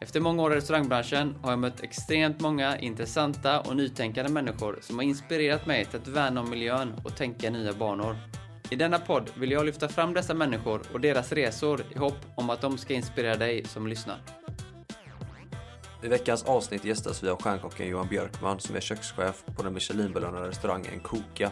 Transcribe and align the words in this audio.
Efter 0.00 0.20
många 0.20 0.42
år 0.42 0.52
i 0.52 0.56
restaurangbranschen 0.56 1.34
har 1.42 1.50
jag 1.50 1.58
mött 1.58 1.80
extremt 1.80 2.40
många 2.40 2.78
intressanta 2.78 3.60
och 3.60 3.76
nytänkande 3.76 4.32
människor 4.32 4.78
som 4.80 4.96
har 4.96 5.02
inspirerat 5.02 5.66
mig 5.66 5.84
till 5.84 5.98
att 5.98 6.08
värna 6.08 6.40
om 6.40 6.50
miljön 6.50 6.94
och 7.04 7.16
tänka 7.16 7.46
i 7.46 7.50
nya 7.50 7.72
banor. 7.72 8.16
I 8.70 8.76
denna 8.76 8.98
podd 8.98 9.30
vill 9.36 9.50
jag 9.50 9.66
lyfta 9.66 9.88
fram 9.88 10.14
dessa 10.14 10.34
människor 10.34 10.82
och 10.92 11.00
deras 11.00 11.32
resor 11.32 11.82
i 11.94 11.98
hopp 11.98 12.18
om 12.34 12.50
att 12.50 12.60
de 12.60 12.78
ska 12.78 12.94
inspirera 12.94 13.36
dig 13.36 13.64
som 13.64 13.86
lyssnar. 13.86 14.18
I 16.02 16.08
veckans 16.08 16.42
avsnitt 16.42 16.84
gästas 16.84 17.22
vi 17.22 17.28
av 17.28 17.42
stjärnkocken 17.42 17.88
Johan 17.88 18.08
Björkman 18.08 18.60
som 18.60 18.76
är 18.76 18.80
kökschef 18.80 19.44
på 19.56 19.62
den 19.62 19.74
Michelinbelönade 19.74 20.48
restaurangen 20.48 21.00
Koka. 21.00 21.50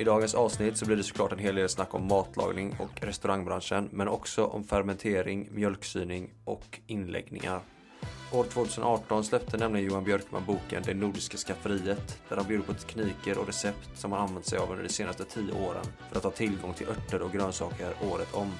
I 0.00 0.04
dagens 0.04 0.34
avsnitt 0.34 0.76
så 0.76 0.86
blir 0.86 0.96
det 0.96 1.02
såklart 1.02 1.32
en 1.32 1.38
hel 1.38 1.54
del 1.54 1.68
snack 1.68 1.94
om 1.94 2.06
matlagning 2.06 2.76
och 2.78 3.02
restaurangbranschen 3.02 3.88
men 3.92 4.08
också 4.08 4.44
om 4.44 4.64
fermentering, 4.64 5.48
mjölksyning 5.50 6.30
och 6.44 6.80
inläggningar. 6.86 7.60
År 8.32 8.44
2018 8.44 9.24
släppte 9.24 9.56
nämligen 9.56 9.86
Johan 9.90 10.04
Björkman 10.04 10.44
boken 10.46 10.82
Det 10.86 10.94
Nordiska 10.94 11.36
Skafferiet 11.36 12.22
där 12.28 12.36
han 12.36 12.46
bjuder 12.46 12.64
på 12.64 12.74
tekniker 12.74 13.38
och 13.38 13.46
recept 13.46 13.90
som 13.94 14.12
han 14.12 14.28
använt 14.28 14.46
sig 14.46 14.58
av 14.58 14.70
under 14.70 14.82
de 14.82 14.88
senaste 14.88 15.24
tio 15.24 15.52
åren 15.52 15.84
för 16.08 16.16
att 16.16 16.24
ha 16.24 16.30
tillgång 16.30 16.74
till 16.74 16.88
örter 16.88 17.22
och 17.22 17.32
grönsaker 17.32 17.92
året 18.12 18.34
om. 18.34 18.52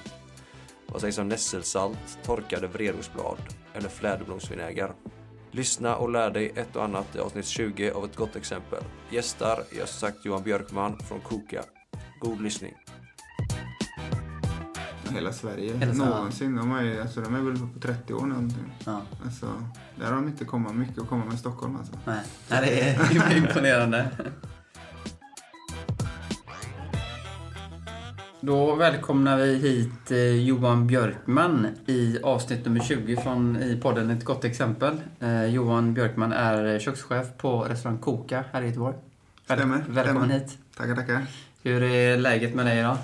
Vad 0.87 1.01
sägs 1.01 1.17
om 1.17 1.27
nässelsalt, 1.27 2.19
torkade 2.23 2.67
vredosblad 2.67 3.39
eller 3.73 3.89
fläderblomsvinäger? 3.89 4.91
Lyssna 5.51 5.95
och 5.95 6.09
lär 6.11 6.31
dig 6.31 6.51
ett 6.55 6.75
och 6.75 6.83
annat 6.83 7.15
i 7.15 7.19
avsnitt 7.19 7.45
20 7.45 7.91
av 7.91 8.05
ett 8.05 8.15
gott 8.15 8.35
exempel. 8.35 8.83
Gästar 9.09 9.63
är 9.71 9.77
som 9.85 9.87
sagt 9.87 10.25
Johan 10.25 10.43
Björkman 10.43 10.99
från 11.07 11.19
Koka. 11.19 11.63
God 12.19 12.41
lyssning. 12.41 12.73
Hela 15.13 15.33
Sverige, 15.33 15.73
Hela 15.77 15.93
Sverige. 15.93 16.09
någonsin. 16.09 16.55
De 16.55 16.71
är, 16.71 17.01
alltså, 17.01 17.21
de 17.21 17.35
är 17.35 17.39
väl 17.39 17.57
på 17.73 17.79
30 17.79 18.13
år 18.13 18.25
någonting. 18.25 18.71
Ja. 18.85 19.01
Alltså, 19.25 19.63
där 19.95 20.05
har 20.05 20.15
de 20.15 20.27
inte 20.27 20.45
kommit 20.45 20.73
mycket 20.75 20.99
att 20.99 21.07
komma 21.09 21.25
med 21.25 21.39
Stockholm 21.39 21.75
alltså. 21.75 21.93
Nej, 22.05 22.19
Nej 22.49 22.61
det 22.61 22.81
är 22.81 23.37
imponerande. 23.37 24.09
Då 28.41 28.75
välkomnar 28.75 29.37
vi 29.37 29.55
hit 29.55 30.11
eh, 30.11 30.17
Johan 30.17 30.87
Björkman 30.87 31.67
i 31.85 32.19
avsnitt 32.23 32.65
nummer 32.65 32.79
20 32.79 33.15
från 33.17 33.57
i 33.63 33.79
podden 33.81 34.09
Ett 34.09 34.23
gott 34.25 34.45
exempel. 34.45 35.01
Eh, 35.19 35.45
Johan 35.45 35.93
Björkman 35.93 36.31
är 36.33 36.79
kökschef 36.79 37.27
på 37.37 37.63
restaurang 37.63 37.97
Koka 37.97 38.43
här 38.51 38.61
i 38.61 38.65
Göteborg. 38.65 38.95
Stämmer, 39.45 39.83
Välkommen 39.89 40.23
stämmer. 40.29 40.39
hit. 40.39 40.57
Tackar, 40.77 40.95
tackar. 40.95 41.25
Hur 41.63 41.83
är 41.83 42.17
läget 42.17 42.55
med 42.55 42.65
dig 42.65 42.79
idag? 42.79 42.97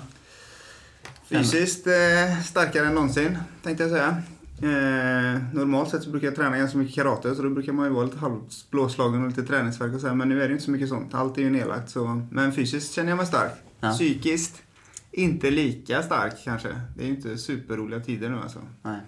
Fysiskt 1.28 1.86
eh, 1.86 2.42
starkare 2.44 2.86
än 2.86 2.94
någonsin, 2.94 3.38
tänkte 3.62 3.84
jag 3.84 3.90
säga. 3.92 4.22
Eh, 4.62 5.40
normalt 5.54 5.90
sett 5.90 6.02
så 6.02 6.10
brukar 6.10 6.26
jag 6.26 6.36
träna 6.36 6.58
ganska 6.58 6.78
mycket 6.78 6.94
karate, 6.94 7.34
så 7.34 7.42
då 7.42 7.50
brukar 7.50 7.72
man 7.72 7.86
ju 7.86 7.92
vara 7.92 8.04
lite 8.04 8.18
halvt 8.18 8.70
blåslagen 8.70 9.22
och 9.22 9.28
lite 9.28 9.42
träningsvärk 9.42 9.94
och 9.94 10.00
så 10.00 10.06
här, 10.08 10.14
Men 10.14 10.28
nu 10.28 10.42
är 10.42 10.48
det 10.48 10.52
inte 10.52 10.64
så 10.64 10.70
mycket 10.70 10.88
sånt. 10.88 11.14
Allt 11.14 11.38
är 11.38 11.42
ju 11.42 11.50
nedlagt. 11.50 11.90
Så. 11.90 12.22
Men 12.30 12.52
fysiskt 12.52 12.94
känner 12.94 13.08
jag 13.08 13.16
mig 13.16 13.26
stark. 13.26 13.52
Ja. 13.80 13.92
Psykiskt, 13.92 14.62
inte 15.16 15.50
lika 15.50 16.02
stark 16.02 16.34
kanske. 16.44 16.80
Det 16.96 17.02
är 17.02 17.06
ju 17.06 17.14
inte 17.14 17.38
superroliga 17.38 18.00
tider 18.00 18.30
nu 18.30 18.38
alltså. 18.38 18.58
Nej. 18.82 19.00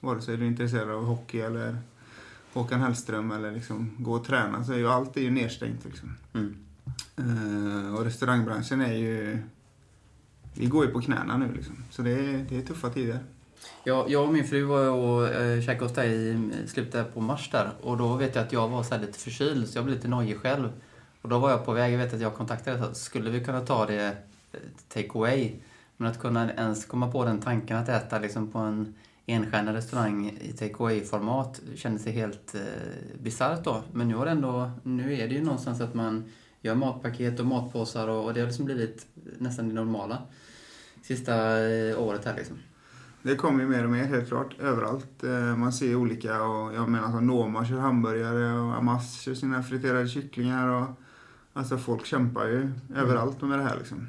Vare 0.00 0.20
sig 0.20 0.36
du 0.36 0.44
är 0.44 0.48
intresserad 0.48 0.90
av 0.90 1.04
hockey 1.04 1.40
eller 1.40 1.76
Håkan 2.52 2.80
Hellström 2.80 3.30
eller 3.30 3.52
liksom 3.52 3.96
gå 3.98 4.12
och 4.12 4.24
träna 4.24 4.64
så 4.64 4.72
är 4.72 4.76
ju 4.76 4.88
allt 4.88 5.16
är 5.16 5.20
ju 5.20 5.30
nedstängt. 5.30 5.84
Liksom. 5.84 6.16
Mm. 6.34 6.56
Eh, 7.16 7.94
och 7.94 8.04
restaurangbranschen 8.04 8.80
är 8.80 8.92
ju... 8.92 9.38
Vi 10.54 10.66
går 10.66 10.86
ju 10.86 10.92
på 10.92 11.00
knäna 11.00 11.36
nu 11.36 11.52
liksom. 11.52 11.76
Så 11.90 12.02
det 12.02 12.10
är, 12.10 12.46
det 12.48 12.56
är 12.56 12.62
tuffa 12.62 12.90
tider. 12.90 13.18
Jag, 13.84 14.10
jag 14.10 14.24
och 14.24 14.32
min 14.32 14.44
fru 14.44 14.62
var 14.62 14.88
och 14.90 15.28
eh, 15.28 15.60
käkade 15.60 15.84
hos 15.84 15.94
dig 15.94 16.28
i 16.64 16.68
slutet 16.68 17.14
på 17.14 17.20
mars 17.20 17.50
där 17.50 17.70
och 17.80 17.96
då 17.96 18.16
vet 18.16 18.34
jag 18.34 18.44
att 18.44 18.52
jag 18.52 18.68
var 18.68 18.82
så 18.82 18.98
lite 18.98 19.18
förkyld 19.18 19.68
så 19.68 19.78
jag 19.78 19.84
blev 19.84 19.96
lite 19.96 20.08
nojig 20.08 20.38
själv. 20.38 20.72
Och 21.22 21.28
då 21.28 21.38
var 21.38 21.50
jag 21.50 21.64
på 21.64 21.72
väg, 21.72 21.94
jag 21.94 21.98
vet 21.98 22.14
att 22.14 22.20
jag 22.20 22.34
kontaktade 22.34 22.78
dig, 22.78 22.94
skulle 22.94 23.30
vi 23.30 23.44
kunna 23.44 23.60
ta 23.60 23.86
det 23.86 24.16
take 24.88 25.08
away? 25.14 25.52
Men 25.96 26.10
att 26.10 26.20
kunna 26.20 26.52
ens 26.52 26.84
komma 26.84 27.10
på 27.10 27.24
den 27.24 27.40
tanken 27.40 27.76
att 27.76 27.88
äta 27.88 28.18
liksom 28.18 28.50
på 28.50 28.58
en 28.58 28.94
enstjärnig 29.26 29.72
restaurang 29.72 30.38
i 30.40 30.52
take 30.52 30.74
away-format 30.74 31.60
kändes 31.74 32.06
helt 32.06 32.54
eh, 32.54 32.60
bisarrt 33.22 33.64
då. 33.64 33.82
Men 33.92 34.08
nu, 34.08 34.14
har 34.14 34.24
det 34.24 34.30
ändå, 34.30 34.70
nu 34.82 35.14
är 35.14 35.28
det 35.28 35.34
ju 35.34 35.44
någonstans 35.44 35.80
att 35.80 35.94
man 35.94 36.24
gör 36.60 36.74
matpaket 36.74 37.40
och 37.40 37.46
matpåsar 37.46 38.08
och, 38.08 38.24
och 38.24 38.34
det 38.34 38.40
har 38.40 38.46
liksom 38.46 38.64
blivit 38.64 39.06
nästan 39.38 39.68
det 39.68 39.74
normala 39.74 40.22
sista 41.02 41.60
eh, 41.68 42.00
året 42.00 42.24
här 42.24 42.34
liksom. 42.36 42.56
Det 43.22 43.36
kommer 43.36 43.60
ju 43.60 43.68
mer 43.68 43.84
och 43.84 43.90
mer 43.90 44.04
helt 44.04 44.28
klart 44.28 44.60
överallt. 44.60 45.22
Eh, 45.22 45.56
man 45.56 45.72
ser 45.72 45.94
olika 45.94 46.42
och 46.42 46.74
jag 46.74 46.88
menar 46.88 47.06
som 47.06 47.14
alltså 47.14 47.20
Noma 47.20 47.66
kör 47.66 47.78
hamburgare 47.78 48.52
och 48.52 48.76
Amas 48.76 49.20
kör 49.20 49.34
sina 49.34 49.62
friterade 49.62 50.08
kycklingar 50.08 50.68
och 50.68 50.86
alltså 51.54 51.78
folk 51.78 52.06
kämpar 52.06 52.46
ju 52.46 52.70
överallt 52.94 53.42
med 53.42 53.58
det 53.58 53.64
här 53.64 53.76
liksom. 53.78 54.06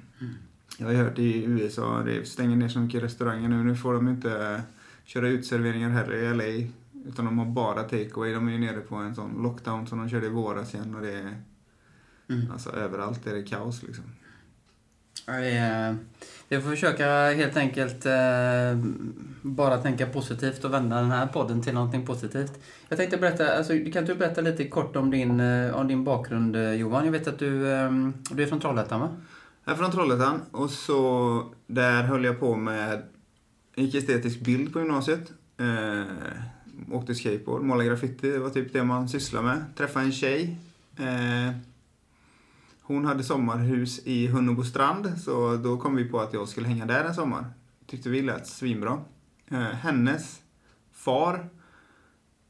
Jag 0.78 0.88
har 0.88 0.94
hört 0.94 1.20
i 1.20 1.44
USA, 1.46 2.04
det 2.04 2.28
stänger 2.28 2.56
ner 2.56 2.68
så 2.68 2.80
mycket 2.80 3.04
restauranger 3.04 3.50
nu. 3.50 3.64
Nu 3.64 3.76
får 3.76 3.94
de 3.94 4.08
inte 4.08 4.62
köra 5.06 5.28
utserveringar 5.28 5.90
heller 5.90 6.14
i 6.14 6.34
LA. 6.34 6.70
Utan 7.08 7.26
de 7.26 7.38
har 7.40 7.46
bara 7.46 7.84
takeaway. 7.84 8.34
De 8.34 8.48
är 8.48 8.52
ju 8.52 8.60
nere 8.60 8.80
på 8.82 8.96
en 8.96 9.16
sån 9.16 9.44
lockdown 9.44 9.88
som 9.88 9.98
de 10.00 10.10
körde 10.10 10.26
i 10.26 10.30
våras 10.30 10.74
igen 10.74 10.96
och 10.96 11.02
det 11.02 11.14
är 11.14 11.38
Mm. 12.30 12.52
alltså 12.52 12.70
överallt 12.70 13.28
är 13.28 13.36
det 13.36 13.44
kaos 13.44 13.84
liksom. 13.84 14.04
Eh, 15.28 15.96
vi, 16.50 16.62
får 16.62 16.70
försöka 16.70 17.32
helt 17.32 17.58
enkelt 17.58 18.06
eh, 18.06 18.78
bara 19.42 19.78
tänka 19.78 20.06
positivt 20.06 20.64
och 20.64 20.74
vända 20.74 20.96
den 20.96 21.12
här 21.12 21.28
podden 21.28 21.62
till 21.62 21.74
någonting 21.74 22.06
positivt. 22.06 22.54
Jag 22.90 22.98
tänkte 22.98 23.18
berätta, 23.18 23.58
alltså, 23.58 23.74
kan 23.94 24.06
du 24.06 24.16
berätta 24.16 24.42
lite 24.42 24.68
kort 24.68 24.96
om 24.96 25.12
din, 25.12 25.40
eh, 25.40 25.76
om 25.76 25.88
din 25.88 26.04
bakgrund 26.04 26.56
eh, 26.56 26.74
Johan? 26.74 27.06
Jag 27.06 27.12
vet 27.12 27.28
att 27.28 27.40
du, 27.40 27.72
eh, 27.72 27.92
du 28.32 28.44
är 28.44 28.48
från 28.48 28.60
Trollhättan 28.60 29.00
va? 29.00 29.10
Jag 29.64 29.74
är 29.74 29.78
från 29.78 29.92
Trollhättan 29.92 30.42
och 30.52 30.70
så 30.70 31.44
där 31.68 32.04
höll 32.04 32.24
jag 32.24 32.40
på 32.40 32.56
med, 32.56 33.02
gick 33.76 33.96
estetisk 33.96 34.40
bild 34.40 34.74
på 34.74 34.80
gymnasiet. 34.80 35.32
Eh, 35.58 36.04
åkte 36.92 37.16
skateboard, 37.16 37.62
målade 37.62 37.90
graffiti, 37.90 38.32
det 38.32 38.40
var 38.40 38.50
typ 38.50 38.74
det 38.74 38.84
man 38.84 39.10
sysslade 39.10 39.48
med. 39.48 39.64
Träffade 39.76 40.06
en 40.06 40.12
tjej. 40.12 40.58
Eh, 40.98 41.56
hon 42.88 43.06
hade 43.06 43.24
sommarhus 43.24 44.00
i 44.04 44.28
Hunnebostrand, 44.28 45.22
så 45.22 45.56
då 45.56 45.78
kom 45.78 45.96
vi 45.96 46.06
på 46.06 46.20
att 46.20 46.34
jag 46.34 46.48
skulle 46.48 46.68
hänga 46.68 46.86
där 46.86 47.04
en 47.04 47.16
sommar. 47.16 47.46
Tyckte 47.88 48.10
vi 48.10 48.22
lät 48.22 48.48
svinbra. 48.48 49.02
Eh, 49.48 49.60
hennes 49.60 50.42
far 50.94 51.50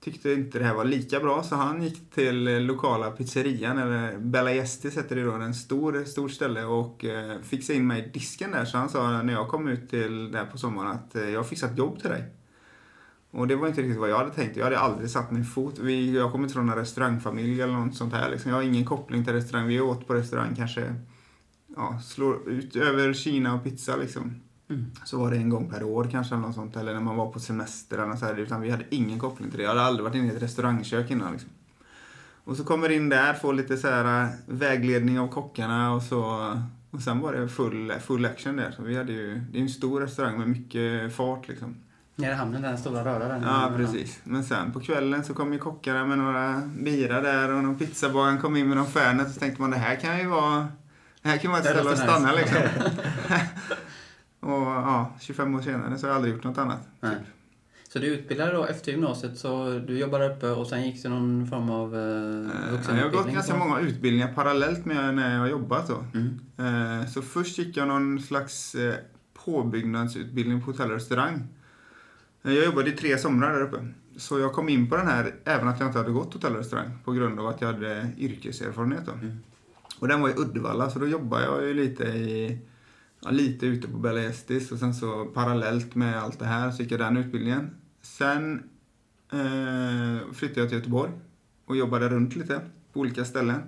tyckte 0.03 0.33
inte 0.33 0.59
det 0.59 0.65
här 0.65 0.73
var 0.73 0.85
lika 0.85 1.19
bra 1.19 1.43
så 1.43 1.55
han 1.55 1.83
gick 1.83 2.11
till 2.11 2.65
lokala 2.65 3.11
pizzerian, 3.11 3.77
eller 3.77 4.17
Bella 4.17 4.53
Gestis 4.53 4.97
heter 4.97 5.15
det 5.15 5.23
då, 5.23 5.31
en 5.31 5.53
stor, 5.53 6.03
stor 6.03 6.29
ställe 6.29 6.63
och 6.63 7.05
eh, 7.05 7.41
fixade 7.41 7.79
in 7.79 7.87
mig 7.87 8.05
i 8.05 8.09
disken 8.09 8.51
där. 8.51 8.65
Så 8.65 8.77
han 8.77 8.89
sa 8.89 9.21
när 9.21 9.33
jag 9.33 9.47
kom 9.47 9.67
ut 9.67 9.89
till 9.89 10.31
där 10.31 10.45
på 10.45 10.57
sommaren 10.57 10.91
att 10.91 11.15
eh, 11.15 11.29
jag 11.29 11.39
har 11.39 11.43
fixat 11.43 11.77
jobb 11.77 11.99
till 11.99 12.09
dig. 12.09 12.23
Och 13.35 13.47
det 13.47 13.55
var 13.55 13.67
inte 13.67 13.81
riktigt 13.81 13.99
vad 13.99 14.09
jag 14.09 14.17
hade 14.17 14.31
tänkt. 14.31 14.57
Jag 14.57 14.63
hade 14.63 14.79
aldrig 14.79 15.09
satt 15.09 15.31
min 15.31 15.45
fot. 15.45 15.79
Vi, 15.79 16.15
jag 16.15 16.31
kommer 16.31 16.43
inte 16.43 16.53
från 16.53 16.69
en 16.69 16.75
restaurangfamilj 16.75 17.61
eller 17.61 17.73
något 17.73 17.95
sånt 17.95 18.13
här. 18.13 18.31
Liksom. 18.31 18.51
Jag 18.51 18.57
har 18.57 18.63
ingen 18.63 18.85
koppling 18.85 19.25
till 19.25 19.33
restaurang. 19.33 19.67
Vi 19.67 19.79
åt 19.79 20.07
på 20.07 20.13
restaurang 20.13 20.55
kanske, 20.55 20.95
ja, 21.75 21.99
slår 21.99 22.49
ut 22.49 22.75
över 22.75 23.13
Kina 23.13 23.53
och 23.53 23.63
pizza 23.63 23.95
liksom. 23.95 24.41
Mm. 24.69 24.85
Så 25.05 25.19
var 25.19 25.31
det 25.31 25.37
en 25.37 25.49
gång 25.49 25.69
per 25.69 25.83
år 25.83 26.07
kanske 26.11 26.35
eller 26.35 26.47
något 26.47 26.55
sånt. 26.55 26.75
Eller 26.75 26.93
när 26.93 27.01
man 27.01 27.15
var 27.15 27.31
på 27.31 27.39
semester 27.39 27.97
eller 27.97 28.15
så 28.15 28.25
här. 28.25 28.39
Utan 28.39 28.61
vi 28.61 28.69
hade 28.69 28.85
ingen 28.89 29.19
koppling 29.19 29.49
till 29.49 29.57
det. 29.57 29.63
Jag 29.63 29.69
hade 29.69 29.81
aldrig 29.81 30.03
varit 30.03 30.15
inne 30.15 30.33
i 30.33 30.35
ett 30.35 30.43
restaurangkök 30.43 31.11
innan 31.11 31.31
liksom. 31.31 31.49
Och 32.43 32.57
så 32.57 32.63
kommer 32.63 32.89
in 32.89 33.09
där, 33.09 33.33
får 33.33 33.53
lite 33.53 33.77
så 33.77 33.87
här 33.87 34.23
äh, 34.23 34.29
vägledning 34.45 35.19
av 35.19 35.27
kockarna 35.27 35.93
och 35.93 36.01
så. 36.01 36.53
Och 36.91 37.01
sen 37.01 37.19
var 37.19 37.33
det 37.33 37.49
full, 37.49 37.93
full 38.01 38.25
action 38.25 38.55
där. 38.55 38.71
Så 38.71 38.83
vi 38.83 38.97
hade 38.97 39.11
ju, 39.11 39.41
det 39.51 39.57
är 39.57 39.61
en 39.61 39.69
stor 39.69 40.01
restaurang 40.01 40.37
med 40.37 40.47
mycket 40.47 41.15
fart 41.15 41.47
liksom. 41.47 41.75
Nere 42.15 42.31
i 42.31 42.35
hamnen, 42.35 42.61
den 42.61 42.77
stora 42.77 43.05
röda 43.05 43.27
där. 43.27 43.41
Ja, 43.43 43.71
precis. 43.77 44.19
Men 44.23 44.43
sen 44.43 44.71
på 44.71 44.79
kvällen 44.79 45.23
så 45.23 45.33
kom 45.33 45.53
ju 45.53 45.59
kockarna 45.59 46.05
med 46.05 46.17
några 46.17 46.61
bira 46.79 47.21
där 47.21 47.53
och 47.53 47.63
någon 47.63 47.77
pizzabagaren 47.77 48.37
kom 48.37 48.55
in 48.55 48.67
med 48.67 48.77
någon 48.77 48.87
Fernet. 48.87 49.33
Så 49.33 49.39
tänkte 49.39 49.61
man 49.61 49.71
det 49.71 49.77
här 49.77 49.95
kan 49.95 50.19
ju 50.19 50.27
vara, 50.27 50.67
det 51.21 51.29
här 51.29 51.37
kan 51.37 51.51
vara 51.51 51.61
ett 51.61 51.67
ställe 51.67 51.89
att 51.91 51.97
stanna 51.97 52.31
nice. 52.31 52.39
liksom. 52.41 52.61
och 54.39 54.61
ja, 54.67 55.13
25 55.19 55.55
år 55.55 55.61
senare 55.61 55.97
så 55.97 56.05
har 56.05 56.09
jag 56.09 56.15
aldrig 56.15 56.33
gjort 56.33 56.43
något 56.43 56.57
annat. 56.57 56.87
Nej. 56.99 57.15
Så 57.89 57.99
du 57.99 58.07
utbildade 58.07 58.51
då 58.51 58.65
efter 58.65 58.91
gymnasiet, 58.91 59.37
så 59.37 59.79
du 59.87 59.97
jobbade 59.99 60.27
uppe 60.29 60.49
och 60.49 60.67
sen 60.67 60.83
gick 60.83 61.03
du 61.03 61.09
någon 61.09 61.47
form 61.47 61.69
av 61.69 61.95
eh, 61.95 62.01
Eh, 62.01 62.71
vuxenutbildning? 62.71 62.97
Jag 62.97 63.05
har 63.05 63.11
gått 63.23 63.33
ganska 63.33 63.55
många 63.57 63.79
utbildningar 63.79 64.33
parallellt 64.33 64.85
med 64.85 65.15
när 65.15 65.33
jag 65.33 65.39
har 65.39 65.47
jobbat. 65.47 65.87
Då. 65.87 66.03
Mm. 66.13 67.01
Eh, 67.01 67.07
Så 67.07 67.21
först 67.21 67.57
gick 67.57 67.77
jag 67.77 67.87
någon 67.87 68.19
slags 68.21 68.75
eh, 68.75 68.93
påbyggnadsutbildning 69.45 70.61
på 70.61 70.71
hotell 70.71 70.87
och 70.87 70.93
restaurang. 70.95 71.47
Eh, 72.45 72.53
Jag 72.53 72.65
jobbade 72.65 72.89
i 72.89 72.93
tre 72.93 73.17
somrar 73.17 73.53
där 73.53 73.61
uppe. 73.61 73.87
Så 74.17 74.39
jag 74.39 74.53
kom 74.53 74.69
in 74.69 74.89
på 74.89 74.95
den 74.95 75.07
här 75.07 75.35
även 75.45 75.67
att 75.67 75.79
jag 75.79 75.89
inte 75.89 75.99
hade 75.99 76.11
gått 76.11 76.33
hotell 76.33 76.51
och 76.51 76.57
restaurang 76.57 76.91
på 77.03 77.11
grund 77.11 77.39
av 77.39 77.47
att 77.47 77.61
jag 77.61 77.73
hade 77.73 78.09
yrkeserfarenhet. 78.17 79.05
Då. 79.05 79.11
Mm. 79.11 79.37
Och 79.99 80.07
den 80.07 80.21
var 80.21 80.29
i 80.29 80.33
Uddevalla 80.37 80.89
så 80.89 80.99
då 80.99 81.07
jobbade 81.07 81.45
jag 81.45 81.63
ju 81.63 81.73
lite 81.73 82.03
i 82.03 82.59
ja, 83.21 83.29
lite 83.31 83.65
ute 83.65 83.87
på 83.87 83.97
Bella 83.97 84.21
Estis 84.21 84.71
och 84.71 84.79
sen 84.79 84.93
så 84.93 85.25
parallellt 85.25 85.95
med 85.95 86.17
allt 86.17 86.39
det 86.39 86.45
här 86.45 86.71
så 86.71 86.83
gick 86.83 86.91
jag 86.91 86.99
den 86.99 87.17
utbildningen. 87.17 87.69
Sen 88.01 88.69
eh, 89.31 90.33
flyttade 90.33 90.59
jag 90.59 90.69
till 90.69 90.77
Göteborg 90.77 91.11
och 91.65 91.75
jobbade 91.75 92.09
runt 92.09 92.35
lite 92.35 92.61
på 92.93 92.99
olika 92.99 93.25
ställen. 93.25 93.61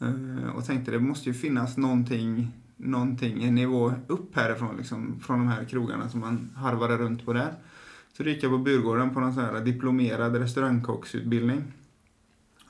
Eh, 0.00 0.56
och 0.56 0.64
tänkte 0.64 0.90
det 0.90 0.98
måste 0.98 1.28
ju 1.28 1.34
finnas 1.34 1.76
någonting, 1.76 2.52
någonting, 2.78 3.44
en 3.44 3.54
nivå 3.54 3.92
upp 4.06 4.36
härifrån 4.36 4.76
liksom, 4.76 5.20
från 5.20 5.38
de 5.38 5.48
här 5.48 5.64
krogarna 5.64 6.08
som 6.08 6.20
man 6.20 6.50
harvade 6.56 6.96
runt 6.96 7.24
på 7.24 7.32
där. 7.32 7.54
Så 8.16 8.22
gick 8.22 8.42
jag 8.42 8.52
på 8.52 8.58
Burgården 8.58 9.14
på 9.14 9.20
någon 9.20 9.34
sån 9.34 9.44
här 9.44 9.60
diplomerad 9.60 10.36
restaurangkocksutbildning. 10.36 11.64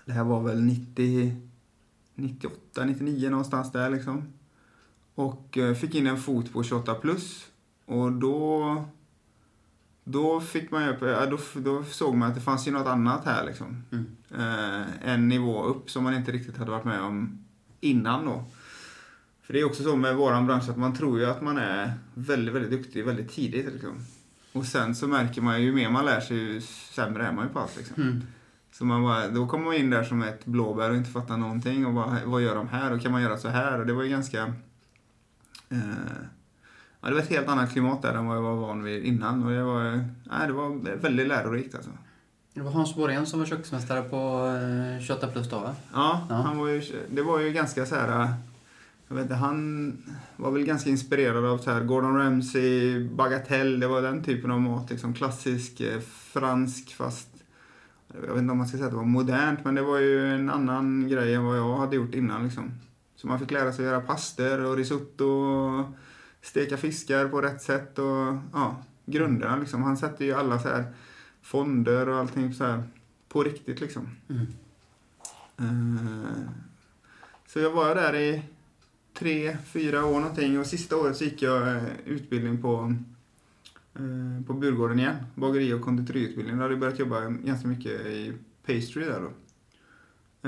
Det 0.04 0.12
här 0.12 0.24
var 0.24 0.42
väl 0.42 0.60
90, 0.60 1.36
98, 2.14 2.84
99 2.84 3.30
någonstans 3.30 3.72
där 3.72 3.90
liksom. 3.90 4.22
Och 5.14 5.58
eh, 5.58 5.74
fick 5.74 5.94
in 5.94 6.06
en 6.06 6.18
fot 6.18 6.52
på 6.52 6.62
28 6.62 6.94
plus. 6.94 7.46
Och 7.84 8.12
då, 8.12 8.84
då 10.04 10.40
fick 10.40 10.70
man 10.70 10.84
ju 10.84 10.90
upp, 10.90 11.00
ja, 11.00 11.26
då, 11.26 11.38
då 11.60 11.84
såg 11.84 12.16
man 12.16 12.28
att 12.28 12.34
det 12.34 12.40
fanns 12.40 12.68
ju 12.68 12.72
något 12.72 12.86
annat 12.86 13.24
här 13.24 13.46
liksom. 13.46 13.82
Mm. 13.92 14.06
Eh, 14.30 15.12
en 15.12 15.28
nivå 15.28 15.64
upp 15.64 15.90
som 15.90 16.04
man 16.04 16.14
inte 16.14 16.32
riktigt 16.32 16.56
hade 16.56 16.70
varit 16.70 16.84
med 16.84 17.00
om 17.00 17.44
innan 17.80 18.24
då. 18.24 18.44
För 19.48 19.52
det 19.54 19.60
är 19.60 19.64
också 19.64 19.82
så 19.82 19.96
med 19.96 20.16
våran 20.16 20.46
bransch 20.46 20.68
att 20.68 20.76
man 20.76 20.94
tror 20.94 21.18
ju 21.18 21.26
att 21.26 21.42
man 21.42 21.58
är 21.58 21.92
väldigt, 22.14 22.54
väldigt 22.54 22.70
duktig 22.70 23.04
väldigt 23.04 23.32
tidigt 23.32 23.72
liksom. 23.72 24.04
Och 24.52 24.64
sen 24.64 24.94
så 24.94 25.08
märker 25.08 25.42
man 25.42 25.60
ju, 25.60 25.66
ju 25.66 25.72
mer 25.72 25.90
man 25.90 26.04
lär 26.04 26.20
sig 26.20 26.36
ju 26.36 26.60
sämre 26.60 27.26
är 27.26 27.32
man 27.32 27.46
ju 27.46 27.52
på 27.52 27.58
allt 27.58 27.76
liksom. 27.76 28.02
Mm. 28.02 28.22
Så 28.72 28.84
man 28.84 29.02
bara, 29.02 29.28
då 29.28 29.46
kommer 29.46 29.64
man 29.64 29.74
in 29.74 29.90
där 29.90 30.04
som 30.04 30.22
ett 30.22 30.44
blåbär 30.44 30.90
och 30.90 30.96
inte 30.96 31.10
fattar 31.10 31.36
någonting 31.36 31.86
och 31.86 31.94
bara, 31.94 32.18
vad 32.24 32.42
gör 32.42 32.54
de 32.54 32.68
här 32.68 32.92
och 32.92 33.02
kan 33.02 33.12
man 33.12 33.22
göra 33.22 33.36
så 33.36 33.48
här? 33.48 33.80
Och 33.80 33.86
det 33.86 33.92
var 33.92 34.02
ju 34.02 34.08
ganska... 34.08 34.42
Eh, 35.68 35.78
ja, 37.00 37.08
det 37.08 37.14
var 37.14 37.20
ett 37.20 37.30
helt 37.30 37.48
annat 37.48 37.72
klimat 37.72 38.02
där 38.02 38.14
än 38.14 38.26
vad 38.26 38.36
jag 38.36 38.42
var 38.42 38.54
van 38.54 38.82
vid 38.82 39.04
innan 39.04 39.44
och 39.44 39.50
det 39.50 39.62
var, 39.62 39.82
nej, 40.24 40.46
det 40.46 40.52
var 40.52 40.96
väldigt 40.96 41.28
lärorikt 41.28 41.74
alltså. 41.74 41.90
Det 42.54 42.60
var 42.60 42.70
Hans 42.70 42.94
Borén 42.94 43.26
som 43.26 43.38
var 43.38 43.46
köksmästare 43.46 44.02
på 44.02 44.46
eh, 44.96 45.06
28 45.06 45.28
plus 45.28 45.50
då 45.50 45.58
va? 45.58 45.74
Ja, 45.94 46.26
Ja. 46.28 46.34
Han 46.34 46.58
var 46.58 46.68
ju, 46.68 46.82
det 47.10 47.22
var 47.22 47.40
ju 47.40 47.52
ganska 47.52 47.86
så 47.86 47.94
här... 47.94 48.34
Jag 49.08 49.14
vet 49.14 49.22
inte, 49.22 49.34
han 49.34 49.96
var 50.36 50.50
väl 50.50 50.64
ganska 50.64 50.90
inspirerad 50.90 51.44
av 51.44 51.58
så 51.58 51.70
här 51.70 51.84
Gordon 51.84 52.16
Ramsay, 52.16 53.04
Bagatelle, 53.08 53.76
det 53.76 53.86
var 53.86 54.02
den 54.02 54.24
typen 54.24 54.50
av 54.50 54.60
mat. 54.60 54.90
Liksom 54.90 55.14
klassisk 55.14 55.80
eh, 55.80 56.00
fransk 56.00 56.94
fast... 56.94 57.28
Jag 58.14 58.20
vet 58.20 58.38
inte 58.38 58.52
om 58.52 58.58
man 58.58 58.68
ska 58.68 58.76
säga 58.76 58.86
att 58.86 58.92
det 58.92 58.96
var 58.96 59.04
modernt, 59.04 59.64
men 59.64 59.74
det 59.74 59.82
var 59.82 59.98
ju 59.98 60.34
en 60.34 60.50
annan 60.50 61.08
grej 61.08 61.34
än 61.34 61.44
vad 61.44 61.58
jag 61.58 61.76
hade 61.76 61.96
gjort 61.96 62.14
innan. 62.14 62.44
Liksom. 62.44 62.70
Så 63.16 63.26
man 63.26 63.38
fick 63.38 63.50
lära 63.50 63.72
sig 63.72 63.84
att 63.84 63.92
göra 63.92 64.00
paster 64.00 64.64
och 64.64 64.76
risotto 64.76 65.24
och 65.24 65.86
steka 66.42 66.76
fiskar 66.76 67.28
på 67.28 67.40
rätt 67.40 67.62
sätt 67.62 67.98
och 67.98 68.36
ja, 68.52 68.82
grunderna 69.06 69.56
liksom. 69.56 69.82
Han 69.82 69.96
sätter 69.96 70.24
ju 70.24 70.32
alla 70.32 70.58
så 70.58 70.68
här 70.68 70.84
fonder 71.42 72.08
och 72.08 72.16
allting 72.16 72.54
så 72.54 72.64
här 72.64 72.82
på 73.28 73.42
riktigt 73.42 73.80
liksom. 73.80 74.08
Mm. 74.28 74.46
Eh, 75.58 76.50
Så 77.46 77.58
jag 77.58 77.70
var 77.70 77.94
där 77.94 78.14
i 78.16 78.42
tre, 79.18 79.56
fyra 79.64 80.04
år 80.04 80.20
någonting 80.20 80.58
och 80.58 80.66
sista 80.66 80.96
året 80.96 81.16
så 81.16 81.24
gick 81.24 81.42
jag 81.42 81.68
eh, 81.68 81.82
utbildning 82.04 82.62
på, 82.62 82.94
eh, 83.94 84.46
på 84.46 84.52
Burgården 84.52 84.98
igen. 84.98 85.16
Bageri 85.34 85.72
och 85.72 85.82
konditoriutbildning. 85.82 86.56
Då 86.56 86.62
hade 86.62 86.74
jag 86.74 86.80
börjat 86.80 86.98
jobba 86.98 87.20
ganska 87.20 87.68
mycket 87.68 88.06
i 88.06 88.32
pastry 88.66 89.04
där 89.04 89.20
då. 89.20 89.32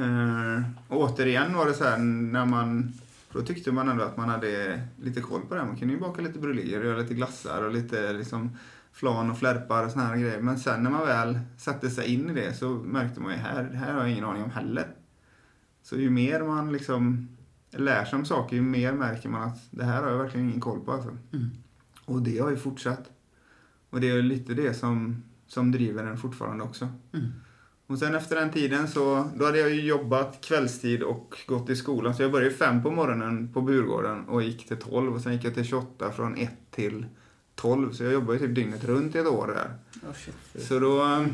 Eh, 0.00 0.62
Och 0.88 1.00
återigen 1.11 1.55
var 1.55 1.67
det 1.67 1.75
så 1.75 1.84
här 1.84 1.99
när 1.99 2.46
man 2.46 2.93
då 3.32 3.43
tyckte 3.43 3.72
man 3.72 3.88
ändå 3.88 4.05
att 4.05 4.17
man 4.17 4.28
hade 4.28 4.81
lite 5.02 5.20
koll 5.20 5.40
på 5.49 5.55
det. 5.55 5.64
Man 5.64 5.76
kunde 5.76 5.94
ju 5.94 6.00
baka 6.00 6.23
lite 6.23 6.38
bruléer 6.38 6.81
och 6.81 6.87
göra 6.87 6.99
lite 6.99 7.14
glassar 7.14 7.62
och 7.62 7.73
lite 7.73 8.12
liksom 8.12 8.50
flan 8.93 9.31
och 9.31 9.38
flärpar 9.38 9.84
och 9.84 9.90
såna 9.90 10.05
här 10.05 10.16
grejer. 10.16 10.40
Men 10.40 10.58
sen 10.58 10.82
när 10.82 10.90
man 10.90 11.06
väl 11.06 11.38
satte 11.58 11.90
sig 11.90 12.14
in 12.14 12.31
i 12.31 12.32
det 12.32 12.55
så 12.55 12.69
märkte 12.69 13.20
man 13.20 13.32
ju 13.32 13.38
här, 13.38 13.62
det 13.62 13.76
här 13.76 13.93
har 13.93 14.00
jag 14.00 14.11
ingen 14.11 14.25
aning 14.25 14.43
om 14.43 14.50
heller. 14.50 14.87
Så 15.82 15.96
ju 15.96 16.11
mer 16.11 16.43
man 16.43 16.73
liksom 16.73 17.28
lär 17.70 18.05
sig 18.05 18.19
om 18.19 18.25
saker, 18.25 18.56
ju 18.56 18.62
mer 18.62 18.93
märker 18.93 19.28
man 19.28 19.43
att 19.43 19.58
det 19.70 19.84
här 19.84 20.02
har 20.02 20.11
jag 20.11 20.19
verkligen 20.19 20.49
ingen 20.49 20.61
koll 20.61 20.81
på. 20.81 20.93
Alltså. 20.93 21.08
Mm. 21.08 21.50
Och 22.05 22.22
det 22.22 22.38
har 22.38 22.50
ju 22.50 22.56
fortsatt. 22.56 23.11
Och 23.90 24.00
det 24.00 24.11
är 24.11 24.22
lite 24.22 24.55
det 24.55 24.75
som, 24.75 25.22
som 25.46 25.72
driver 25.72 26.05
den 26.05 26.17
fortfarande 26.17 26.64
också. 26.64 26.88
Mm. 27.12 27.26
Och 27.87 27.99
sen 27.99 28.14
efter 28.14 28.37
den 28.37 28.50
tiden 28.50 28.88
så, 28.88 29.31
då 29.37 29.44
hade 29.44 29.58
jag 29.58 29.70
ju 29.70 29.82
jobbat 29.82 30.40
kvällstid 30.40 31.02
och 31.02 31.34
gått 31.46 31.70
i 31.70 31.76
skolan. 31.76 32.14
Så 32.14 32.22
jag 32.22 32.32
började 32.32 32.55
fem 32.55 32.82
på 32.82 32.90
morgonen 32.90 33.52
på 33.52 33.61
Burgården 33.61 34.28
och 34.28 34.43
gick 34.43 34.69
till 34.69 34.76
12 34.76 35.14
och 35.14 35.20
sen 35.20 35.32
gick 35.32 35.44
jag 35.44 35.55
till 35.55 35.64
28 35.64 36.12
från 36.12 36.37
1 36.37 36.50
till 36.70 37.06
12. 37.55 37.93
Så 37.93 38.05
jag 38.05 38.12
jobbade 38.12 38.38
ju 38.38 38.46
typ 38.46 38.55
dygnet 38.55 38.84
runt 38.84 39.14
i 39.14 39.19
ett 39.19 39.26
år 39.26 39.46
där. 39.46 39.75
Oh. 40.08 40.14
Så 40.62 40.78
då... 40.78 41.26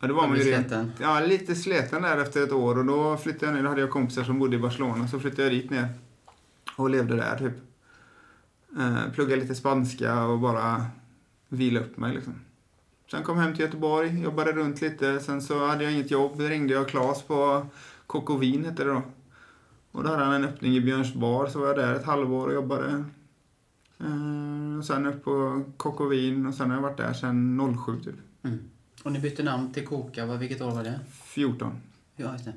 Ja, 0.00 0.08
då 0.08 0.14
var 0.14 0.28
man 0.28 0.36
ju 0.36 0.42
sliten. 0.42 0.92
ja, 1.00 1.20
lite 1.20 1.54
sliten 1.54 2.02
där 2.02 2.18
efter 2.18 2.42
ett 2.42 2.52
år 2.52 2.78
och 2.78 2.84
då 2.84 3.16
flyttade 3.16 3.46
jag 3.46 3.54
ner. 3.54 3.62
Då 3.62 3.68
hade 3.68 3.80
jag 3.80 3.90
kompisar 3.90 4.24
som 4.24 4.38
bodde 4.38 4.56
i 4.56 4.58
Barcelona 4.58 5.08
så 5.08 5.20
flyttade 5.20 5.42
jag 5.42 5.52
dit 5.52 5.70
ner. 5.70 5.88
Och 6.76 6.90
levde 6.90 7.16
där 7.16 7.38
typ. 7.38 7.54
Eh, 8.78 9.12
pluggade 9.14 9.42
lite 9.42 9.54
spanska 9.54 10.24
och 10.24 10.38
bara 10.38 10.86
vila 11.48 11.80
upp 11.80 11.96
mig 11.96 12.14
liksom. 12.14 12.34
Sen 13.10 13.22
kom 13.22 13.36
jag 13.36 13.44
hem 13.44 13.54
till 13.54 13.64
Göteborg, 13.64 14.22
jobbade 14.22 14.52
runt 14.52 14.80
lite. 14.80 15.20
Sen 15.20 15.42
så 15.42 15.66
hade 15.66 15.84
jag 15.84 15.92
inget 15.92 16.10
jobb. 16.10 16.38
Då 16.38 16.44
ringde 16.44 16.74
jag 16.74 16.88
Claes 16.88 17.22
på 17.22 17.66
Kokovin 18.06 18.64
hette 18.64 18.84
det 18.84 18.90
då. 18.90 19.02
Och 19.92 20.04
då 20.04 20.10
hade 20.10 20.24
han 20.24 20.34
en 20.34 20.44
öppning 20.44 20.76
i 20.76 20.80
Björns 20.80 21.14
bar 21.14 21.46
så 21.46 21.60
var 21.60 21.66
jag 21.66 21.76
där 21.76 21.94
ett 21.94 22.04
halvår 22.04 22.46
och 22.46 22.54
jobbade. 22.54 23.04
Eh, 23.98 24.78
och 24.78 24.84
sen 24.84 25.06
upp 25.06 25.24
på 25.24 25.64
Kokovin 25.76 26.46
och 26.46 26.54
sen 26.54 26.70
har 26.70 26.76
jag 26.76 26.82
varit 26.82 26.96
där 26.96 27.12
sen 27.12 27.76
07 27.86 28.00
typ. 28.00 28.14
Mm. 28.42 28.58
Och 29.02 29.12
ni 29.12 29.18
bytte 29.18 29.42
namn 29.42 29.72
till 29.72 29.86
Koka, 29.86 30.26
vilket 30.26 30.60
år 30.60 30.70
var 30.70 30.84
det? 30.84 31.00
14. 31.24 31.80
Ja, 32.16 32.32
just 32.32 32.44
det. 32.44 32.52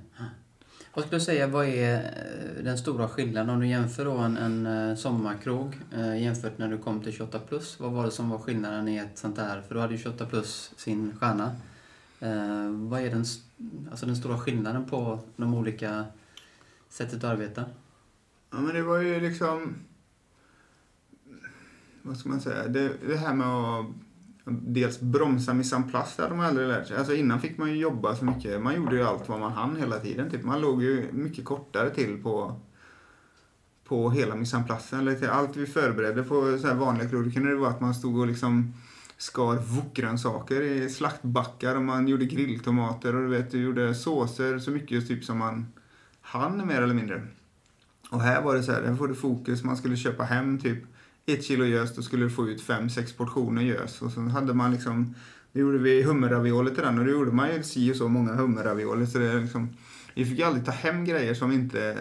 Vad 0.94 1.06
skulle 1.06 1.20
du 1.20 1.26
säga, 1.26 1.48
vad 1.48 1.66
är 1.66 1.96
eh, 1.96 2.64
den 2.64 2.78
stora 2.78 3.10
skillnaden 3.10 3.50
om 3.50 3.60
du 3.60 3.68
jämför 3.68 4.06
då 4.06 4.18
en, 4.18 4.38
en 4.38 4.66
eh, 4.66 4.96
sommarkrog 4.96 5.80
eh, 5.92 6.22
jämfört 6.22 6.58
när 6.58 6.68
du 6.68 6.78
kom 6.78 7.02
till 7.02 7.14
28 7.14 7.40
plus? 7.40 7.80
Vad 7.80 7.92
var 7.92 8.06
det 8.06 8.12
som 8.12 8.30
var 8.30 8.38
skillnaden 8.38 8.88
i 8.88 8.98
ett 8.98 9.18
sånt 9.18 9.38
här? 9.38 9.62
För 9.62 9.76
då 9.76 9.82
hade 9.82 9.94
ju 9.94 10.00
28 10.00 10.26
plus 10.26 10.72
sin 10.76 11.18
stjärna. 11.18 11.56
Eh, 12.20 12.70
vad 12.70 13.02
är 13.02 13.10
den, 13.10 13.26
alltså 13.92 14.06
den 14.06 14.16
stora 14.16 14.40
skillnaden 14.40 14.86
på 14.86 15.20
de 15.36 15.54
olika 15.54 16.06
sättet 16.90 17.18
att 17.18 17.24
arbeta? 17.24 17.66
Ja, 18.52 18.58
men 18.58 18.76
det 18.76 18.82
var 18.82 18.98
ju 18.98 19.20
liksom... 19.20 19.76
Vad 22.02 22.18
ska 22.18 22.30
man 22.30 22.42
säga? 22.42 22.68
Det, 22.68 22.94
det 23.08 23.18
här 23.18 23.34
med 23.34 23.48
att 23.48 23.86
dels 24.46 25.00
bromsa 25.00 25.54
mise 25.54 25.76
en 25.76 25.90
place, 25.90 26.14
det 26.16 26.24
hade 26.24 26.36
man 26.36 26.46
aldrig 26.46 26.68
lärt 26.68 26.88
sig. 26.88 26.98
Alltså 26.98 27.14
innan 27.14 27.42
fick 27.42 27.58
man 27.58 27.70
ju 27.70 27.76
jobba 27.78 28.16
så 28.16 28.26
mycket. 28.26 28.62
Man 28.62 28.76
gjorde 28.76 28.96
ju 28.96 29.04
allt 29.04 29.30
vad 29.30 29.40
man 29.40 29.52
hann 29.52 29.76
hela 29.76 30.00
tiden. 30.00 30.30
Typ. 30.30 30.44
Man 30.44 30.62
låg 30.62 30.84
ju 30.84 31.10
mycket 31.12 31.46
kortare 31.46 31.90
till 31.90 32.24
på, 32.24 32.60
på 33.88 34.10
hela 34.10 34.36
mise 34.36 34.58
en. 34.58 35.00
Eller 35.00 35.16
till 35.16 35.30
allt 35.30 35.56
vi 35.56 35.66
förberedde 35.66 36.24
på 36.24 36.58
så 36.62 36.68
här 36.68 36.76
vanliga 36.76 37.10
krog, 37.10 37.34
kunde 37.34 37.50
det 37.50 37.56
vara 37.56 37.70
att 37.70 37.82
man 37.82 37.96
stod 37.96 38.20
och 38.20 38.28
liksom 38.28 38.74
skar 39.18 39.56
wokgrönsaker 39.56 40.62
i 40.62 40.90
slaktbackar 40.90 41.76
och 41.76 41.82
man 41.82 42.08
gjorde 42.08 42.26
grilltomater 42.26 43.16
och 43.16 43.22
du 43.22 43.28
vet, 43.28 43.52
du 43.52 43.62
gjorde 43.62 43.96
såser 43.96 44.60
så 44.60 44.72
mycket 44.72 45.08
typ 45.08 45.24
som 45.24 45.38
man 45.38 45.66
hann 46.22 46.68
mer 46.68 46.82
eller 46.82 46.94
mindre. 46.94 47.28
Och 48.10 48.22
här 48.22 48.42
var 48.42 48.56
det 48.56 48.64
så 48.64 48.72
här, 48.72 48.84
här 48.84 48.96
får 48.96 49.08
du 49.08 49.16
fokus, 49.16 49.64
man 49.64 49.78
skulle 49.78 49.98
köpa 49.98 50.24
hem 50.24 50.60
typ 50.60 50.84
ett 51.26 51.44
kilo 51.44 51.66
gös, 51.66 51.96
då 51.96 52.02
skulle 52.02 52.24
du 52.24 52.30
få 52.30 52.50
ut 52.50 52.62
fem, 52.62 52.90
sex 52.90 53.14
portioner 53.14 53.62
gös. 53.62 54.02
Och 54.02 54.12
så 54.12 54.22
hade 54.22 54.54
man 54.54 54.72
liksom, 54.72 55.16
då 55.52 55.60
gjorde 55.60 55.78
vi 55.78 56.04
hummerravioli 56.04 56.72
till 56.72 56.84
den 56.84 57.00
och 57.00 57.06
då 57.06 57.12
gjorde 57.12 57.32
man 57.32 57.56
ju 57.56 57.64
si 57.64 57.92
och 57.92 57.96
så 57.96 58.08
många 58.08 58.36
hummerravioli. 58.36 59.08
Så 59.08 59.18
det 59.18 59.40
liksom, 59.40 59.70
vi 60.14 60.26
fick 60.26 60.40
ju 60.40 60.44
aldrig 60.44 60.66
ta 60.66 60.72
hem 60.72 61.06
grejer 61.06 61.34
som 61.34 61.52
inte 61.52 61.98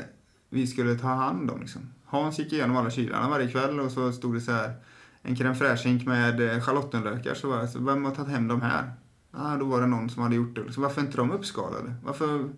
vi 0.48 0.66
skulle 0.66 0.94
ta 0.94 1.08
hand 1.08 1.50
om 1.50 1.60
liksom. 1.60 1.82
Hans 2.04 2.38
gick 2.38 2.52
igenom 2.52 2.76
alla 2.76 2.90
kylarna 2.90 3.28
varje 3.28 3.50
kväll 3.50 3.80
och 3.80 3.92
så 3.92 4.12
stod 4.12 4.34
det 4.34 4.40
så 4.40 4.52
här 4.52 4.74
en 5.22 5.36
crème 5.36 5.54
fraîche 5.54 6.06
med 6.06 6.40
eh, 6.40 6.60
schalottenlökar. 6.60 7.34
Så 7.34 7.48
var 7.48 7.58
det 7.58 7.68
så, 7.68 7.78
vem 7.78 8.04
har 8.04 8.14
tagit 8.14 8.30
hem 8.30 8.48
de 8.48 8.62
här? 8.62 8.92
Ah, 9.30 9.56
då 9.56 9.64
var 9.64 9.80
det 9.80 9.86
någon 9.86 10.10
som 10.10 10.22
hade 10.22 10.34
gjort 10.34 10.54
det. 10.54 10.72
Så 10.72 10.80
varför 10.80 11.00
är 11.00 11.06
inte 11.06 11.16
de 11.16 11.30
uppskalade? 11.30 11.94
Varför, 12.04 12.48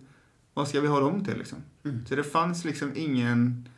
vad 0.53 0.67
ska 0.67 0.81
vi 0.81 0.87
ha 0.87 0.99
dem 0.99 1.25
till 1.25 1.37
liksom? 1.37 1.57
Mm. 1.83 2.05
Så 2.05 2.15
det 2.15 2.23
fanns 2.23 2.65
liksom 2.65 2.91
ingen... 2.95 3.69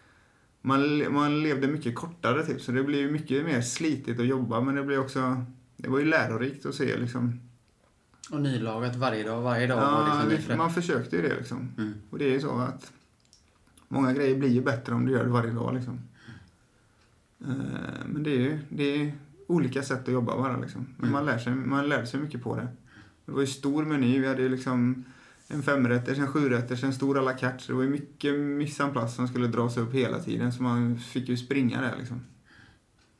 Man, 0.68 1.14
man 1.14 1.44
levde 1.44 1.68
mycket 1.68 1.96
kortare 1.96 2.46
typ, 2.46 2.62
så 2.62 2.72
det 2.72 2.84
blev 2.84 3.12
mycket 3.12 3.46
mer 3.46 3.62
slitigt 3.62 4.20
att 4.20 4.26
jobba 4.28 4.62
men 4.62 4.76
det 4.76 4.84
blev 4.84 5.00
också 5.00 5.46
det 5.78 5.90
var 5.90 6.00
ju 6.00 6.06
lärorikt 6.06 6.66
att 6.66 6.76
se 6.76 6.98
liksom. 6.98 7.40
Och 8.32 8.42
nylagat 8.42 8.96
varje 8.96 9.24
dag, 9.24 9.42
varje 9.42 9.68
dag. 9.68 9.78
Ja, 9.78 10.24
och 10.24 10.30
liksom 10.32 10.58
man 10.58 10.74
försökte 10.74 11.16
ju 11.16 11.22
det 11.22 11.36
liksom. 11.38 11.72
Mm. 11.78 11.94
Och 12.10 12.18
det 12.18 12.26
är 12.26 12.32
ju 12.34 12.40
så 12.42 12.52
att 12.60 12.92
många 13.88 14.14
grejer 14.14 14.38
blir 14.38 14.50
ju 14.50 14.62
bättre 14.62 14.94
om 14.94 15.06
du 15.06 15.12
gör 15.12 15.24
det 15.24 15.30
varje 15.32 15.52
dag 15.52 15.74
liksom. 15.74 16.00
Eh, 17.42 18.06
Men 18.06 18.24
det 18.24 18.30
är 18.32 18.40
ju 18.40 18.60
det 18.70 18.84
är 18.84 19.12
olika 19.48 19.84
sätt 19.84 20.08
att 20.08 20.14
jobba 20.14 20.38
bara 20.38 20.58
liksom. 20.58 20.82
Men 20.98 21.10
Mm. 21.10 21.12
man 21.12 21.26
lär 21.26 21.38
sig, 21.38 21.56
man 21.56 21.90
lär 21.90 22.06
sig 22.06 22.20
mycket 22.20 22.44
på 22.44 22.56
det. 22.56 22.68
Det 23.26 23.32
var 23.32 23.42
ju 23.42 23.48
stor 23.48 23.86
meny, 23.86 24.20
vi 24.20 24.28
hade 24.28 24.42
ju 24.42 24.50
liksom 24.50 25.04
en 25.48 25.63
femrätters, 25.63 26.18
en 26.18 26.27
sjurätters, 26.27 26.84
en 26.84 26.94
stor 26.94 27.20
à 27.20 27.22
la 27.22 27.34
carte. 27.34 27.63
Så 27.63 27.72
det 27.72 27.75
var 27.75 27.84
ju 27.84 27.89
mycket 27.89 28.92
place 28.92 29.16
som 29.16 29.27
skulle 29.27 29.48
dras 29.48 29.77
upp 29.77 29.94
hela 29.94 30.20
tiden 30.20 30.54
så 30.54 30.63
man 30.63 30.98
fick 30.98 31.30
ju 31.30 31.38
springa 31.38 31.82
där 31.82 31.96
liksom. 32.00 32.22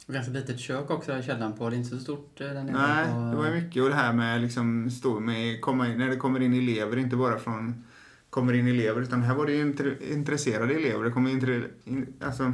Och 0.08 0.14
ganska 0.14 0.32
litet 0.32 0.60
kök 0.60 0.92
också 0.92 1.18
i 1.18 1.24
källaren 1.24 1.54
på. 1.54 1.70
Det 1.70 1.76
är 1.76 1.78
inte 1.78 1.90
så 1.90 2.00
stort 2.00 2.42
eh, 2.42 2.48
där 2.48 2.64
nere. 2.64 2.72
Nej, 2.72 3.06
på... 3.06 3.20
det 3.20 3.36
var 3.36 3.46
ju 3.46 3.62
mycket 3.62 3.84
och 3.84 3.90
det 3.90 3.96
här 3.96 4.14
med 4.14 4.42
liksom 4.42 4.92
stå 4.92 5.20
med, 5.20 5.62
komma 5.62 5.88
in, 5.88 5.98
när 5.98 6.10
det 6.10 6.16
kommer 6.16 6.40
in 6.40 6.54
elever, 6.54 6.98
inte 6.98 7.16
bara 7.16 7.40
från 7.40 7.84
kommer 8.30 8.54
in 8.54 8.68
elever, 8.68 9.02
utan 9.02 9.22
här 9.22 9.36
var 9.36 9.46
det 9.46 9.52
ju 9.52 9.74
intre- 9.74 10.14
intresserade 10.14 10.74
elever. 10.74 11.04
Det 11.04 11.12
kommer 11.12 11.32
intre, 11.32 11.64
in, 11.84 12.14
alltså, 12.22 12.54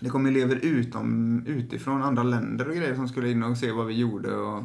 det 0.00 0.10
kom 0.10 0.26
elever 0.26 0.56
utom, 0.56 1.42
utifrån 1.46 2.02
andra 2.02 2.22
länder 2.22 2.68
och 2.68 2.76
grejer 2.76 2.94
som 2.94 3.08
skulle 3.08 3.30
in 3.30 3.42
och 3.42 3.58
se 3.58 3.72
vad 3.72 3.86
vi 3.86 3.94
gjorde. 3.94 4.34
Och, 4.36 4.64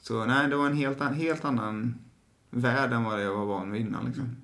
så 0.00 0.24
nej, 0.24 0.48
det 0.48 0.56
var 0.56 0.66
en 0.66 0.76
helt, 0.76 1.00
helt 1.00 1.44
annan 1.44 1.94
värld 2.54 2.92
än 2.92 3.04
vad 3.04 3.22
jag 3.22 3.34
var 3.34 3.44
van 3.44 3.72
vid 3.72 3.80
innan. 3.80 4.04
Liksom. 4.04 4.36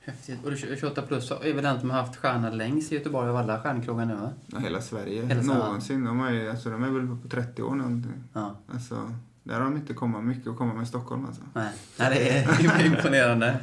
Häftigt. 0.00 0.44
Och 0.44 0.50
du- 0.50 0.56
28 0.56 1.02
plus 1.02 1.30
är 1.30 1.54
väl 1.54 1.64
den 1.64 1.80
som 1.80 1.90
har 1.90 1.98
haft 2.00 2.16
stjärna 2.16 2.50
längst 2.50 2.92
i 2.92 2.94
Göteborg 2.94 3.28
av 3.30 3.36
alla 3.36 3.60
stjärnkrogar 3.60 4.04
nu 4.06 4.14
va? 4.14 4.30
Ja, 4.46 4.58
hela 4.58 4.80
Sverige, 4.80 5.26
Hela 5.26 5.42
någonsin. 5.42 6.04
De 6.04 6.20
är, 6.20 6.32
ju- 6.32 6.50
alltså, 6.50 6.70
de 6.70 6.82
är 6.84 6.90
väl 6.90 7.06
på 7.22 7.28
30 7.28 7.62
år 7.62 7.74
någonting. 7.74 8.12
Ja. 8.32 8.56
Alltså, 8.72 9.12
där 9.42 9.54
har 9.54 9.60
de 9.64 9.76
inte 9.76 9.94
kommit 9.94 10.24
mycket 10.24 10.50
att 10.50 10.56
komma 10.58 10.74
med 10.74 10.88
Stockholm 10.88 11.26
alltså. 11.26 11.42
Nej, 11.52 11.72
Nej 11.98 12.10
det 12.10 12.38
är 12.38 12.86
imponerande. 12.86 13.56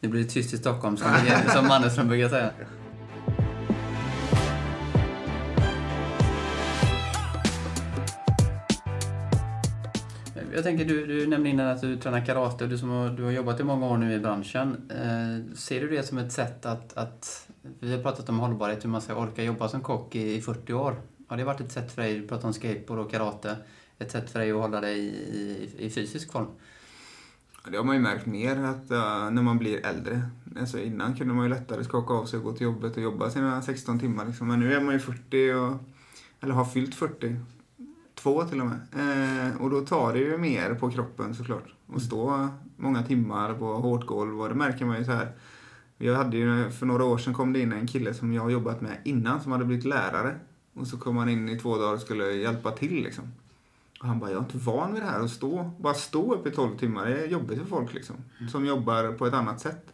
Det 0.00 0.08
blir 0.08 0.24
tyst 0.24 0.54
i 0.54 0.58
Stockholm 0.58 0.96
som, 0.96 1.08
som 1.52 1.66
Mannerström 1.68 2.08
brukar 2.08 2.28
säga. 2.28 2.50
Jag 10.54 10.64
tänker, 10.64 10.84
du, 10.84 11.06
du 11.06 11.26
nämnde 11.26 11.48
innan 11.48 11.66
att 11.66 11.80
du 11.80 11.96
tränar 11.96 12.26
karate 12.26 12.64
och 12.64 12.70
du, 12.70 12.78
som 12.78 12.88
har, 12.88 13.10
du 13.10 13.24
har 13.24 13.30
jobbat 13.30 13.60
i 13.60 13.64
många 13.64 13.86
år 13.86 13.96
nu 13.96 14.14
i 14.14 14.18
branschen. 14.18 14.90
Eh, 14.90 15.56
ser 15.56 15.80
du 15.80 15.88
det 15.88 16.02
som 16.02 16.18
ett 16.18 16.32
sätt 16.32 16.66
att, 16.66 16.96
att... 16.96 17.48
Vi 17.80 17.96
har 17.96 18.02
pratat 18.02 18.28
om 18.28 18.38
hållbarhet, 18.38 18.84
hur 18.84 18.88
man 18.88 19.00
ska 19.00 19.14
orka 19.14 19.42
jobba 19.42 19.68
som 19.68 19.80
kock 19.80 20.14
i, 20.14 20.34
i 20.34 20.40
40 20.40 20.72
år. 20.72 20.96
Har 21.28 21.36
det 21.36 21.44
varit 21.44 21.60
ett 21.60 21.72
sätt 21.72 21.92
för 21.92 22.02
dig, 22.02 22.18
du 22.18 22.28
pratar 22.28 22.48
om 22.48 22.54
skateboard 22.54 22.98
och 22.98 23.10
karate, 23.10 23.56
ett 23.98 24.10
sätt 24.10 24.30
för 24.30 24.38
dig 24.38 24.52
att 24.52 24.60
hålla 24.60 24.80
dig 24.80 24.98
i, 24.98 25.08
i, 25.08 25.86
i 25.86 25.90
fysisk 25.90 26.32
form? 26.32 26.46
Det 27.70 27.76
har 27.76 27.84
man 27.84 27.96
ju 27.96 28.02
märkt 28.02 28.26
mer 28.26 28.56
att 28.56 28.90
uh, 28.90 29.30
när 29.30 29.42
man 29.42 29.58
blir 29.58 29.86
äldre. 29.86 30.22
Alltså 30.60 30.78
innan 30.78 31.16
kunde 31.16 31.34
man 31.34 31.44
ju 31.44 31.50
lättare 31.50 31.84
skaka 31.84 32.14
av 32.14 32.24
sig 32.24 32.38
och 32.38 32.44
gå 32.44 32.52
till 32.52 32.64
jobbet 32.64 32.96
och 32.96 33.02
jobba 33.02 33.30
sina 33.30 33.62
16 33.62 34.00
timmar. 34.00 34.26
Liksom. 34.26 34.48
Men 34.48 34.60
nu 34.60 34.74
är 34.74 34.80
man 34.80 34.94
ju 34.94 35.00
40 35.00 35.52
och, 35.52 35.76
eller 36.40 36.54
har 36.54 36.64
fyllt 36.64 36.94
40. 36.94 37.36
Två 38.22 38.44
till 38.44 38.60
och 38.60 38.66
med. 38.66 38.80
Eh, 38.92 39.62
och 39.62 39.70
då 39.70 39.80
tar 39.80 40.12
det 40.12 40.18
ju 40.18 40.38
mer 40.38 40.74
på 40.74 40.90
kroppen 40.90 41.34
såklart. 41.34 41.74
Att 41.94 42.02
stå 42.02 42.48
många 42.76 43.02
timmar 43.02 43.54
på 43.54 43.74
hårt 43.74 44.06
golv 44.06 44.40
och 44.40 44.48
det 44.48 44.54
märker 44.54 44.84
man 44.84 44.98
ju 44.98 45.04
så 45.04 45.12
här. 45.12 45.32
Jag 45.98 46.14
hade 46.14 46.36
ju, 46.36 46.70
för 46.70 46.86
några 46.86 47.04
år 47.04 47.18
sedan 47.18 47.34
kom 47.34 47.52
det 47.52 47.60
in 47.60 47.72
en 47.72 47.86
kille 47.86 48.14
som 48.14 48.32
jag 48.32 48.42
har 48.42 48.50
jobbat 48.50 48.80
med 48.80 48.96
innan 49.04 49.40
som 49.40 49.52
hade 49.52 49.64
blivit 49.64 49.84
lärare. 49.84 50.34
Och 50.74 50.86
så 50.86 50.98
kom 50.98 51.16
han 51.16 51.28
in 51.28 51.48
i 51.48 51.58
två 51.58 51.78
dagar 51.78 51.94
och 51.94 52.00
skulle 52.00 52.32
hjälpa 52.32 52.70
till 52.70 53.02
liksom. 53.02 53.24
Och 54.00 54.06
han 54.06 54.18
bara, 54.18 54.30
jag 54.30 54.38
är 54.38 54.44
inte 54.44 54.58
van 54.58 54.94
vid 54.94 55.02
det 55.02 55.08
här 55.08 55.20
att 55.20 55.30
stå, 55.30 55.70
bara 55.80 55.94
stå 55.94 56.34
upp 56.34 56.46
i 56.46 56.50
12 56.50 56.78
timmar. 56.78 57.06
Det 57.06 57.22
är 57.22 57.26
jobbigt 57.26 57.58
för 57.58 57.66
folk 57.66 57.94
liksom. 57.94 58.16
Som 58.50 58.66
jobbar 58.66 59.12
på 59.12 59.26
ett 59.26 59.34
annat 59.34 59.60
sätt. 59.60 59.91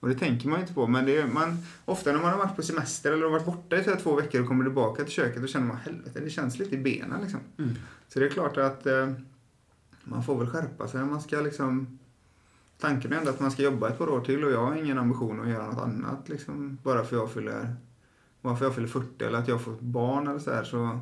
Och 0.00 0.08
det 0.08 0.14
tänker 0.14 0.48
man 0.48 0.58
ju 0.58 0.62
inte 0.62 0.74
på. 0.74 0.86
Men 0.86 1.06
det 1.06 1.16
är, 1.16 1.26
man, 1.26 1.56
ofta 1.84 2.12
när 2.12 2.20
man 2.20 2.30
har 2.30 2.38
varit 2.38 2.56
på 2.56 2.62
semester 2.62 3.12
eller 3.12 3.22
har 3.22 3.30
varit 3.30 3.46
borta 3.46 3.76
i 3.76 3.82
två 3.82 4.14
veckor 4.14 4.40
och 4.40 4.48
kommer 4.48 4.64
tillbaka 4.64 5.04
till 5.04 5.12
köket 5.12 5.42
då 5.42 5.48
känner 5.48 5.66
man 5.66 5.76
helvete, 5.76 6.20
det 6.20 6.30
känns 6.30 6.58
lite 6.58 6.74
i 6.74 6.78
benen 6.78 7.20
liksom. 7.20 7.40
Mm. 7.58 7.74
Så 8.08 8.18
det 8.18 8.26
är 8.26 8.30
klart 8.30 8.56
att 8.56 8.86
eh, 8.86 9.12
man 10.04 10.24
får 10.24 10.38
väl 10.38 10.48
skärpa 10.48 10.88
sig. 10.88 11.04
Man 11.04 11.20
ska 11.20 11.40
liksom, 11.40 11.98
tanken 12.78 13.12
är 13.12 13.16
ändå 13.16 13.30
att 13.30 13.40
man 13.40 13.50
ska 13.50 13.62
jobba 13.62 13.88
ett 13.88 13.98
par 13.98 14.08
år 14.08 14.20
till 14.20 14.44
och 14.44 14.52
jag 14.52 14.66
har 14.66 14.76
ingen 14.76 14.98
ambition 14.98 15.40
att 15.40 15.48
göra 15.48 15.66
något 15.66 15.82
annat 15.82 16.28
liksom. 16.28 16.78
Bara 16.82 17.04
för 17.04 17.16
jag 17.16 17.32
fyller, 17.32 17.76
bara 18.42 18.56
för 18.56 18.64
jag 18.64 18.74
fyller 18.74 18.88
40 18.88 19.24
eller 19.24 19.38
att 19.38 19.48
jag 19.48 19.60
får 19.60 19.72
barn 19.80 20.26
eller 20.26 20.40
så 20.40 20.50
här. 20.50 20.64
Så 20.64 21.00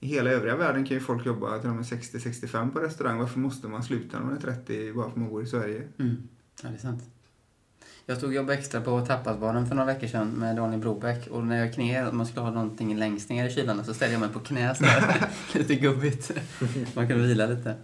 i 0.00 0.06
hela 0.06 0.30
övriga 0.30 0.56
världen 0.56 0.84
kan 0.84 0.96
ju 0.96 1.00
folk 1.00 1.26
jobba 1.26 1.58
till 1.58 1.68
de 1.68 1.78
är 1.78 1.82
60-65 1.82 2.70
på 2.70 2.80
restaurang. 2.80 3.18
Varför 3.18 3.38
måste 3.38 3.68
man 3.68 3.82
sluta 3.82 4.18
när 4.18 4.26
man 4.26 4.36
är 4.36 4.40
30 4.40 4.92
bara 4.92 5.04
för 5.04 5.10
att 5.10 5.16
man 5.16 5.28
bor 5.28 5.42
i 5.42 5.46
Sverige? 5.46 5.88
Mm. 5.98 6.16
Ja, 6.62 6.68
det 6.68 6.74
är 6.74 6.78
sant. 6.78 7.02
Jag 8.08 8.20
tog 8.20 8.34
jobb 8.34 8.50
extra 8.50 8.80
på 8.80 9.00
Tapasbaren 9.00 9.66
för 9.66 9.74
några 9.74 9.92
veckor 9.92 10.06
sedan 10.06 10.28
med 10.28 10.56
Daniel 10.56 10.80
Brobeck 10.80 11.26
och 11.26 11.44
när 11.44 11.58
jag 11.58 11.74
knä, 11.74 12.08
om 12.08 12.16
man 12.16 12.26
skulle 12.26 12.40
ha 12.40 12.50
någonting 12.50 12.96
längst 12.96 13.28
ner 13.28 13.48
i 13.48 13.50
kylarna 13.50 13.84
så 13.84 13.94
ställde 13.94 14.14
jag 14.14 14.20
mig 14.20 14.28
på 14.28 14.40
knä 14.40 14.74
så 14.74 14.84
här. 14.84 15.28
lite 15.58 15.74
gubbigt. 15.74 16.30
Man 16.94 17.08
kan 17.08 17.22
vila 17.22 17.46
lite. 17.46 17.74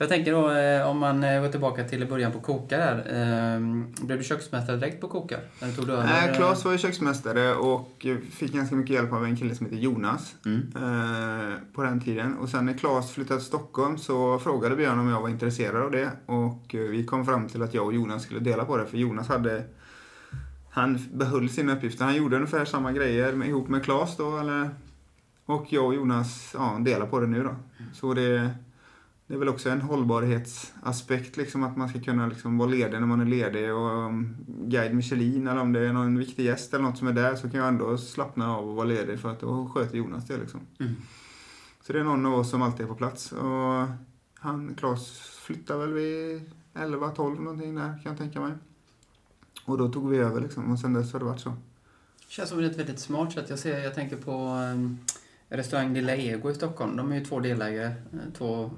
Jag 0.00 0.08
tänker 0.08 0.32
då 0.32 0.50
eh, 0.50 0.88
om 0.88 0.98
man 0.98 1.24
eh, 1.24 1.40
går 1.40 1.48
tillbaka 1.48 1.84
till 1.84 2.06
början 2.06 2.32
på 2.32 2.40
Koka 2.40 2.76
där. 2.76 2.96
Eh, 2.96 3.60
blev 4.06 4.18
du 4.18 4.24
köksmästare 4.24 4.76
direkt 4.76 5.00
på 5.00 5.08
Koka? 5.08 5.36
När 5.60 5.72
tog 5.72 5.86
du 5.86 5.92
över? 5.92 6.04
Nej, 6.04 6.28
eh, 6.28 6.36
Claes 6.36 6.64
var 6.64 6.72
ju 6.72 6.78
köksmästare 6.78 7.54
och 7.54 8.06
fick 8.30 8.52
ganska 8.52 8.76
mycket 8.76 8.94
hjälp 8.94 9.12
av 9.12 9.24
en 9.24 9.36
kille 9.36 9.54
som 9.54 9.66
heter 9.66 9.78
Jonas 9.78 10.34
Mm. 10.46 10.62
på 11.72 11.82
den 11.82 12.00
tiden. 12.00 12.38
Och 12.38 12.48
sen 12.48 12.66
när 12.66 12.72
Claes 12.72 13.10
flyttade 13.12 13.40
till 13.40 13.46
Stockholm 13.46 13.98
så 13.98 14.38
frågade 14.38 14.76
Björn 14.76 14.98
om 14.98 15.08
jag 15.08 15.20
var 15.20 15.28
intresserad 15.28 15.82
av 15.82 15.90
det 15.90 16.10
och 16.26 16.66
vi 16.70 17.04
kom 17.04 17.26
fram 17.26 17.48
till 17.48 17.62
att 17.62 17.74
jag 17.74 17.86
och 17.86 17.94
Jonas 17.94 18.22
skulle 18.22 18.40
dela 18.40 18.64
på 18.64 18.76
det 18.76 18.86
för 18.86 18.96
Jonas 18.98 19.28
hade 19.28 19.62
han 20.70 20.98
behöll 21.12 21.48
sina 21.48 21.72
uppgifter. 21.72 22.04
Han 22.04 22.16
gjorde 22.16 22.36
ungefär 22.36 22.64
samma 22.64 22.92
grejer 22.92 23.44
ihop 23.44 23.68
med 23.68 23.84
Claes 23.84 24.16
då 24.16 24.38
eller 24.38 24.70
och 25.46 25.66
jag 25.68 25.84
och 25.86 25.94
Jonas 25.94 26.50
ja, 26.54 26.76
delar 26.80 27.06
på 27.06 27.20
det 27.20 27.26
nu 27.26 27.42
då. 27.42 27.54
Så 27.94 28.14
det, 28.14 28.50
det 29.30 29.36
är 29.36 29.38
väl 29.38 29.48
också 29.48 29.70
en 29.70 29.80
hållbarhetsaspekt 29.80 31.36
liksom 31.36 31.62
att 31.62 31.76
man 31.76 31.88
ska 31.88 32.00
kunna 32.00 32.26
liksom 32.26 32.58
vara 32.58 32.68
ledig 32.68 33.00
när 33.00 33.06
man 33.06 33.20
är 33.20 33.24
ledig 33.24 33.74
och 33.74 34.06
um, 34.06 34.36
guide 34.46 34.94
Michelin 34.94 35.46
eller 35.46 35.60
om 35.60 35.72
det 35.72 35.80
är 35.80 35.92
någon 35.92 36.18
viktig 36.18 36.44
gäst 36.44 36.74
eller 36.74 36.84
något 36.84 36.98
som 36.98 37.08
är 37.08 37.12
där 37.12 37.36
så 37.36 37.50
kan 37.50 37.60
jag 37.60 37.68
ändå 37.68 37.98
slappna 37.98 38.56
av 38.56 38.68
och 38.68 38.76
vara 38.76 38.86
ledig 38.86 39.20
för 39.20 39.30
att 39.32 39.40
då 39.40 39.68
sköter 39.74 39.98
Jonas 39.98 40.26
det 40.26 40.36
liksom. 40.36 40.60
Mm. 40.80 40.92
Så 41.80 41.92
det 41.92 42.00
är 42.00 42.04
någon 42.04 42.26
av 42.26 42.34
oss 42.34 42.50
som 42.50 42.62
alltid 42.62 42.80
är 42.80 42.88
på 42.88 42.94
plats 42.94 43.32
och 43.32 43.86
han, 44.34 44.74
Claes 44.76 45.20
flyttade 45.20 45.80
väl 45.80 45.92
vid 45.92 46.50
11-12 46.74 47.40
någonting 47.40 47.74
där 47.74 48.00
kan 48.02 48.12
jag 48.12 48.18
tänka 48.18 48.40
mig. 48.40 48.52
Och 49.64 49.78
då 49.78 49.88
tog 49.88 50.10
vi 50.10 50.18
över 50.18 50.40
liksom 50.40 50.72
och 50.72 50.78
sen 50.78 50.92
dess 50.92 51.12
har 51.12 51.18
det 51.20 51.26
varit 51.26 51.40
så. 51.40 51.52
känns 52.28 52.48
som 52.48 52.58
ett 52.58 52.78
väldigt 52.78 53.00
smart 53.00 53.32
sätt. 53.32 53.50
Jag, 53.50 53.58
ser, 53.58 53.78
jag 53.78 53.94
tänker 53.94 54.16
på 54.16 54.32
um, 54.74 54.98
restaurang 55.50 55.94
Lilla 55.94 56.16
Ego 56.16 56.50
i 56.50 56.54
Stockholm. 56.54 56.96
De 56.96 57.12
är 57.12 57.16
ju 57.18 57.24
två 57.24 57.40
delägare, 57.40 57.86
eh, 57.86 58.18
två 58.38 58.54
mm, 58.64 58.72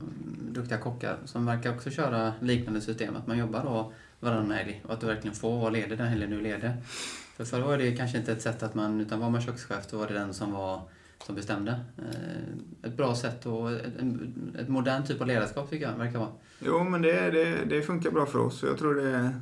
duktiga 0.53 0.79
kockar 0.79 1.17
som 1.25 1.47
verkar 1.47 1.75
också 1.75 1.91
köra 1.91 2.33
liknande 2.41 2.81
system. 2.81 3.17
Att 3.17 3.27
man 3.27 3.39
jobbar 3.39 3.65
då 3.65 3.93
varannan 4.21 4.51
helg 4.51 4.83
och 4.87 4.93
att 4.95 5.01
du 5.01 5.07
verkligen 5.07 5.35
får 5.37 5.59
vara 5.61 5.71
ledig 5.71 5.99
den 5.99 6.07
helgen 6.09 6.31
du 6.31 6.39
är 6.39 6.43
ledig. 6.43 6.71
För 7.37 7.45
förr 7.45 7.61
var 7.61 7.79
det 7.79 7.97
kanske 7.97 8.19
inte 8.19 8.33
ett 8.33 8.43
sätt 8.43 8.63
att 8.63 8.75
man, 8.75 9.01
utan 9.01 9.21
var 9.21 9.31
man 9.31 9.41
kökschef 9.41 9.87
då 9.91 9.97
var 9.99 10.07
det 10.09 10.15
den 10.15 10.35
som 10.35 10.53
var 10.53 10.81
som 11.27 11.35
bestämde. 11.35 11.71
Eh, 11.99 12.89
ett 12.91 12.97
bra 12.97 13.15
sätt 13.15 13.47
och 13.47 13.73
ett, 13.73 13.99
en- 13.99 14.57
ett 14.61 14.69
modernt 14.69 15.07
typ 15.09 15.21
av 15.21 15.27
ledarskap 15.27 15.71
tycker 15.71 15.89
jag 15.91 15.99
verkar 15.99 16.19
vara. 16.19 16.29
Jo, 16.61 16.85
men 16.85 17.03
det, 17.03 17.31
det, 17.31 17.65
det 17.65 17.83
funkar 17.83 18.11
bra 18.11 18.27
för 18.27 18.39
oss. 18.39 18.63
Jag 18.63 18.79
tror 18.79 18.95
det... 18.95 19.35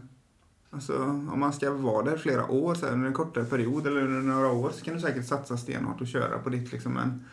Alltså, 0.73 1.03
om 1.05 1.41
man 1.41 1.53
ska 1.53 1.73
vara 1.73 2.05
där 2.05 2.17
flera 2.17 2.51
år, 2.51 2.75
så 2.75 2.87
här, 2.87 2.93
under 2.93 3.07
en 3.07 3.15
kortare 3.15 3.45
period 3.45 3.87
eller 3.87 4.01
under 4.01 4.21
några 4.21 4.49
år, 4.53 4.71
så 4.71 4.85
kan 4.85 4.95
du 4.95 5.01
säkert 5.01 5.27
satsa 5.27 5.57
stenhårt 5.57 6.01
och 6.01 6.07
köra 6.07 6.39
på 6.39 6.51
ditt. 6.51 6.73
Liksom, 6.73 6.93
men 6.93 7.25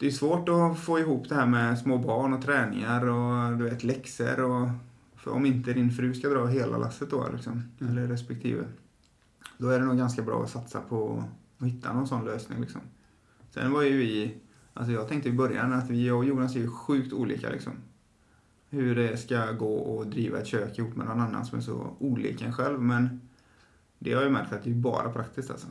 det 0.00 0.06
är 0.06 0.10
svårt 0.10 0.48
att 0.48 0.78
få 0.78 0.98
ihop 0.98 1.28
det 1.28 1.34
här 1.34 1.46
med 1.46 1.78
små 1.78 1.98
barn 1.98 2.32
och 2.32 2.42
träningar 2.42 3.06
och 3.08 3.58
du 3.58 3.64
vet, 3.64 3.84
läxor. 3.84 4.40
Och, 4.40 4.68
för 5.16 5.30
om 5.30 5.46
inte 5.46 5.72
din 5.72 5.90
fru 5.90 6.14
ska 6.14 6.28
dra 6.28 6.46
hela 6.46 6.78
lasset 6.78 7.10
då, 7.10 7.28
liksom, 7.32 7.62
Mm. 7.80 7.92
eller 7.92 8.06
respektive, 8.06 8.64
då 9.58 9.68
är 9.68 9.78
det 9.78 9.84
nog 9.84 9.98
ganska 9.98 10.22
bra 10.22 10.42
att 10.42 10.50
satsa 10.50 10.80
på 10.80 11.24
att 11.58 11.66
hitta 11.66 11.92
någon 11.92 12.08
sån 12.08 12.24
lösning. 12.24 12.60
Liksom. 12.60 12.80
Sen 13.50 13.72
var 13.72 13.82
ju 13.82 13.96
vi, 13.96 14.34
alltså 14.74 14.92
jag 14.92 15.08
tänkte 15.08 15.28
i 15.28 15.32
början 15.32 15.72
att 15.72 15.90
vi 15.90 16.10
och 16.10 16.24
Jonas 16.24 16.56
är 16.56 16.60
ju 16.60 16.70
sjukt 16.70 17.12
olika 17.12 17.50
liksom. 17.50 17.72
Hur 18.72 18.94
det 18.94 19.16
ska 19.16 19.52
gå 19.52 20.00
att 20.00 20.10
driva 20.10 20.38
ett 20.38 20.46
kök 20.46 20.78
ihop 20.78 20.96
med 20.96 21.06
någon 21.06 21.20
annan 21.20 21.44
som 21.44 21.58
är 21.58 21.62
så 21.62 21.96
olik 21.98 22.42
en 22.42 22.52
själv. 22.52 22.80
Men 22.80 23.20
det 23.98 24.12
har 24.12 24.22
jag 24.22 24.32
märkt 24.32 24.52
att 24.52 24.64
det 24.64 24.70
är 24.70 24.74
bara 24.74 25.12
praktiskt 25.12 25.50
alltså. 25.50 25.66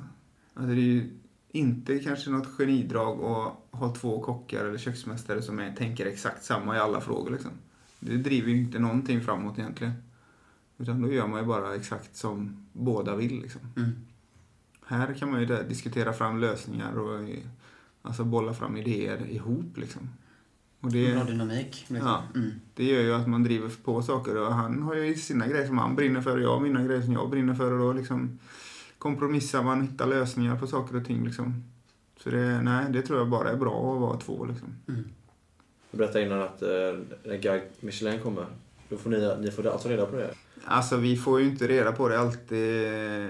alltså 0.53 0.75
det 0.75 0.81
är 0.81 0.83
ju 0.83 1.09
inte 1.49 1.99
kanske 1.99 2.29
något 2.29 2.47
genidrag 2.47 3.23
att 3.23 3.79
ha 3.79 3.95
två 3.95 4.21
kockar 4.21 4.65
eller 4.65 4.77
köksmästare 4.77 5.41
som 5.41 5.59
är, 5.59 5.75
tänker 5.75 6.05
exakt 6.05 6.43
samma 6.43 6.75
i 6.75 6.79
alla 6.79 7.01
frågor 7.01 7.31
liksom. 7.31 7.51
Det 7.99 8.17
driver 8.17 8.49
ju 8.49 8.57
inte 8.57 8.79
någonting 8.79 9.21
framåt 9.21 9.59
egentligen. 9.59 9.93
Utan 10.77 11.01
då 11.01 11.11
gör 11.11 11.27
man 11.27 11.39
ju 11.39 11.45
bara 11.45 11.75
exakt 11.75 12.15
som 12.15 12.67
båda 12.73 13.15
vill 13.15 13.41
liksom. 13.41 13.61
Mm. 13.75 13.91
Här 14.85 15.13
kan 15.13 15.31
man 15.31 15.39
ju 15.41 15.63
diskutera 15.63 16.13
fram 16.13 16.39
lösningar 16.39 16.93
och 16.99 17.29
alltså 18.01 18.23
bolla 18.23 18.53
fram 18.53 18.77
idéer 18.77 19.29
ihop 19.29 19.77
liksom. 19.77 20.09
Och 20.81 20.91
det, 20.91 21.13
Bra 21.13 21.23
dynamik. 21.23 21.85
liksom. 21.87 22.07
Ja. 22.07 22.23
Mm. 22.35 22.51
det 22.73 22.83
gör 22.85 23.01
ju 23.01 23.13
att 23.13 23.27
man 23.27 23.43
driver 23.43 23.69
på 23.83 24.01
saker 24.01 24.37
och 24.37 24.53
han 24.53 24.81
har 24.83 24.95
ju 24.95 25.15
sina 25.15 25.47
grejer 25.47 25.67
som 25.67 25.77
han 25.77 25.95
brinner 25.95 26.21
för 26.21 26.37
och 26.37 26.43
jag 26.43 26.53
har 26.53 26.59
mina 26.59 26.83
grejer 26.83 27.01
som 27.01 27.13
jag 27.13 27.29
brinner 27.29 27.53
för 27.53 27.71
och 27.71 27.79
då 27.79 27.93
liksom 27.93 28.39
kompromissar 28.97 29.63
man, 29.63 29.81
hittar 29.81 30.07
lösningar 30.07 30.55
på 30.55 30.67
saker 30.67 30.95
och 30.95 31.05
ting 31.05 31.25
liksom. 31.25 31.63
Så 32.23 32.29
det, 32.29 32.61
nej, 32.61 32.85
det 32.89 33.01
tror 33.01 33.19
jag 33.19 33.29
bara 33.29 33.49
är 33.49 33.55
bra 33.57 33.93
att 33.95 34.01
vara 34.01 34.17
två 34.17 34.45
liksom. 34.45 34.75
Du 35.91 35.97
berättade 35.97 36.25
innan 36.25 36.41
att 36.41 36.61
eh, 36.61 36.69
när 37.23 37.37
Guide 37.37 37.63
Michelin 37.79 38.19
kommer, 38.19 38.45
då 38.91 38.97
får 38.97 39.09
ni, 39.09 39.35
ni 39.41 39.51
får 39.51 39.67
alltså 39.67 39.89
reda 39.89 40.05
på 40.05 40.15
det? 40.15 40.29
Alltså 40.65 40.97
vi 40.97 41.17
får 41.17 41.39
ju 41.39 41.45
inte 41.45 41.67
reda 41.67 41.91
på 41.91 42.09
det 42.09 42.19
alltid, 42.19 42.85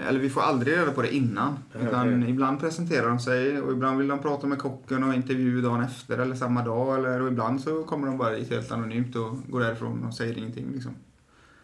eller 0.08 0.18
vi 0.18 0.30
får 0.30 0.40
aldrig 0.40 0.76
reda 0.76 0.92
på 0.92 1.02
det 1.02 1.14
innan. 1.14 1.58
Utan 1.80 2.28
ibland 2.28 2.60
presenterar 2.60 3.08
de 3.08 3.18
sig 3.18 3.60
och 3.60 3.72
ibland 3.72 3.98
vill 3.98 4.08
de 4.08 4.18
prata 4.18 4.46
med 4.46 4.58
kocken 4.58 5.04
och 5.04 5.14
intervju 5.14 5.60
dagen 5.60 5.82
efter 5.82 6.18
eller 6.18 6.34
samma 6.34 6.64
dag. 6.64 6.98
Eller, 6.98 7.20
och 7.20 7.28
ibland 7.28 7.60
så 7.60 7.84
kommer 7.84 8.06
de 8.06 8.18
bara 8.18 8.36
helt 8.36 8.72
anonymt 8.72 9.16
och 9.16 9.36
går 9.48 9.60
därifrån 9.60 10.04
och 10.04 10.14
säger 10.14 10.38
ingenting 10.38 10.72
liksom. 10.72 10.94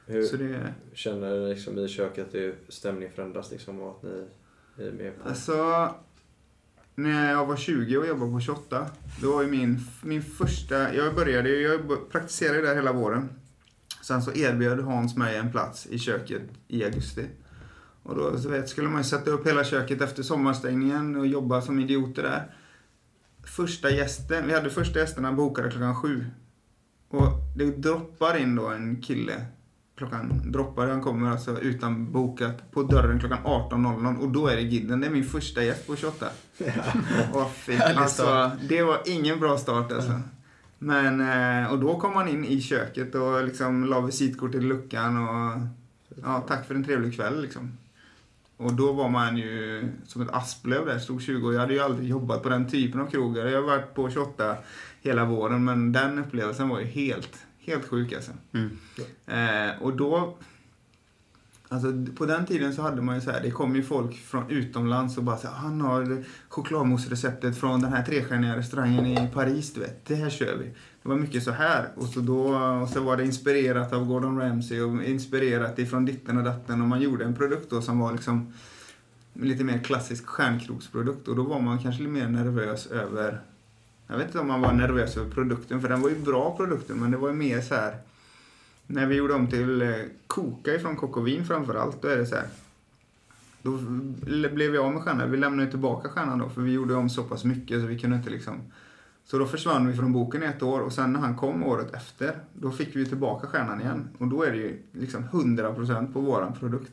Hur 0.06 0.22
Så 0.22 0.36
det, 0.36 0.74
känner 0.94 1.48
liksom 1.48 1.78
i 1.78 1.88
köket 1.88 2.26
att 2.26 2.32
det, 2.32 2.54
stämningen 2.68 3.14
förändras 3.14 3.50
liksom 3.50 3.80
och 3.80 3.90
att 3.90 4.02
ni, 4.02 4.24
ni 4.76 4.84
är 4.84 4.92
med 4.92 5.22
på 5.22 5.28
Alltså, 5.28 5.88
när 6.94 7.30
jag 7.30 7.46
var 7.46 7.56
20 7.56 7.96
och 7.96 8.06
jobbade 8.06 8.32
på 8.32 8.40
28, 8.40 8.86
då 9.22 9.32
var 9.32 9.42
ju 9.42 9.48
min, 9.48 9.78
min 10.02 10.22
första, 10.22 10.94
jag 10.94 11.14
började, 11.14 11.50
jag 11.50 12.10
praktiserade 12.10 12.60
där 12.60 12.74
hela 12.74 12.92
våren. 12.92 13.28
Sen 14.08 14.22
så 14.22 14.32
erbjöd 14.32 14.80
Hans 14.80 15.16
mig 15.16 15.36
en 15.36 15.50
plats 15.50 15.86
i 15.86 15.98
köket 15.98 16.42
i 16.68 16.84
augusti. 16.84 17.26
Och 18.02 18.16
då 18.16 18.38
så 18.38 18.48
vet, 18.48 18.68
skulle 18.68 18.88
man 18.88 19.00
ju 19.00 19.04
sätta 19.04 19.30
upp 19.30 19.46
hela 19.46 19.64
köket 19.64 20.00
efter 20.00 20.22
sommarstängningen 20.22 21.16
och 21.16 21.26
jobba 21.26 21.60
som 21.60 21.80
idioter 21.80 22.22
där. 22.22 22.54
Första 23.44 23.90
gästen, 23.90 24.46
vi 24.46 24.54
hade 24.54 24.70
första 24.70 24.98
gästerna 24.98 25.32
bokade 25.32 25.70
klockan 25.70 25.96
sju. 25.96 26.26
Och 27.08 27.32
det 27.56 27.64
droppar 27.64 28.36
in 28.36 28.56
då 28.56 28.68
en 28.68 29.02
kille 29.02 29.46
klockan 29.96 30.52
droppar, 30.52 30.88
han 30.88 31.02
kommer 31.02 31.30
alltså 31.30 31.60
utan 31.60 32.12
bokat 32.12 32.70
på 32.70 32.82
dörren 32.82 33.20
klockan 33.20 33.38
18.00 33.44 34.18
och 34.18 34.28
då 34.28 34.46
är 34.46 34.56
det 34.56 34.62
Gidden, 34.62 35.00
det 35.00 35.06
är 35.06 35.10
min 35.10 35.24
första 35.24 35.62
gäst 35.64 35.86
på 35.86 35.96
28. 35.96 36.26
Åh, 37.34 37.48
fy. 37.54 37.72
Härlig 37.72 37.98
Alltså, 37.98 38.50
det 38.68 38.82
var 38.82 39.02
ingen 39.06 39.40
bra 39.40 39.58
start 39.58 39.92
alltså. 39.92 40.20
Men, 40.78 41.20
eh, 41.20 41.72
och 41.72 41.78
då 41.78 42.00
kom 42.00 42.14
han 42.14 42.28
in 42.28 42.44
i 42.44 42.60
köket 42.60 43.14
och 43.14 43.44
liksom 43.44 43.84
la 43.84 44.00
visitkort 44.00 44.54
i 44.54 44.60
luckan 44.60 45.28
och 45.28 45.60
ja, 46.22 46.44
tack 46.48 46.66
för 46.66 46.74
en 46.74 46.84
trevlig 46.84 47.14
kväll 47.14 47.42
liksom. 47.42 47.78
Och 48.56 48.72
då 48.72 48.92
var 48.92 49.08
man 49.08 49.36
ju 49.36 49.84
som 50.06 50.22
ett 50.22 50.30
asplöv 50.30 50.86
där, 50.86 50.98
stod 50.98 51.22
20 51.22 51.46
och 51.46 51.54
jag 51.54 51.60
hade 51.60 51.74
ju 51.74 51.80
aldrig 51.80 52.08
jobbat 52.08 52.42
på 52.42 52.48
den 52.48 52.70
typen 52.70 53.00
av 53.00 53.06
krogar. 53.06 53.46
Jag 53.46 53.60
har 53.60 53.66
varit 53.66 53.94
på 53.94 54.10
28 54.10 54.56
hela 55.02 55.24
våren 55.24 55.64
men 55.64 55.92
den 55.92 56.18
upplevelsen 56.18 56.68
var 56.68 56.80
ju 56.80 56.86
helt, 56.86 57.38
helt 57.58 57.84
sjuk 57.84 58.12
alltså. 58.12 58.32
Mm. 58.52 58.78
Eh, 59.26 59.82
och 59.82 59.96
då, 59.96 60.36
alltså 61.68 61.92
på 62.16 62.26
den 62.26 62.46
tiden 62.46 62.74
så 62.74 62.82
hade 62.82 63.02
man 63.02 63.14
ju 63.14 63.20
så 63.20 63.30
här, 63.30 63.40
det 63.40 63.50
kom 63.50 63.76
ju 63.76 63.82
folk 63.82 64.16
från 64.16 64.50
utomlands 64.50 65.18
och 65.18 65.24
bara 65.24 65.36
så 65.36 65.46
här, 65.46 65.54
ah, 65.54 65.58
han 65.58 65.80
har 65.80 66.24
chokladmousse-receptet 66.48 67.56
från 67.56 67.80
den 67.80 67.92
här 67.92 68.02
trestjärniga 68.02 68.56
restaurangen 68.56 69.06
i 69.06 69.30
Paris, 69.34 69.72
du 69.72 69.80
vet, 69.80 70.06
det 70.06 70.14
här 70.14 70.30
kör 70.30 70.56
vi. 70.56 70.64
Det 71.02 71.08
var 71.08 71.16
mycket 71.16 71.42
så 71.42 71.50
här 71.50 71.88
och 71.94 72.06
så 72.06 72.20
då, 72.20 72.54
och 72.82 72.88
så 72.88 73.00
var 73.00 73.16
det 73.16 73.24
inspirerat 73.24 73.92
av 73.92 74.06
Gordon 74.06 74.40
Ramsay 74.40 74.80
och 74.80 75.04
inspirerat 75.04 75.78
ifrån 75.78 76.04
ditten 76.04 76.38
och 76.38 76.44
datten 76.44 76.82
och 76.82 76.88
man 76.88 77.00
gjorde 77.00 77.24
en 77.24 77.34
produkt 77.34 77.70
då 77.70 77.82
som 77.82 77.98
var 77.98 78.12
liksom 78.12 78.52
lite 79.32 79.64
mer 79.64 79.78
klassisk 79.78 80.26
stjärnkrogsprodukt 80.26 81.28
och 81.28 81.36
då 81.36 81.42
var 81.42 81.60
man 81.60 81.78
kanske 81.78 82.02
lite 82.02 82.12
mer 82.12 82.28
nervös 82.28 82.86
över 82.86 83.40
jag 84.10 84.18
vet 84.18 84.26
inte 84.26 84.38
om 84.38 84.48
man 84.48 84.60
var 84.60 84.72
nervös 84.72 85.16
över 85.16 85.30
produkten, 85.30 85.80
för 85.80 85.88
den 85.88 86.02
var 86.02 86.08
ju 86.08 86.18
bra 86.18 86.56
produkten, 86.56 87.00
men 87.00 87.10
det 87.10 87.16
var 87.16 87.28
ju 87.28 87.34
mer 87.34 87.60
så 87.60 87.74
här 87.74 87.96
när 88.90 89.06
vi 89.06 89.14
gjorde 89.14 89.34
om 89.34 89.46
till 89.46 89.82
eh, 89.82 89.94
koka 90.26 90.74
ifrån 90.74 90.96
Kokovin 90.96 91.44
framförallt, 91.44 92.02
då 92.02 92.08
är 92.08 92.16
det 92.16 92.26
så 92.26 92.34
här. 92.34 92.46
Då 93.62 93.78
blev 94.30 94.70
vi 94.70 94.78
av 94.78 94.92
med 94.92 95.02
stjärnan. 95.02 95.30
Vi 95.30 95.36
lämnade 95.36 95.70
tillbaka 95.70 96.08
stjärnan 96.08 96.38
då, 96.38 96.48
för 96.48 96.60
vi 96.60 96.72
gjorde 96.72 96.94
om 96.94 97.10
så 97.10 97.24
pass 97.24 97.44
mycket 97.44 97.80
så 97.80 97.86
vi 97.86 97.98
kunde 97.98 98.16
inte 98.16 98.30
liksom... 98.30 98.60
Så 99.24 99.38
då 99.38 99.46
försvann 99.46 99.86
vi 99.86 99.96
från 99.96 100.12
boken 100.12 100.42
i 100.42 100.46
ett 100.46 100.62
år 100.62 100.80
och 100.80 100.92
sen 100.92 101.12
när 101.12 101.20
han 101.20 101.36
kom 101.36 101.64
året 101.64 101.94
efter, 101.94 102.34
då 102.52 102.70
fick 102.70 102.96
vi 102.96 103.06
tillbaka 103.06 103.46
stjärnan 103.46 103.80
igen. 103.80 104.08
Och 104.18 104.28
då 104.28 104.42
är 104.42 104.50
det 104.50 104.56
ju 104.56 104.82
liksom 104.92 105.24
100% 105.24 106.12
på 106.12 106.20
våran 106.20 106.52
produkt. 106.52 106.92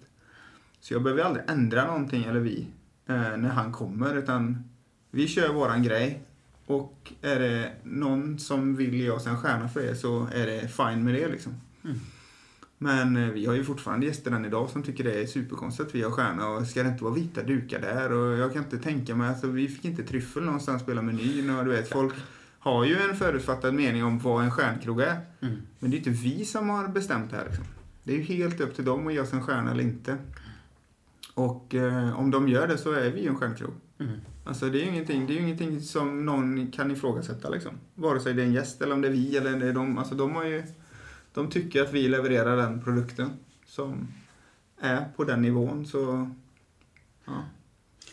Så 0.80 0.94
jag 0.94 1.04
behöver 1.04 1.24
aldrig 1.24 1.46
ändra 1.48 1.86
någonting, 1.86 2.24
eller 2.24 2.40
vi, 2.40 2.68
eh, 3.06 3.16
när 3.16 3.50
han 3.50 3.72
kommer, 3.72 4.16
utan 4.16 4.64
vi 5.12 5.28
kör 5.28 5.54
våran 5.54 5.84
grej. 5.84 6.24
Och 6.66 7.14
är 7.22 7.40
det 7.40 7.72
någon 7.84 8.40
som 8.40 8.76
vill 8.76 8.94
ge 8.94 9.10
oss 9.10 9.28
en 9.28 9.38
stjärna 9.38 9.70
för 9.70 9.82
det 9.82 9.96
så 9.96 10.28
är 10.34 10.46
det 10.46 10.68
fine 10.68 11.04
med 11.04 11.14
det 11.14 11.28
liksom. 11.28 11.54
Mm. 11.86 12.00
Men 12.78 13.18
eh, 13.18 13.30
vi 13.30 13.46
har 13.46 13.54
ju 13.54 13.64
fortfarande 13.64 14.06
gäster 14.06 14.32
än 14.32 14.46
idag 14.46 14.70
som 14.70 14.84
tycker 14.84 15.04
det 15.04 15.22
är 15.22 15.26
superkonstigt 15.26 15.90
att 15.90 15.96
vi 15.96 16.04
har 16.04 16.12
stjärna 16.12 16.48
och 16.48 16.68
ska 16.68 16.84
det 16.84 16.90
inte 16.90 17.04
vara 17.04 17.14
vita 17.14 17.44
dukar 17.44 17.82
där 17.82 18.12
och 18.12 18.38
jag 18.38 18.54
kan 18.54 18.64
inte 18.64 18.78
tänka 18.78 19.16
mig, 19.16 19.30
alltså 19.30 19.48
vi 19.48 19.68
fick 19.68 19.86
inte 19.86 20.04
tryffel 20.04 20.44
någonstans 20.44 20.82
spela 20.82 21.02
menyn 21.02 21.50
och 21.50 21.66
du 21.66 21.72
vet 21.72 21.90
folk 21.90 22.14
har 22.60 22.86
ju 22.86 22.98
en 22.98 23.16
förutfattad 23.16 23.74
mening 23.74 24.04
om 24.04 24.20
vad 24.20 24.44
en 24.44 24.52
stjärnkrog 24.52 25.02
är. 25.02 25.20
Mm. 25.40 25.56
Men 25.80 25.92
det 25.92 25.96
är 25.96 25.98
inte 25.98 26.10
vi 26.10 26.46
som 26.46 26.70
har 26.70 26.88
bestämt 26.88 27.32
det 27.32 27.38
här 27.38 27.46
liksom. 27.46 27.66
Det 28.04 28.14
är 28.14 28.18
ju 28.18 28.24
helt 28.24 28.62
upp 28.62 28.76
till 28.76 28.86
dem 28.86 29.08
att 29.08 29.20
oss 29.20 29.34
en 29.34 29.44
stjärna 29.44 29.72
eller 29.72 29.84
inte. 29.84 30.18
Och 31.34 31.76
eh, 31.76 32.20
om 32.20 32.32
de 32.32 32.48
gör 32.50 32.68
det 32.68 32.78
så 32.78 32.92
är 32.92 33.12
vi 33.12 33.22
ju 33.22 33.28
en 33.28 33.36
stjärnkrog. 33.36 33.74
Mm. 34.00 34.20
Alltså 34.46 34.70
det 34.70 34.82
är 34.82 34.84
ju 34.84 34.90
ingenting, 34.90 35.28
det 35.28 35.34
är 35.34 35.36
ju 35.36 35.42
ingenting 35.42 35.82
som 35.82 36.26
någon 36.26 36.72
kan 36.72 36.92
ifrågasätta 36.92 37.50
liksom. 37.50 37.72
Vare 37.96 38.20
sig 38.20 38.34
det 38.34 38.42
är 38.42 38.46
en 38.46 38.54
gäst 38.54 38.82
eller 38.82 38.94
om 38.94 39.02
det 39.02 39.08
är 39.08 39.12
vi 39.12 39.38
eller 39.38 39.60
det 39.60 39.68
är 39.68 39.74
de. 39.74 39.98
Alltså 39.98 40.16
de 40.16 40.36
har 40.36 40.46
ju, 40.46 40.64
de 41.36 41.50
tycker 41.50 41.82
att 41.82 41.94
vi 41.94 42.08
levererar 42.08 42.58
den 42.58 42.82
produkten 42.82 43.30
som 43.66 44.08
är 44.80 45.06
på 45.16 45.24
den 45.24 45.42
nivån 45.42 45.86
så, 45.86 46.32
ja. 47.26 47.44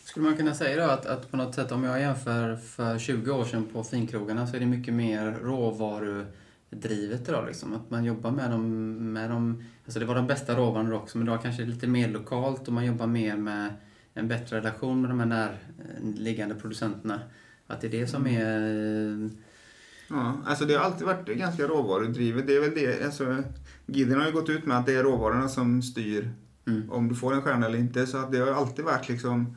Skulle 0.05 0.27
man 0.27 0.37
kunna 0.37 0.55
säga 0.55 0.87
då 0.87 0.93
att, 0.93 1.07
att 1.07 1.31
på 1.31 1.37
något 1.37 1.55
sätt 1.55 1.73
om 1.73 1.85
jag 1.85 2.01
jämför 2.01 2.57
för 2.57 2.99
20 2.99 3.31
år 3.31 3.45
sedan 3.45 3.67
på 3.73 3.85
finkrogarna 3.85 4.47
så 4.47 4.57
är 4.57 4.61
det 4.61 4.67
mycket 4.67 4.95
mer 4.95 5.33
råvarudrivet 5.43 7.29
idag 7.29 7.47
liksom. 7.47 7.75
Att 7.75 7.91
man 7.91 8.05
jobbar 8.05 8.31
med 8.31 8.51
dem, 8.51 9.13
med 9.13 9.31
dem 9.31 9.65
alltså 9.85 10.01
det 10.01 10.07
var 10.07 10.15
de 10.15 10.27
bästa 10.27 10.57
råvarorna 10.57 10.91
då 10.91 10.97
också 10.97 11.19
men 11.19 11.27
idag 11.27 11.43
kanske 11.43 11.65
lite 11.65 11.87
mer 11.87 12.09
lokalt 12.09 12.69
och 12.69 12.73
man 12.73 12.87
jobbar 12.87 13.07
mer 13.07 13.37
med 13.37 13.75
en 14.15 14.29
bättre 14.29 14.57
relation 14.57 15.01
med 15.01 15.11
de 15.11 15.21
här 15.21 15.27
närliggande 15.27 16.55
producenterna. 16.55 17.21
Att 17.67 17.81
det 17.81 17.87
är 17.87 17.91
det 17.91 18.07
som 18.07 18.27
är... 18.27 19.31
Ja, 20.13 20.37
alltså 20.47 20.65
det 20.65 20.75
har 20.75 20.85
alltid 20.85 21.07
varit 21.07 21.27
ganska 21.27 21.67
råvarudrivet. 21.67 22.47
Det 22.47 22.57
är 22.57 22.61
väl 22.61 22.75
det, 22.75 23.05
alltså 23.05 23.43
Gidden 23.87 24.21
har 24.21 24.27
ju 24.27 24.33
gått 24.33 24.49
ut 24.49 24.67
med 24.67 24.79
att 24.79 24.87
det 24.87 24.95
är 24.95 25.03
råvarorna 25.03 25.49
som 25.49 25.83
styr 25.83 26.31
Mm. 26.67 26.93
om 26.93 27.09
du 27.09 27.15
får 27.15 27.35
en 27.35 27.43
stjärna 27.43 27.67
eller 27.67 27.79
inte. 27.79 28.07
Så 28.07 28.19
att 28.19 28.33
det 28.33 28.39
har 28.39 28.53
alltid 28.53 28.85
varit 28.85 29.09
liksom 29.09 29.57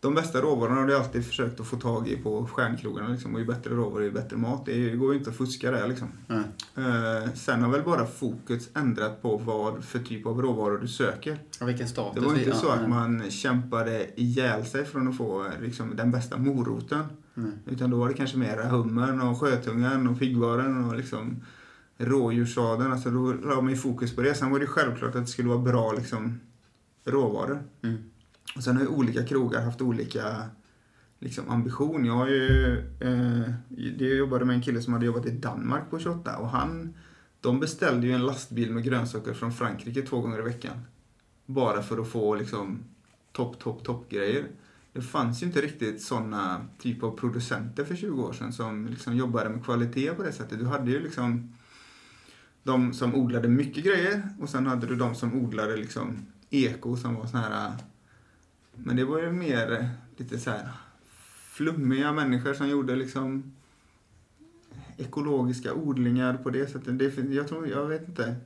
de 0.00 0.14
bästa 0.14 0.40
råvarorna 0.40 0.80
har 0.80 0.86
du 0.86 0.96
alltid 0.96 1.26
försökt 1.26 1.60
att 1.60 1.66
få 1.66 1.76
tag 1.76 2.08
i 2.08 2.16
på 2.16 2.46
stjärnkrogarna 2.46 3.08
liksom. 3.08 3.34
Och 3.34 3.40
ju 3.40 3.46
bättre 3.46 3.70
råvaror, 3.70 4.02
ju 4.02 4.10
bättre 4.10 4.36
mat. 4.36 4.66
Det 4.66 4.90
går 4.90 5.12
ju 5.12 5.18
inte 5.18 5.30
att 5.30 5.36
fuska 5.36 5.70
där 5.70 5.88
liksom. 5.88 6.08
Nej. 6.26 6.42
Eh, 6.76 7.32
sen 7.34 7.62
har 7.62 7.70
väl 7.70 7.82
bara 7.82 8.06
fokus 8.06 8.68
ändrat 8.74 9.22
på 9.22 9.36
vad 9.36 9.84
för 9.84 9.98
typ 9.98 10.26
av 10.26 10.42
råvaror 10.42 10.78
du 10.78 10.88
söker. 10.88 11.38
Och 11.60 11.68
vilken 11.68 11.88
status 11.88 12.22
Det 12.22 12.28
var 12.28 12.38
inte 12.38 12.56
så 12.56 12.68
att 12.68 12.88
man 12.88 13.30
kämpade 13.30 14.20
ihjäl 14.20 14.66
sig 14.66 14.84
från 14.84 15.08
att 15.08 15.16
få 15.16 15.46
liksom, 15.60 15.96
den 15.96 16.10
bästa 16.10 16.36
moroten. 16.38 17.04
Utan 17.66 17.90
då 17.90 17.96
var 17.96 18.08
det 18.08 18.14
kanske 18.14 18.38
mer 18.38 18.56
hummern 18.56 19.20
och 19.20 19.40
sjötungan 19.40 20.06
och 20.06 20.18
piggvaren 20.18 20.84
och 20.84 20.96
liksom 20.96 21.44
rådjurssadeln. 21.98 22.92
Alltså 22.92 23.10
då 23.10 23.32
la 23.32 23.60
man 23.60 23.70
ju 23.70 23.76
fokus 23.76 24.16
på 24.16 24.22
det. 24.22 24.34
Sen 24.34 24.50
var 24.50 24.60
det 24.60 24.66
självklart 24.66 25.14
att 25.14 25.22
det 25.22 25.26
skulle 25.26 25.48
vara 25.48 25.58
bra 25.58 25.92
liksom, 25.92 26.40
råvaror. 27.04 27.62
Mm. 27.82 27.98
Och 28.56 28.62
sen 28.62 28.76
har 28.76 28.82
ju 28.82 28.88
olika 28.88 29.24
krogar 29.24 29.62
haft 29.62 29.80
olika 29.80 30.42
liksom, 31.18 31.48
ambition. 31.48 32.04
Jag 32.04 32.14
har 32.14 32.28
ju, 32.28 32.78
eh, 33.00 33.52
jag 33.98 34.16
jobbade 34.16 34.44
med 34.44 34.56
en 34.56 34.62
kille 34.62 34.82
som 34.82 34.92
hade 34.92 35.06
jobbat 35.06 35.26
i 35.26 35.30
Danmark 35.30 35.90
på 35.90 35.98
28 35.98 36.36
och 36.36 36.48
han, 36.48 36.94
de 37.40 37.60
beställde 37.60 38.06
ju 38.06 38.12
en 38.12 38.26
lastbil 38.26 38.70
med 38.72 38.84
grönsaker 38.84 39.32
från 39.32 39.52
Frankrike 39.52 40.02
två 40.02 40.20
gånger 40.20 40.38
i 40.38 40.42
veckan. 40.42 40.80
Bara 41.46 41.82
för 41.82 41.98
att 41.98 42.08
få 42.08 42.34
liksom 42.34 42.84
topp, 43.32 43.58
topp, 43.58 43.84
topp 43.84 44.10
grejer. 44.10 44.46
Det 44.92 45.02
fanns 45.02 45.42
ju 45.42 45.46
inte 45.46 45.60
riktigt 45.60 46.02
sådana 46.02 46.66
typ 46.78 47.02
av 47.02 47.16
producenter 47.16 47.84
för 47.84 47.96
20 47.96 48.22
år 48.22 48.32
sedan 48.32 48.52
som 48.52 48.86
liksom 48.86 49.16
jobbade 49.16 49.50
med 49.50 49.64
kvalitet 49.64 50.10
på 50.10 50.22
det 50.22 50.32
sättet. 50.32 50.58
Du 50.58 50.66
hade 50.66 50.90
ju 50.90 51.00
liksom 51.00 51.56
de 52.62 52.94
som 52.94 53.14
odlade 53.14 53.48
mycket 53.48 53.84
grejer 53.84 54.28
och 54.40 54.48
sen 54.48 54.66
hade 54.66 54.86
du 54.86 54.96
de 54.96 55.14
som 55.14 55.44
odlade 55.44 55.76
liksom 55.76 56.26
eko 56.50 56.96
som 56.96 57.14
var 57.14 57.26
sån 57.26 57.40
här 57.40 57.72
men 58.74 58.96
det 58.96 59.04
var 59.04 59.18
ju 59.18 59.32
mer 59.32 59.88
lite 60.16 60.38
så 60.38 60.50
här 60.50 60.68
flummiga 61.52 62.12
människor 62.12 62.54
som 62.54 62.68
gjorde 62.68 62.96
liksom 62.96 63.52
ekologiska 64.96 65.74
odlingar 65.74 66.36
på 66.36 66.50
det 66.50 66.66
sättet. 66.66 66.98
Det, 66.98 67.34
jag 67.34 67.48
tror, 67.48 67.68
jag 67.68 67.86
vet 67.86 68.08
inte. 68.08 68.36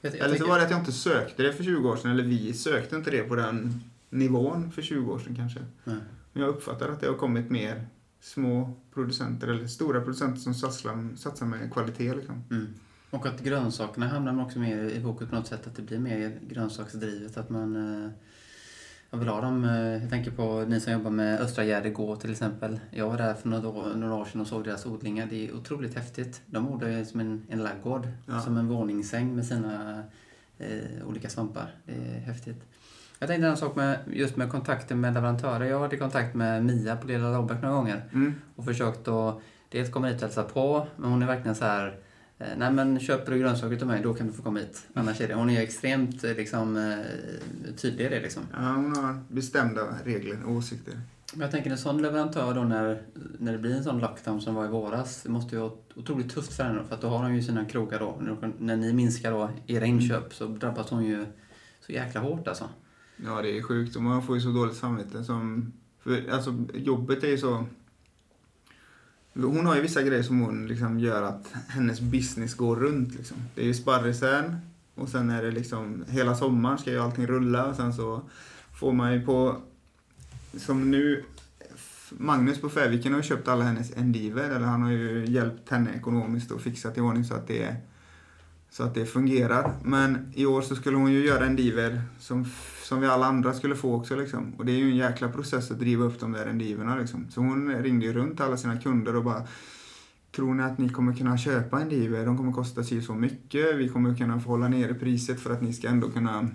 Jag, 0.00 0.14
jag 0.14 0.20
Eller 0.20 0.36
så 0.36 0.46
var 0.46 0.58
det 0.58 0.64
att 0.64 0.70
jag 0.70 0.80
inte 0.80 0.92
sökte 0.92 1.42
det 1.42 1.52
för 1.52 1.64
20 1.64 1.88
år 1.88 1.96
sedan, 1.96 2.10
eller 2.10 2.24
vi 2.24 2.52
sökte 2.52 2.96
inte 2.96 3.10
det 3.10 3.22
på 3.22 3.36
den 3.36 3.82
nivån 4.12 4.70
för 4.72 4.82
20 4.82 5.12
år 5.12 5.18
sedan 5.18 5.36
kanske. 5.36 5.60
Nej. 5.84 5.96
Men 6.32 6.42
jag 6.42 6.48
uppfattar 6.50 6.88
att 6.88 7.00
det 7.00 7.06
har 7.06 7.14
kommit 7.14 7.50
mer 7.50 7.86
små 8.20 8.74
producenter 8.94 9.48
eller 9.48 9.66
stora 9.66 10.00
producenter 10.00 10.40
som 10.40 10.54
satsar, 10.54 11.16
satsar 11.16 11.46
med 11.46 11.72
kvalitet. 11.72 12.14
Liksom. 12.14 12.44
Mm. 12.50 12.66
Och 13.10 13.26
att 13.26 13.40
grönsakerna 13.40 14.08
hamnar 14.08 14.44
också 14.44 14.58
mer 14.58 14.82
i 14.84 15.02
fokus 15.02 15.28
på 15.28 15.34
något 15.34 15.46
sätt, 15.46 15.66
att 15.66 15.74
det 15.76 15.82
blir 15.82 15.98
mer 15.98 16.38
grönsaksdrivet. 16.48 17.36
Att 17.36 17.50
man 17.50 17.76
eh, 18.04 18.10
jag 19.10 19.18
vill 19.18 19.28
ha 19.28 19.40
dem. 19.40 19.64
Eh, 19.64 20.02
jag 20.02 20.10
tänker 20.10 20.30
på 20.30 20.64
ni 20.68 20.80
som 20.80 20.92
jobbar 20.92 21.10
med 21.10 21.40
Östra 21.40 21.64
Gärdegård 21.64 22.20
till 22.20 22.30
exempel. 22.30 22.80
Jag 22.90 23.08
var 23.08 23.18
där 23.18 23.34
för 23.34 23.48
några 23.48 23.68
år, 23.68 23.94
några 23.94 24.14
år 24.14 24.24
sedan 24.24 24.40
och 24.40 24.46
såg 24.46 24.64
deras 24.64 24.86
odlingar. 24.86 25.26
Det 25.30 25.48
är 25.48 25.54
otroligt 25.54 25.94
häftigt. 25.94 26.42
De 26.46 26.68
odlar 26.68 26.88
ju 26.88 27.04
som 27.04 27.20
en, 27.20 27.46
en 27.48 27.62
laggård, 27.62 28.08
Ja. 28.26 28.40
som 28.40 28.56
en 28.56 28.68
våningssäng 28.68 29.36
med 29.36 29.46
sina 29.46 30.02
eh, 30.58 31.06
olika 31.06 31.28
svampar. 31.30 31.74
Det 31.86 31.92
är 31.92 32.20
häftigt. 32.20 32.64
Jag 33.22 33.28
tänkte 33.28 33.48
en 33.48 33.56
sak 33.56 33.76
med, 33.76 33.98
just 34.12 34.36
med 34.36 34.50
kontakter 34.50 34.94
med 34.94 35.14
leverantörer. 35.14 35.64
Jag 35.64 35.74
har 35.74 35.80
varit 35.80 35.92
i 35.92 35.98
kontakt 35.98 36.34
med 36.34 36.64
Mia 36.64 36.96
på 36.96 37.06
Lilla 37.06 37.32
Lobback 37.32 37.62
några 37.62 37.74
gånger 37.74 38.02
Mm. 38.12 38.34
och 38.56 38.64
försökt 38.64 39.08
att 39.08 39.40
dels 39.68 39.90
komma 39.90 40.06
hit 40.06 40.16
och 40.16 40.22
hälsa 40.22 40.42
på, 40.42 40.86
men 40.96 41.10
hon 41.10 41.22
är 41.22 41.26
verkligen 41.26 41.54
så 41.54 41.64
här 41.64 41.98
eh, 42.38 42.46
Nej 42.56 42.72
men 42.72 43.00
köper 43.00 43.32
du 43.32 43.38
grönsaker 43.38 43.76
till 43.76 43.86
mig, 43.86 44.02
då 44.02 44.14
kan 44.14 44.26
du 44.26 44.32
få 44.32 44.42
komma 44.42 44.58
hit. 44.58 44.88
Annars 44.94 45.20
är 45.20 45.28
det, 45.28 45.34
hon 45.34 45.50
är 45.50 45.60
extremt 45.60 46.24
eh, 46.24 46.34
liksom, 46.34 46.76
eh, 46.76 47.74
tydlig 47.76 48.04
i 48.04 48.08
det 48.08 48.20
liksom. 48.20 48.42
Ja, 48.52 48.58
hon 48.58 48.96
har 48.96 49.20
bestämda 49.28 49.82
regler 50.04 50.44
och 50.44 50.52
åsikter. 50.52 50.94
Men 51.32 51.40
jag 51.40 51.50
tänker 51.50 51.70
en 51.70 51.78
sån 51.78 52.02
leverantör 52.02 52.54
då 52.54 52.62
när, 52.62 53.02
när 53.38 53.52
det 53.52 53.58
blir 53.58 53.76
en 53.76 53.84
sån 53.84 53.98
lockdown 53.98 54.40
som 54.40 54.54
var 54.54 54.64
i 54.64 54.68
våras, 54.68 55.22
det 55.22 55.28
måste 55.30 55.54
ju 55.56 55.60
vara 55.60 55.72
otroligt 55.96 56.34
tufft 56.34 56.52
för 56.52 56.64
henne 56.64 56.80
för 56.88 56.94
att 56.94 57.00
då 57.00 57.08
har 57.08 57.18
hon 57.18 57.34
ju 57.34 57.42
sina 57.42 57.64
krogar 57.64 57.98
då. 57.98 58.16
När, 58.20 58.52
när 58.58 58.76
ni 58.76 58.92
minskar 58.92 59.30
då 59.30 59.50
era 59.66 59.84
inköp 59.86 60.34
så 60.34 60.46
drabbas 60.46 60.90
hon 60.90 61.04
ju 61.04 61.26
så 61.80 61.92
jäkla 61.92 62.20
hårt 62.20 62.48
alltså. 62.48 62.68
Ja, 63.24 63.42
det 63.42 63.58
är 63.58 63.62
sjukt 63.62 63.96
och 63.96 64.02
man 64.02 64.22
får 64.22 64.36
ju 64.36 64.40
så 64.40 64.48
dåligt 64.48 64.76
samvete. 64.76 65.24
Som, 65.24 65.72
för, 66.02 66.30
alltså, 66.30 66.64
jobbet 66.74 67.24
är 67.24 67.28
ju 67.28 67.38
så... 67.38 67.66
Hon 69.34 69.66
har 69.66 69.76
ju 69.76 69.82
vissa 69.82 70.02
grejer 70.02 70.22
som 70.22 70.40
hon 70.40 70.66
liksom 70.66 71.00
gör 71.00 71.22
att 71.22 71.52
hennes 71.68 72.00
business 72.00 72.54
går 72.54 72.76
runt. 72.76 73.14
Liksom. 73.14 73.36
Det 73.54 73.62
är 73.62 73.66
ju 73.66 73.74
sparrisen 73.74 74.56
och 74.94 75.08
sen 75.08 75.30
är 75.30 75.42
det 75.42 75.50
liksom 75.50 76.04
hela 76.08 76.34
sommaren 76.34 76.78
ska 76.78 76.90
ju 76.90 76.98
allting 76.98 77.26
rulla 77.26 77.66
och 77.66 77.76
sen 77.76 77.92
så 77.92 78.22
får 78.74 78.92
man 78.92 79.14
ju 79.14 79.26
på... 79.26 79.56
Som 80.56 80.90
nu, 80.90 81.24
Magnus 82.10 82.60
på 82.60 82.68
Färviken 82.68 83.12
har 83.12 83.20
ju 83.20 83.28
köpt 83.28 83.48
alla 83.48 83.64
hennes 83.64 83.96
endiver, 83.96 84.50
eller 84.50 84.66
han 84.66 84.82
har 84.82 84.90
ju 84.90 85.26
hjälpt 85.26 85.70
henne 85.70 85.90
ekonomiskt 85.94 86.50
och 86.50 86.60
fixat 86.60 86.98
i 86.98 87.00
ordning 87.00 87.24
så 87.24 87.34
att 87.34 87.48
det 87.48 87.76
så 88.72 88.82
att 88.82 88.94
det 88.94 89.06
fungerar. 89.06 89.72
Men 89.84 90.32
i 90.34 90.46
år 90.46 90.62
så 90.62 90.76
skulle 90.76 90.96
hon 90.96 91.12
ju 91.12 91.26
göra 91.26 91.46
endiver 91.46 92.02
som, 92.18 92.46
som 92.82 93.00
vi 93.00 93.06
alla 93.06 93.26
andra 93.26 93.54
skulle 93.54 93.74
få 93.74 93.94
också 93.94 94.16
liksom. 94.16 94.54
Och 94.58 94.66
det 94.66 94.72
är 94.72 94.76
ju 94.76 94.90
en 94.90 94.96
jäkla 94.96 95.28
process 95.28 95.70
att 95.70 95.78
driva 95.78 96.04
upp 96.04 96.20
de 96.20 96.32
där 96.32 96.46
endiverna 96.46 96.96
liksom. 96.96 97.26
Så 97.30 97.40
hon 97.40 97.74
ringde 97.82 98.06
ju 98.06 98.12
runt 98.12 98.40
alla 98.40 98.56
sina 98.56 98.78
kunder 98.78 99.16
och 99.16 99.24
bara 99.24 99.42
Tror 100.36 100.54
ni 100.54 100.62
att 100.62 100.78
ni 100.78 100.88
kommer 100.88 101.14
kunna 101.14 101.38
köpa 101.38 101.80
endiver? 101.80 102.26
De 102.26 102.36
kommer 102.36 102.52
kosta 102.52 102.84
sig 102.84 103.02
så 103.02 103.14
mycket. 103.14 103.76
Vi 103.76 103.88
kommer 103.88 104.16
kunna 104.16 104.40
få 104.40 104.48
hålla 104.50 104.68
nere 104.68 104.94
priset 104.94 105.40
för 105.40 105.52
att 105.52 105.62
ni 105.62 105.72
ska 105.72 105.88
ändå 105.88 106.10
kunna, 106.10 106.48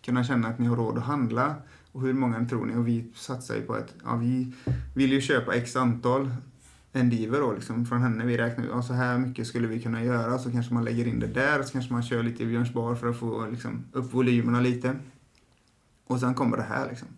kunna 0.00 0.24
känna 0.24 0.48
att 0.48 0.58
ni 0.58 0.66
har 0.66 0.76
råd 0.76 0.98
att 0.98 1.04
handla. 1.04 1.54
Och 1.92 2.02
hur 2.02 2.12
många 2.12 2.44
tror 2.44 2.66
ni? 2.66 2.76
Och 2.76 2.88
vi 2.88 3.12
satsar 3.14 3.54
ju 3.54 3.62
på 3.62 3.74
att 3.74 3.94
ja, 4.04 4.16
vi 4.16 4.52
vill 4.94 5.12
ju 5.12 5.20
köpa 5.20 5.54
x 5.54 5.76
antal 5.76 6.30
endiver 6.92 7.40
då 7.40 7.52
liksom 7.52 7.86
från 7.86 8.02
henne. 8.02 8.24
Vi 8.24 8.38
räknar 8.38 8.64
ut, 8.64 8.70
ja, 8.70 8.82
så 8.82 8.92
här 8.92 9.18
mycket 9.18 9.46
skulle 9.46 9.66
vi 9.66 9.82
kunna 9.82 10.04
göra. 10.04 10.38
Så 10.38 10.50
kanske 10.50 10.74
man 10.74 10.84
lägger 10.84 11.06
in 11.06 11.20
det 11.20 11.26
där. 11.26 11.62
Så 11.62 11.72
kanske 11.72 11.92
man 11.92 12.02
kör 12.02 12.22
lite 12.22 12.42
i 12.42 12.46
Björns 12.46 12.72
bar 12.72 12.94
för 12.94 13.10
att 13.10 13.18
få 13.18 13.46
liksom, 13.46 13.84
upp 13.92 14.14
volymerna 14.14 14.60
lite. 14.60 14.96
Och 16.06 16.20
sen 16.20 16.34
kommer 16.34 16.56
det 16.56 16.62
här 16.62 16.88
liksom. 16.88 17.08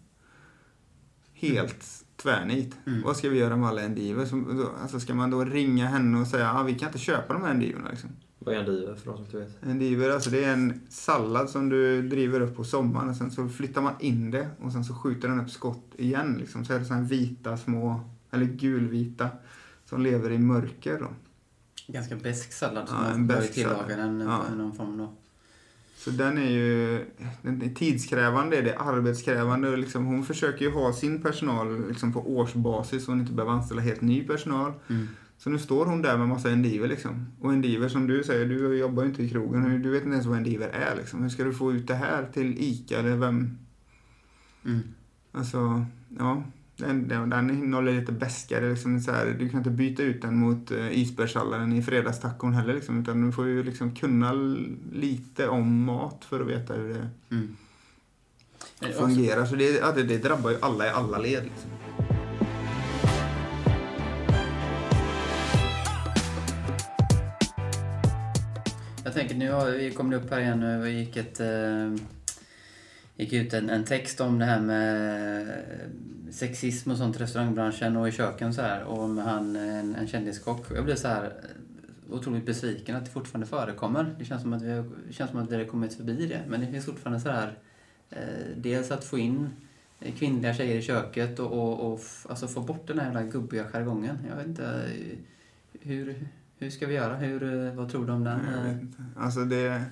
Helt 1.33 2.05
tvärnit. 2.17 2.77
Mm. 2.87 3.03
Vad 3.03 3.17
ska 3.17 3.29
vi 3.29 3.39
göra 3.39 3.57
med 3.57 3.69
alla 3.69 3.83
endiver? 3.83 4.25
Som, 4.27 4.57
då, 4.57 4.71
alltså 4.83 5.01
ska 5.01 5.15
man 5.15 5.31
då 5.31 5.45
ringa 5.45 5.87
henne 5.87 6.21
och 6.21 6.27
säga 6.27 6.51
att 6.51 6.61
ah, 6.61 6.63
vi 6.63 6.75
kan 6.75 6.89
inte 6.89 6.99
köpa 6.99 7.33
de 7.33 7.43
här 7.43 7.51
endiverna 7.51 7.91
liksom. 7.91 8.11
Vad 8.39 8.55
är 8.55 8.59
en 8.59 8.67
diver 8.67 8.95
för 8.95 9.07
de 9.07 9.17
som 9.17 9.25
inte 9.25 9.39
vet? 9.39 9.63
Endiver, 9.63 10.11
alltså 10.11 10.31
det 10.31 10.45
är 10.45 10.53
en 10.53 10.81
sallad 10.89 11.51
som 11.51 11.69
du 11.69 12.09
driver 12.09 12.41
upp 12.41 12.57
på 12.57 12.65
sommaren 12.65 13.09
och 13.09 13.17
sen 13.17 13.31
så 13.31 13.49
flyttar 13.49 13.83
man 13.83 13.95
in 14.01 14.31
det 14.31 14.49
och 14.61 14.73
sen 14.73 14.85
så 14.85 14.95
skjuter 14.95 15.29
den 15.29 15.41
upp 15.41 15.51
skott 15.51 15.95
igen 15.99 16.37
liksom. 16.39 16.65
Så 16.65 16.73
är 16.73 16.79
det 16.79 16.85
så 16.85 16.95
här 16.95 17.03
vita 17.03 17.57
små, 17.57 18.01
eller 18.31 18.45
gulvita, 18.45 19.29
som 19.91 20.03
lever 20.03 20.31
i 20.31 20.39
mörker 20.39 20.99
då. 20.99 21.09
Ganska 21.87 22.17
besk 22.17 22.53
sallad 22.53 22.89
som 22.89 22.99
Ja, 22.99 23.11
en 23.11 23.27
man 23.27 23.43
tillaga 23.53 23.97
den 23.97 24.21
Ja. 24.21 24.45
i 24.55 24.59
någon 24.59 24.73
form 24.73 24.99
då. 24.99 25.13
Så 25.97 26.11
den 26.11 26.39
är 26.39 26.51
ju 26.51 27.05
den 27.43 27.63
är 27.63 27.75
tidskrävande, 27.75 28.63
det 28.63 28.73
är 28.73 28.93
arbetskrävande. 28.93 29.69
och 29.69 29.79
Liksom, 29.79 30.07
hon 30.07 30.25
försöker 30.25 30.65
ju 30.65 30.71
ha 30.71 30.93
sin 30.93 31.23
personal 31.23 31.89
liksom, 31.89 32.13
på 32.13 32.37
årsbasis 32.37 33.05
så 33.05 33.11
hon 33.11 33.21
inte 33.21 33.33
behöver 33.33 33.53
anställa 33.53 33.83
helt 33.83 34.01
ny 34.01 34.23
personal. 34.23 34.73
Mm. 34.89 35.09
Så 35.39 35.51
nu 35.51 35.59
står 35.59 35.87
hon 35.87 36.03
där 36.03 36.19
med 36.19 36.29
massa 36.29 36.51
endiver 36.51 36.89
liksom. 36.89 37.27
Och 37.41 37.53
endiver 37.53 37.89
som 37.89 38.07
du 38.07 38.25
säger, 38.25 38.47
du 38.47 38.79
jobbar 38.79 39.03
ju 39.03 39.09
inte 39.09 39.23
i 39.23 39.29
krogen, 39.29 39.83
du 39.83 39.91
vet 39.91 40.03
inte 40.03 40.13
ens 40.13 40.27
vad 40.27 40.37
endiver 40.37 40.69
är 40.69 40.97
liksom. 40.97 41.23
Hur 41.23 41.29
ska 41.29 41.45
du 41.45 41.53
få 41.53 41.73
ut 41.73 41.87
det 41.87 41.95
här 41.95 42.29
till 42.33 42.59
ICA 42.59 42.99
eller 42.99 43.17
vem? 43.17 43.59
Mm. 44.65 44.81
Alltså, 45.33 45.87
ja. 46.19 46.43
Den, 46.81 47.51
innehåller 47.51 47.93
lite 47.93 48.13
beskare 48.13 48.71
liksom 48.71 49.01
så 49.01 49.13
här, 49.13 49.37
Du 49.39 49.49
kan 49.49 49.59
inte 49.59 49.71
byta 49.71 50.03
ut 50.03 50.23
den 50.23 50.37
mot 50.37 50.73
uh, 50.73 50.99
isbergssalladen 50.99 51.73
i 51.73 51.83
fredagstacon 51.83 52.55
heller 52.55 52.75
liksom. 52.75 53.03
Utan 53.03 53.27
du 53.27 53.33
får 53.33 53.47
ju 53.47 53.63
liksom 53.63 53.95
kunna 53.95 54.33
lite 54.93 55.49
om 55.49 55.85
mat 55.85 56.25
för 56.25 56.41
att 56.41 56.49
veta 56.49 56.75
hur 56.75 56.89
det 56.89 57.09
Mm. 57.31 57.57
Eh, 58.81 58.91
fungerar. 58.91 59.47
Så 59.47 59.57
det, 59.57 59.65
ja, 59.65 59.93
det, 59.93 60.03
det 60.03 60.19
drabbar 60.19 60.51
ju 60.51 60.57
alla 60.61 60.87
i 60.87 60.91
alla 60.91 61.19
led 61.19 61.45
liksom. 61.45 61.71
Jag 69.05 69.15
tänker 69.15 69.35
nu 69.35 69.51
har 69.51 69.71
vi 69.71 69.91
kommit 69.91 70.23
upp 70.23 70.31
här 70.31 70.41
igen 70.41 70.61
nu 70.61 70.91
gick 70.91 71.17
ett 71.17 71.41
eh, 71.41 71.95
gick 73.17 73.33
ut 73.33 73.53
en, 73.53 73.71
en 73.71 73.85
text 73.85 74.21
om 74.21 74.39
det 74.39 74.45
här 74.45 74.61
med 74.61 75.41
eh, 75.41 75.55
sexism 76.31 76.91
och 76.91 76.97
sånt 76.97 77.17
i 77.17 77.19
restaurangbranschen 77.19 77.97
och 77.97 78.09
i 78.09 78.13
köken 78.13 78.55
så 78.55 78.63
här 78.63 78.83
och 78.83 79.11
med 79.11 79.25
han 79.25 79.57
en, 79.57 79.95
en 79.95 80.09
kändiskock. 80.09 80.67
Jag 80.75 80.85
blev 80.85 80.97
så 80.97 81.09
här 81.09 81.25
eh, 81.25 82.15
otroligt 82.15 82.47
besviken 82.47 82.97
att 82.97 83.05
det 83.05 83.11
fortfarande 83.11 83.47
förekommer. 83.47 84.15
Det 84.19 84.25
känns 84.25 84.43
som 84.43 84.53
att 84.53 84.63
vi 84.63 84.73
har, 84.73 84.85
det 85.07 85.13
känns 85.13 85.31
som 85.31 85.41
att 85.41 85.51
vi 85.51 85.57
har 85.57 85.65
kommit 85.65 85.95
förbi 85.95 86.27
det. 86.27 86.41
Men 86.49 86.61
det 86.61 86.67
finns 86.67 86.87
fortfarande 86.87 87.21
så 87.21 87.29
här 87.29 87.59
eh, 88.11 88.19
dels 88.57 88.91
att 88.91 89.05
få 89.05 89.19
in 89.19 89.51
eh, 90.01 90.15
kvinnliga 90.15 90.55
tjejer 90.55 90.77
i 90.77 90.83
köket 90.83 91.39
och, 91.39 91.53
och, 91.53 91.93
och 91.93 92.01
alltså 92.29 92.49
få 92.49 92.61
bort 92.61 92.87
den 92.87 92.99
här 92.99 93.07
jävla 93.07 93.23
gubbiga 93.23 93.65
jargongen. 93.65 94.19
Jag 94.29 94.37
vet 94.37 94.47
inte 94.47 94.65
eh, 94.65 95.19
hur, 95.81 96.27
hur 96.59 96.71
ska 96.71 96.87
vi 96.87 96.95
göra? 96.95 97.17
Hur, 97.17 97.71
vad 97.71 97.91
tror 97.91 98.07
du 98.07 98.13
om 98.13 98.25
den? 98.25 98.41
Jag 98.57 98.73
vet 98.73 98.83
inte. 98.83 99.05
Alltså 99.17 99.45
det, 99.45 99.83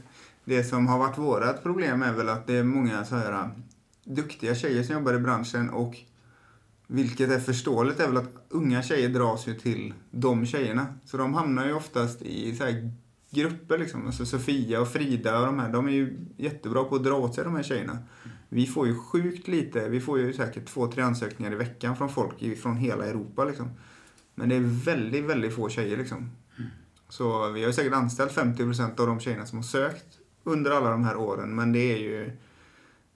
det 0.44 0.64
som 0.64 0.86
har 0.86 0.98
varit 0.98 1.18
vårat 1.18 1.62
problem 1.62 2.02
är 2.02 2.12
väl 2.12 2.28
att 2.28 2.46
det 2.46 2.56
är 2.56 2.64
många 2.64 3.04
så 3.04 3.16
här 3.16 3.50
duktiga 4.04 4.54
tjejer 4.54 4.82
som 4.82 4.94
jobbar 4.94 5.14
i 5.14 5.18
branschen 5.18 5.70
och 5.70 5.96
vilket 6.90 7.30
är 7.30 7.38
förståeligt 7.40 8.00
är 8.00 8.06
väl 8.08 8.16
att 8.16 8.46
unga 8.48 8.82
tjejer 8.82 9.08
dras 9.08 9.48
ju 9.48 9.54
till 9.54 9.94
de 10.10 10.46
tjejerna. 10.46 10.86
Så 11.04 11.16
de 11.16 11.34
hamnar 11.34 11.66
ju 11.66 11.72
oftast 11.72 12.22
i 12.22 12.56
så 12.56 12.64
här 12.64 12.92
grupper 13.30 13.78
liksom. 13.78 14.06
Alltså 14.06 14.26
Sofia 14.26 14.80
och 14.80 14.88
Frida 14.88 15.40
och 15.40 15.46
de 15.46 15.58
här, 15.58 15.72
de 15.72 15.88
är 15.88 15.92
ju 15.92 16.16
jättebra 16.36 16.84
på 16.84 16.94
att 16.96 17.04
dra 17.04 17.12
åt 17.14 17.34
sig 17.34 17.44
de 17.44 17.56
här 17.56 17.62
tjejerna. 17.62 17.98
Vi 18.48 18.66
får 18.66 18.86
ju 18.86 18.94
sjukt 18.98 19.48
lite, 19.48 19.88
vi 19.88 20.00
får 20.00 20.18
ju 20.18 20.32
säkert 20.32 20.66
två, 20.66 20.86
tre 20.86 21.02
ansökningar 21.02 21.52
i 21.52 21.56
veckan 21.56 21.96
från 21.96 22.08
folk 22.08 22.42
i- 22.42 22.56
från 22.56 22.76
hela 22.76 23.06
Europa 23.06 23.44
liksom. 23.44 23.70
Men 24.34 24.48
det 24.48 24.54
är 24.56 24.84
väldigt, 24.84 25.24
väldigt 25.24 25.54
få 25.54 25.68
tjejer 25.68 25.96
liksom. 25.96 26.30
Så 27.08 27.48
vi 27.50 27.60
har 27.60 27.66
ju 27.66 27.72
säkert 27.72 27.92
anställt 27.92 28.32
50% 28.32 29.00
av 29.00 29.06
de 29.06 29.20
tjejerna 29.20 29.46
som 29.46 29.58
har 29.58 29.62
sökt 29.62 30.06
under 30.44 30.70
alla 30.70 30.90
de 30.90 31.04
här 31.04 31.16
åren. 31.16 31.54
Men 31.54 31.72
det 31.72 31.78
är 31.94 31.98
ju... 31.98 32.30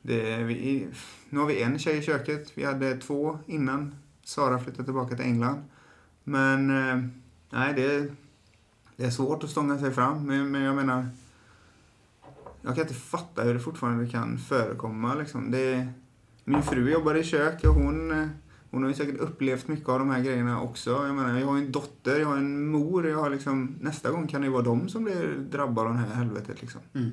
Det 0.03 0.37
vi, 0.45 0.89
nu 1.31 1.39
har 1.39 1.47
vi 1.47 1.63
en 1.63 1.79
tjej 1.79 1.99
i 1.99 2.03
köket. 2.03 2.53
Vi 2.55 2.65
hade 2.65 2.97
två 2.97 3.39
innan 3.47 3.95
Sara 4.25 4.59
flyttade 4.59 4.85
tillbaka 4.85 5.17
till 5.17 5.25
England. 5.25 5.63
Men 6.25 6.71
eh, 6.71 7.05
nej, 7.51 7.73
det, 7.77 7.95
är- 7.95 8.11
det 8.97 9.05
är 9.05 9.11
svårt 9.11 9.45
att 9.45 9.51
stånga 9.51 9.79
sig 9.79 9.91
fram. 9.91 10.27
Men, 10.27 10.51
men 10.51 10.63
jag 10.63 10.77
menar... 10.77 11.07
Jag 12.65 12.75
kan 12.75 12.83
inte 12.83 12.95
fatta 12.95 13.43
hur 13.43 13.55
det 13.55 13.61
fortfarande 13.61 14.09
kan 14.09 14.39
förekomma. 14.39 15.15
Liksom. 15.15 15.51
Det, 15.51 15.89
min 16.45 16.63
fru 16.63 16.91
jobbar 16.93 17.15
i 17.15 17.25
kök 17.25 17.65
och 17.65 17.75
hon, 17.75 18.11
eh, 18.21 18.27
hon 18.71 18.83
har 18.83 18.91
ju 18.91 18.95
säkert 18.97 19.17
upplevt 19.21 19.69
mycket 19.69 19.89
av 19.89 19.99
de 19.99 20.11
här 20.11 20.21
grejerna 20.23 20.61
också. 20.61 20.91
Jag 20.91 21.15
menar, 21.15 21.39
jag 21.39 21.47
har 21.47 21.59
en 21.59 21.73
dotter, 21.73 22.21
jag 22.21 22.27
har 22.27 22.37
en 22.37 22.67
mor. 22.67 23.09
Jag 23.09 23.19
har 23.19 23.31
liksom, 23.31 23.75
nästa 23.81 24.11
gång 24.11 24.27
kan 24.27 24.41
det 24.41 24.47
ju 24.47 24.53
vara 24.53 24.63
de 24.63 24.89
som 24.89 25.05
blir 25.05 25.37
drabbade 25.51 25.89
av 25.89 25.95
det 25.95 26.01
här 26.01 26.15
helvetet. 26.15 26.61
Liksom. 26.63 26.81
Mm. 26.95 27.11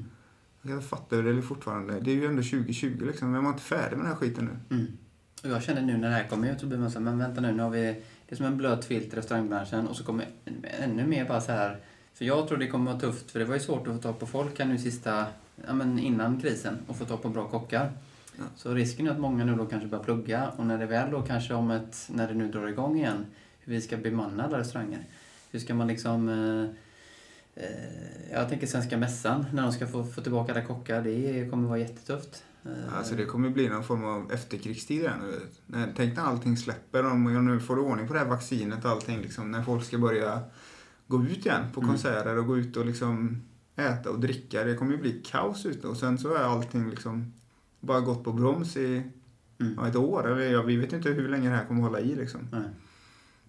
Jag 0.62 0.70
kan 0.70 0.78
inte 0.78 0.88
fatta 0.88 1.16
hur 1.16 1.34
det 1.34 1.42
fortfarande. 1.42 2.00
Det 2.00 2.12
är 2.12 2.16
ju 2.16 2.26
ändå 2.26 2.42
2020 2.42 3.06
liksom. 3.06 3.32
Men 3.32 3.44
man 3.44 3.52
är 3.52 3.56
inte 3.56 3.64
färdig 3.64 3.98
med 3.98 4.06
den 4.06 4.12
här 4.12 4.16
skiten 4.16 4.46
nu. 4.70 4.76
Mm. 4.76 4.98
Och 5.44 5.50
jag 5.50 5.64
känner 5.64 5.82
nu 5.82 5.98
när 5.98 6.10
det 6.10 6.16
här 6.16 6.28
kommer 6.28 6.52
ut 6.52 6.60
så 6.60 6.66
blir 6.66 6.78
man 6.78 6.92
så 6.92 7.00
här, 7.00 7.06
men 7.06 7.18
vänta 7.18 7.42
nu, 7.42 7.52
nu 7.52 7.64
har 7.64 7.70
vi, 7.70 7.82
det 8.26 8.36
är 8.36 8.36
som 8.36 8.46
en 8.46 8.58
blöt 8.58 8.86
filt 8.86 9.14
i 9.14 9.18
restaurangbranschen 9.18 9.88
och 9.88 9.96
så 9.96 10.04
kommer 10.04 10.28
ännu 10.64 11.08
mer 11.08 11.26
bara 11.26 11.42
så 11.42 11.52
här, 11.52 11.80
för 12.14 12.26
jag 12.26 12.48
tror 12.48 12.58
det 12.58 12.68
kommer 12.68 12.92
vara 12.92 13.00
tufft, 13.00 13.32
för 13.32 13.40
det 13.40 13.46
var 13.46 13.54
ju 13.54 13.60
svårt 13.60 13.88
att 13.88 13.94
få 13.94 14.02
tag 14.02 14.20
på 14.20 14.26
folk 14.26 14.60
här 14.60 14.66
nu 14.66 14.78
sista, 14.78 15.26
ja 15.68 15.74
men 15.74 16.00
innan 16.00 16.42
krisen, 16.42 16.78
och 16.88 16.96
få 16.96 17.06
tag 17.06 17.22
på 17.22 17.30
bra 17.30 17.48
kockar. 17.48 17.92
Ja. 18.38 18.44
Så 18.56 18.74
risken 18.74 19.08
är 19.08 19.12
att 19.12 19.20
många 19.20 19.46
nu 19.46 19.56
då 19.56 19.66
kanske 19.66 19.88
börjar 19.88 20.04
plugga 20.04 20.50
och 20.50 20.66
när 20.66 20.78
det 20.78 20.86
väl 20.86 21.12
då 21.12 21.22
kanske 21.22 21.54
om 21.54 21.72
ett, 21.72 22.10
när 22.10 22.28
det 22.28 22.34
nu 22.34 22.52
drar 22.52 22.68
igång 22.68 22.98
igen, 22.98 23.26
hur 23.60 23.74
vi 23.74 23.82
ska 23.82 23.98
bemanna 23.98 24.44
alla 24.44 24.60
restauranger. 24.60 25.06
Hur 25.52 25.60
ska 25.60 25.74
man 25.74 25.88
liksom... 25.88 26.30
Eh, 26.30 26.76
jag 28.32 28.50
tänker 28.50 28.68
Svenska 28.68 28.98
Mässan, 28.98 29.46
när 29.54 29.64
de 29.64 29.72
ska 29.72 29.88
få, 29.88 30.04
få 30.04 30.22
tillbaka 30.22 30.52
alla 30.52 30.66
kockar. 30.66 31.02
Det 31.02 31.50
kommer 31.50 31.68
vara 31.68 31.80
jättetufft. 31.80 32.44
Eh, 32.66 32.98
Alltså 32.98 33.16
det 33.16 33.26
kommer 33.26 33.50
bli 33.50 33.70
någon 33.70 33.84
form 33.84 34.04
av 34.06 34.32
efterkrigstid. 34.32 35.10
När- 35.66 35.94
Tänk 35.96 36.16
när 36.16 36.24
allting 36.24 36.58
släpper, 36.58 37.06
om 37.06 37.26
om 37.26 37.46
nu 37.46 37.60
får 37.60 37.80
ordning 37.80 38.08
på 38.08 38.14
det 38.14 38.20
här 38.20 38.28
vaccinet 38.28 38.86
och 38.86 38.92
allting, 38.92 39.22
liksom, 39.22 39.52
när 39.52 39.64
folk 39.64 39.84
ska 39.86 39.98
börja 39.98 40.42
gå 41.08 41.24
ut 41.24 41.46
igen 41.46 41.64
på 41.74 41.82
Mm. 41.82 41.92
konserter 41.94 42.38
och 42.38 42.46
gå 42.48 42.58
ut 42.58 42.78
och 42.78 42.86
liksom 42.86 43.42
äta 43.76 44.10
och 44.10 44.20
dricka. 44.20 44.64
Det 44.64 44.76
kommer 44.76 44.92
ju 44.92 44.98
bli 44.98 45.22
kaos 45.26 45.66
ute 45.66 45.88
och 45.88 45.98
sen 45.98 46.18
så 46.18 46.34
är 46.36 46.40
allting 46.44 46.90
liksom 46.90 47.34
bara 47.80 48.00
gått 48.00 48.24
på 48.24 48.32
broms 48.34 48.78
i 48.78 49.04
Mm. 49.62 49.80
ett 49.86 49.96
år. 49.96 50.32
Eller 50.32 50.52
ja, 50.52 50.62
vi 50.62 50.76
vet 50.78 50.94
inte 50.94 51.10
hur 51.10 51.28
länge 51.30 51.50
det 51.50 51.56
här 51.56 51.66
kommer 51.66 51.82
hålla 51.82 52.00
i 52.00 52.16
liksom. 52.16 52.48
Nej. 52.52 52.62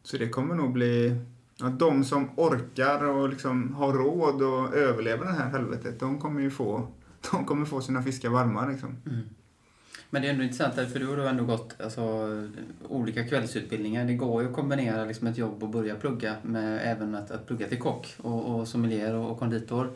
Så 0.03 0.17
det 0.17 0.29
kommer 0.29 0.55
nog 0.55 0.73
bli 0.73 1.21
att 1.67 1.79
de 1.79 2.05
som 2.05 2.31
orkar 2.37 3.05
och 3.05 3.29
liksom 3.29 3.75
har 3.75 3.93
råd 3.93 4.43
och 4.43 4.75
överlever 4.75 5.25
det 5.25 5.33
här 5.33 5.51
helvetet, 5.51 6.01
de 6.01 6.19
kommer 6.19 6.41
ju 6.41 6.51
få, 6.51 6.89
de 7.31 7.45
kommer 7.45 7.67
få 7.67 7.81
sina 7.81 8.03
fiskar 8.03 8.29
varma 8.29 8.67
liksom. 8.67 8.97
Mm. 9.07 9.21
Men 10.11 10.23
det 10.23 10.29
är 10.29 10.33
ändå 10.33 10.45
intressant, 10.45 10.75
för 10.75 10.99
du 10.99 11.07
har 11.07 11.17
då 11.17 11.23
ändå 11.23 11.45
gått 11.45 11.81
alltså, 11.81 12.03
olika 12.89 13.25
kvällsutbildningar. 13.25 14.05
Det 14.05 14.15
går 14.15 14.43
ju 14.43 14.49
att 14.49 14.55
kombinera 14.55 15.05
liksom, 15.05 15.27
ett 15.27 15.39
jobb 15.39 15.63
och 15.63 15.69
börja 15.69 15.95
plugga 15.95 16.35
med 16.43 16.81
även 16.83 17.15
att, 17.15 17.31
att 17.31 17.47
plugga 17.47 17.69
till 17.69 17.79
kock 17.79 18.15
och, 18.23 18.55
och 18.55 18.69
sommelier 18.69 19.15
och, 19.15 19.31
och 19.31 19.39
konditor. 19.39 19.91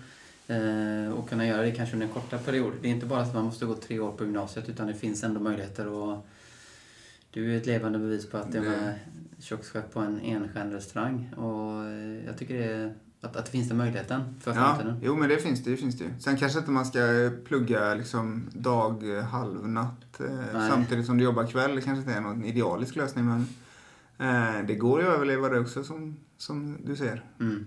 Eh, 0.46 1.12
och 1.12 1.28
kunna 1.28 1.46
göra 1.46 1.62
det 1.62 1.70
kanske 1.70 1.94
under 1.94 2.06
en 2.06 2.12
kortare 2.12 2.40
period. 2.40 2.72
Det 2.82 2.88
är 2.88 2.92
inte 2.92 3.06
bara 3.06 3.20
att 3.20 3.34
man 3.34 3.44
måste 3.44 3.66
gå 3.66 3.74
tre 3.74 3.98
år 3.98 4.12
på 4.12 4.24
gymnasiet 4.24 4.68
utan 4.68 4.86
det 4.86 4.94
finns 4.94 5.24
ändå 5.24 5.40
möjligheter. 5.40 6.12
att 6.12 6.26
du 7.34 7.52
är 7.52 7.56
ett 7.56 7.66
levande 7.66 7.98
bevis 7.98 8.30
på 8.30 8.36
att 8.36 8.52
det 8.52 8.58
är 8.58 8.62
med 8.62 8.94
kökschef 9.38 9.84
på 9.92 10.00
en 10.00 10.20
enstjärnig 10.20 11.38
Och 11.38 11.84
eh, 11.84 12.26
jag 12.26 12.38
tycker 12.38 12.58
det 12.58 12.64
är, 12.64 12.94
att, 13.20 13.36
att 13.36 13.44
det 13.44 13.50
finns 13.50 13.68
den 13.68 13.76
möjligheten 13.76 14.20
för 14.40 14.50
Ja, 14.50 14.56
framtiden. 14.56 15.00
jo 15.02 15.16
men 15.16 15.28
det 15.28 15.38
finns 15.38 15.64
det, 15.64 15.70
det 15.70 15.76
finns 15.76 15.98
det 15.98 16.04
ju. 16.04 16.10
Sen 16.20 16.36
kanske 16.36 16.58
inte 16.58 16.70
man 16.70 16.86
ska 16.86 17.30
plugga 17.44 17.94
liksom 17.94 18.50
dag, 18.52 19.16
eh, 19.18 19.24
halv, 19.24 19.68
natt 19.68 20.20
eh, 20.20 20.26
Nej. 20.54 20.70
samtidigt 20.70 21.06
som 21.06 21.18
du 21.18 21.24
jobbar 21.24 21.46
kväll. 21.46 21.74
Det 21.74 21.80
kanske 21.82 22.00
inte 22.00 22.12
är 22.12 22.20
någon 22.20 22.44
idealisk 22.44 22.96
lösning 22.96 23.24
men 23.24 23.40
eh, 24.18 24.66
det 24.66 24.74
går 24.74 25.00
ju 25.00 25.08
att 25.08 25.14
överleva 25.14 25.48
det 25.48 25.60
också 25.60 25.84
som, 25.84 26.16
som 26.36 26.78
du 26.84 26.96
ser. 26.96 27.24
Mm. 27.40 27.66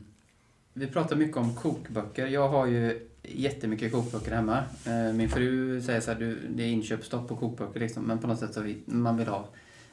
Vi 0.74 0.88
pratar 0.88 1.16
mycket 1.16 1.38
om 1.38 1.56
kokböcker. 1.56 2.28
Jag 2.28 2.50
har 2.50 2.66
ju 2.66 3.07
jättemycket 3.28 3.92
kokböcker 3.92 4.36
hemma. 4.36 4.64
Eh, 4.86 5.14
Min 5.14 5.30
fru 5.30 5.82
säger 5.82 6.02
så 6.02 6.12
här, 6.12 6.20
du, 6.20 6.40
det 6.50 6.64
är 6.64 6.68
inköpsstopp 6.68 7.28
på 7.28 7.36
kokböcker 7.36 7.80
liksom, 7.80 8.04
men 8.04 8.20
på 8.20 8.28
något 8.28 8.40
sätt 8.40 8.54
så 8.54 8.62
vi, 8.62 8.78
man 8.86 9.18
vill 9.18 9.28
ha 9.28 9.50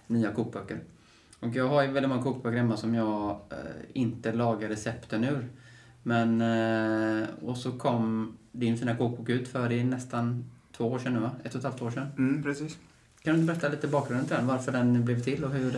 nya 0.07 0.33
kokböcker. 0.33 0.81
Och 1.41 1.57
jag 1.57 1.69
har 1.69 1.83
ju 1.83 1.91
väldigt 1.93 2.09
många 2.09 2.23
kokböcker 2.23 2.57
hemma 2.57 2.77
som 2.77 2.95
jag 2.95 3.31
eh, 3.51 3.57
inte 3.93 4.33
lagar 4.33 4.69
recepten 4.69 5.25
ur. 5.25 5.49
Men, 6.03 6.41
eh, 6.41 7.29
och 7.43 7.57
så 7.57 7.73
kom 7.73 8.37
din 8.53 8.77
fina 8.77 8.97
kokbok 8.97 9.29
ut 9.29 9.49
för 9.49 9.69
det 9.69 9.81
är 9.81 9.85
nästan 9.85 10.45
två 10.77 10.85
år 10.85 10.99
sedan 10.99 11.13
nu 11.13 11.21
va? 11.21 11.31
Ett 11.45 11.55
och 11.55 11.59
ett 11.59 11.65
halvt 11.65 11.83
år 11.83 11.91
sedan. 11.91 12.07
Mm, 12.19 12.43
precis. 12.43 12.79
Kan 13.23 13.37
du 13.37 13.43
berätta 13.43 13.69
lite 13.69 13.89
bakgrunden 13.89 14.27
till 14.27 14.37
den? 14.37 14.47
Varför 14.47 14.73
den 14.73 15.05
blev 15.05 15.21
till 15.21 15.45
och 15.45 15.51
hur. 15.51 15.77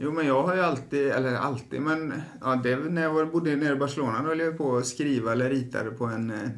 Jo 0.00 0.12
men 0.12 0.26
jag 0.26 0.42
har 0.42 0.54
ju 0.54 0.60
alltid, 0.60 1.06
eller 1.06 1.34
alltid, 1.34 1.80
men 1.80 2.12
ja, 2.40 2.56
det, 2.56 2.76
när 2.76 3.02
jag 3.02 3.14
var, 3.14 3.24
bodde 3.24 3.56
nere 3.56 3.72
i 3.72 3.76
Barcelona 3.78 4.22
då 4.22 4.28
höll 4.28 4.38
jag 4.38 4.58
på 4.58 4.76
att 4.76 4.86
skriva 4.86 5.32
eller 5.32 5.50
ritade 5.50 5.90
på 5.90 6.04
en 6.04 6.30
eh, 6.30 6.50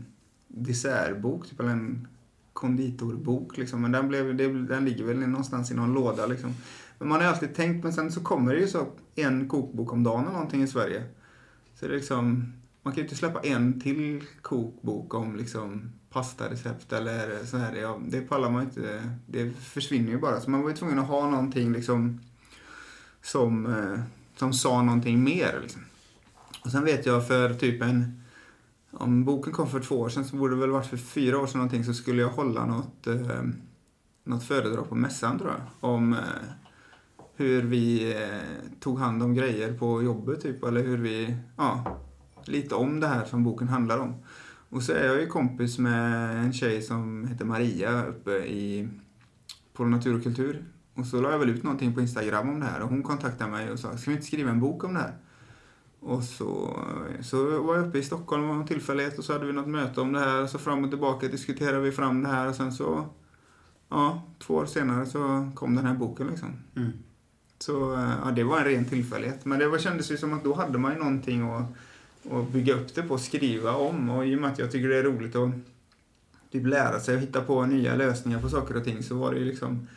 dessertbok, 0.48 1.48
typ 1.48 1.60
eller 1.60 1.70
en 1.70 2.08
konditorbok 2.52 3.58
liksom. 3.58 3.82
Men 3.82 3.92
den, 3.92 4.08
blev, 4.08 4.36
det, 4.36 4.62
den 4.62 4.84
ligger 4.84 5.04
väl 5.04 5.18
någonstans 5.18 5.70
i 5.70 5.74
någon 5.74 5.92
låda 5.92 6.26
liksom. 6.26 6.54
Men 6.98 7.08
man 7.08 7.16
har 7.16 7.24
ju 7.24 7.32
alltid 7.32 7.54
tänkt, 7.54 7.84
men 7.84 7.92
sen 7.92 8.12
så 8.12 8.20
kommer 8.20 8.54
det 8.54 8.60
ju 8.60 8.68
så 8.68 8.86
en 9.14 9.48
kokbok 9.48 9.92
om 9.92 10.02
dagen 10.02 10.22
eller 10.22 10.32
någonting 10.32 10.62
i 10.62 10.68
Sverige. 10.68 11.04
Så 11.74 11.86
det 11.86 11.92
är 11.92 11.96
liksom, 11.96 12.52
man 12.82 12.92
kan 12.92 12.96
ju 12.96 13.02
inte 13.02 13.16
släppa 13.16 13.40
en 13.40 13.80
till 13.80 14.24
kokbok 14.42 15.14
om 15.14 15.36
liksom 15.36 15.92
pastarecept 16.10 16.92
eller 16.92 17.44
så 17.44 17.56
här. 17.56 17.76
Ja, 17.76 18.00
det 18.08 18.20
pallar 18.20 18.50
man 18.50 18.62
ju 18.62 18.68
inte, 18.68 19.10
det 19.26 19.50
försvinner 19.50 20.10
ju 20.10 20.18
bara. 20.18 20.40
Så 20.40 20.50
man 20.50 20.62
var 20.62 20.70
ju 20.70 20.76
tvungen 20.76 20.98
att 20.98 21.08
ha 21.08 21.30
någonting 21.30 21.72
liksom 21.72 22.20
som, 23.22 23.66
eh, 23.66 24.00
som 24.36 24.52
sa 24.52 24.82
någonting 24.82 25.24
mer. 25.24 25.58
Liksom. 25.62 25.82
Och 26.64 26.70
sen 26.70 26.84
vet 26.84 27.06
jag 27.06 27.26
för 27.26 27.54
typ 27.54 27.82
en, 27.82 28.22
om 28.90 29.24
boken 29.24 29.52
kom 29.52 29.70
för 29.70 29.80
två 29.80 30.00
år 30.00 30.08
sedan 30.08 30.24
så 30.24 30.36
borde 30.36 30.54
det 30.54 30.60
väl 30.60 30.70
varit 30.70 30.86
för 30.86 30.96
fyra 30.96 31.38
år 31.38 31.46
sedan 31.46 31.58
någonting 31.58 31.84
så 31.84 31.94
skulle 31.94 32.22
jag 32.22 32.28
hålla 32.28 32.66
något, 32.66 33.06
eh, 33.06 33.42
något 34.24 34.44
föredrag 34.44 34.88
på 34.88 34.94
mässan 34.94 35.38
tror 35.38 35.50
jag. 35.50 35.90
Om 35.90 36.12
eh, 36.12 36.18
hur 37.36 37.62
vi 37.62 38.12
eh, 38.12 38.78
tog 38.80 38.98
hand 38.98 39.22
om 39.22 39.34
grejer 39.34 39.72
på 39.72 40.02
jobbet 40.02 40.42
typ 40.42 40.64
eller 40.64 40.82
hur 40.82 40.98
vi, 40.98 41.36
ja, 41.56 41.98
lite 42.44 42.74
om 42.74 43.00
det 43.00 43.06
här 43.06 43.24
som 43.24 43.44
boken 43.44 43.68
handlar 43.68 43.98
om. 43.98 44.14
Och 44.68 44.82
så 44.82 44.92
är 44.92 45.06
jag 45.06 45.20
ju 45.20 45.26
kompis 45.26 45.78
med 45.78 46.36
en 46.36 46.52
tjej 46.52 46.82
som 46.82 47.26
heter 47.26 47.44
Maria 47.44 48.04
uppe 48.04 48.30
i, 48.30 48.88
på 49.72 49.84
Natur 49.84 50.16
och 50.16 50.22
kultur. 50.22 50.64
Och 50.94 51.06
så 51.06 51.20
la 51.20 51.30
jag 51.30 51.38
väl 51.38 51.50
ut 51.50 51.62
någonting 51.62 51.94
på 51.94 52.00
Instagram 52.00 52.48
om 52.48 52.60
det 52.60 52.66
här 52.66 52.80
och 52.80 52.88
hon 52.88 53.02
kontaktade 53.02 53.50
mig 53.50 53.70
och 53.70 53.78
sa, 53.78 53.96
ska 53.96 54.10
vi 54.10 54.16
inte 54.16 54.26
skriva 54.26 54.50
en 54.50 54.60
bok 54.60 54.84
om 54.84 54.94
det 54.94 55.00
här? 55.00 55.14
Och 56.00 56.22
så, 56.22 56.80
så 57.22 57.62
var 57.62 57.76
jag 57.76 57.88
uppe 57.88 57.98
i 57.98 58.02
Stockholm 58.02 58.50
av 58.50 58.60
en 58.60 58.66
tillfällighet 58.66 59.18
och 59.18 59.24
så 59.24 59.32
hade 59.32 59.46
vi 59.46 59.52
något 59.52 59.68
möte 59.68 60.00
om 60.00 60.12
det 60.12 60.20
här 60.20 60.42
och 60.42 60.50
så 60.50 60.58
fram 60.58 60.84
och 60.84 60.90
tillbaka 60.90 61.28
diskuterade 61.28 61.80
vi 61.80 61.92
fram 61.92 62.22
det 62.22 62.28
här 62.28 62.48
och 62.48 62.54
sen 62.54 62.72
så, 62.72 63.08
ja, 63.88 64.22
två 64.38 64.54
år 64.54 64.66
senare 64.66 65.06
så 65.06 65.50
kom 65.54 65.74
den 65.74 65.86
här 65.86 65.94
boken 65.94 66.26
liksom. 66.26 66.48
Mm. 66.76 66.92
Så 67.58 67.72
ja, 68.24 68.30
det 68.30 68.44
var 68.44 68.58
en 68.58 68.64
ren 68.64 68.84
tillfällighet. 68.84 69.44
Men 69.44 69.58
det 69.58 69.68
var, 69.68 69.78
kändes 69.78 70.10
ju 70.10 70.16
som 70.16 70.34
att 70.34 70.44
då 70.44 70.54
hade 70.54 70.78
man 70.78 70.92
ju 70.92 70.98
någonting 70.98 71.50
att, 71.50 71.64
att 72.32 72.48
bygga 72.48 72.74
upp 72.74 72.94
det 72.94 73.02
på, 73.02 73.18
skriva 73.18 73.74
om. 73.74 74.10
Och 74.10 74.26
i 74.26 74.36
och 74.36 74.40
med 74.40 74.50
att 74.50 74.58
jag 74.58 74.72
tycker 74.72 74.88
det 74.88 74.96
är 74.96 75.02
roligt 75.02 75.36
att 75.36 75.50
typ 76.50 76.66
lära 76.66 77.00
sig 77.00 77.14
och 77.14 77.20
hitta 77.20 77.40
på 77.40 77.66
nya 77.66 77.96
lösningar 77.96 78.40
på 78.40 78.48
saker 78.48 78.76
och 78.76 78.84
ting 78.84 79.02
så 79.02 79.14
var 79.14 79.32
det 79.32 79.38
ju 79.38 79.44
liksom 79.44 79.88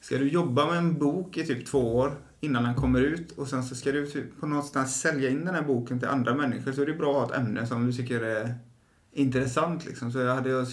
Ska 0.00 0.18
du 0.18 0.28
jobba 0.28 0.66
med 0.66 0.78
en 0.78 0.98
bok 0.98 1.36
i 1.36 1.46
typ 1.46 1.66
två 1.66 1.96
år 1.96 2.12
innan 2.40 2.64
den 2.64 2.74
kommer 2.74 3.00
ut 3.00 3.32
och 3.32 3.48
sen 3.48 3.64
så 3.64 3.74
ska 3.74 3.92
du 3.92 4.06
typ 4.06 4.40
på 4.40 4.46
någonstans 4.46 5.00
sälja 5.00 5.30
in 5.30 5.44
den 5.44 5.54
här 5.54 5.62
boken 5.62 5.98
till 5.98 6.08
andra 6.08 6.34
människor 6.34 6.72
så 6.72 6.82
är 6.82 6.86
det 6.86 6.94
bra 6.94 7.22
att 7.22 7.30
ha 7.30 7.36
ett 7.36 7.42
ämne 7.42 7.66
som 7.66 7.86
du 7.86 7.92
tycker 7.92 8.20
är 8.20 8.54
intressant 9.12 9.86
liksom. 9.86 10.12
Så 10.12 10.18
jag 10.18 10.34
hade 10.34 10.50
jag 10.50 10.66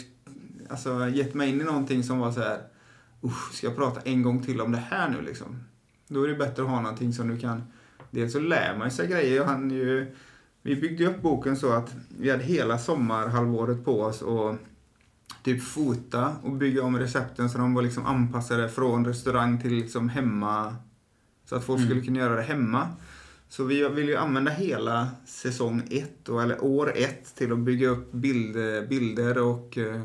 alltså, 0.69 1.09
gett 1.09 1.33
mig 1.33 1.49
in 1.49 1.61
i 1.61 1.63
någonting 1.63 2.03
som 2.03 2.19
var 2.19 2.31
så 2.31 2.39
här 2.39 2.61
Usch, 3.23 3.53
ska 3.53 3.67
jag 3.67 3.75
prata 3.75 4.01
en 4.01 4.21
gång 4.21 4.43
till 4.43 4.61
om 4.61 4.71
det 4.71 4.77
här 4.77 5.09
nu 5.09 5.21
liksom? 5.21 5.63
Då 6.07 6.23
är 6.23 6.27
det 6.27 6.35
bättre 6.35 6.63
att 6.63 6.69
ha 6.69 6.81
någonting 6.81 7.13
som 7.13 7.27
du 7.27 7.39
kan... 7.39 7.63
Dels 8.11 8.33
så 8.33 8.39
lär 8.39 8.77
man 8.77 8.91
sig 8.91 9.07
grejer. 9.07 9.35
Jag 9.35 9.45
hann 9.45 9.71
ju, 9.71 10.15
vi 10.61 10.75
byggde 10.75 11.05
upp 11.05 11.21
boken 11.21 11.57
så 11.57 11.71
att 11.71 11.95
vi 12.19 12.29
hade 12.29 12.43
hela 12.43 12.77
sommarhalvåret 12.77 13.85
på 13.85 14.01
oss 14.01 14.21
och 14.21 14.55
typ 15.43 15.63
fota 15.63 16.35
och 16.43 16.51
bygga 16.51 16.83
om 16.83 16.99
recepten 16.99 17.49
så 17.49 17.57
de 17.57 17.73
var 17.73 17.81
liksom 17.81 18.05
anpassade 18.05 18.69
från 18.69 19.05
restaurang 19.05 19.61
till 19.61 19.73
liksom 19.73 20.09
hemma. 20.09 20.75
Så 21.49 21.55
att 21.55 21.63
folk 21.63 21.79
Mm. 21.79 21.89
skulle 21.89 22.05
kunna 22.05 22.19
göra 22.19 22.35
det 22.35 22.41
hemma. 22.41 22.87
Så 23.49 23.63
vi 23.63 23.89
vill 23.89 24.07
ju 24.09 24.15
använda 24.17 24.51
hela 24.51 25.07
säsong 25.25 25.81
ett, 25.89 26.29
eller 26.29 26.63
år 26.63 26.93
ett, 26.97 27.35
till 27.35 27.51
att 27.51 27.59
bygga 27.59 27.89
upp 27.89 28.11
bild, 28.11 28.55
bilder 28.89 29.37
och 29.37 29.77
eh, 29.77 30.01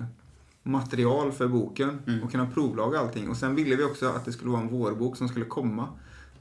material 0.63 1.33
för 1.33 1.49
boken 1.49 1.99
Mm. 2.07 2.23
och 2.23 2.31
kunna 2.31 2.47
provlaga 2.47 2.99
allting. 2.99 3.29
Och 3.31 3.37
sen 3.37 3.55
ville 3.55 3.77
vi 3.77 3.85
också 3.85 4.07
att 4.09 4.25
det 4.25 4.33
skulle 4.33 4.51
vara 4.51 4.61
en 4.63 4.69
vårbok 4.69 5.17
som 5.17 5.29
skulle 5.29 5.45
komma. 5.45 5.89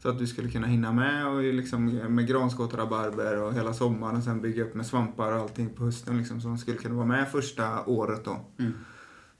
Så 0.02 0.10
att 0.10 0.20
du 0.20 0.28
skulle 0.28 0.50
kunna 0.50 0.68
hinna 0.68 0.92
med 0.94 1.28
och 1.28 1.42
liksom 1.44 1.86
med 2.16 2.28
granskott 2.28 2.74
och 2.74 2.80
rabarber 2.80 3.42
och 3.42 3.54
hela 3.54 3.74
sommaren 3.74 4.16
och 4.16 4.24
sen 4.24 4.42
bygga 4.42 4.64
upp 4.64 4.76
med 4.76 4.86
svampar 4.86 5.32
och 5.32 5.40
allting 5.42 5.70
på 5.70 5.84
hösten 5.86 6.18
liksom. 6.18 6.42
Så 6.42 6.48
de 6.48 6.58
skulle 6.58 6.78
kunna 6.78 6.96
vara 6.96 7.06
med 7.06 7.28
första 7.32 7.86
året 7.86 8.26
då. 8.26 8.38
Mm. 8.60 8.72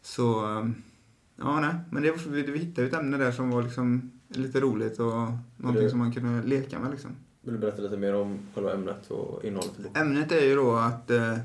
Så, 0.02 0.46
um, 0.46 0.76
ja 1.36 1.60
nej. 1.60 1.76
Men 1.92 2.04
det, 2.04 2.12
var- 2.12 2.32
vi, 2.32 2.42
vi 2.44 2.60
hittade 2.60 2.88
ett 2.88 2.94
ämne 2.94 3.18
där 3.18 3.32
som 3.32 3.50
var 3.52 3.64
liksom 3.64 4.12
lite 4.28 4.60
roligt 4.60 5.00
och 5.00 5.08
någonting 5.58 5.84
Det- 5.84 5.90
som 5.90 6.00
man 6.00 6.12
kunde 6.12 6.48
leka 6.48 6.80
med 6.80 6.92
liksom. 6.92 7.12
Vill 7.42 7.54
du 7.54 7.60
berätta 7.60 7.82
lite 7.82 7.98
mer 7.98 8.16
om 8.16 8.40
själva 8.56 8.74
ämnet 8.74 9.08
och 9.12 9.44
innehållet 9.44 9.80
i 9.80 9.84
boken? 9.84 10.02
Ämnet 10.08 10.32
är 10.32 10.46
ju 10.46 10.56
då 10.56 10.76
att, 10.76 11.12
eh, 11.12 11.38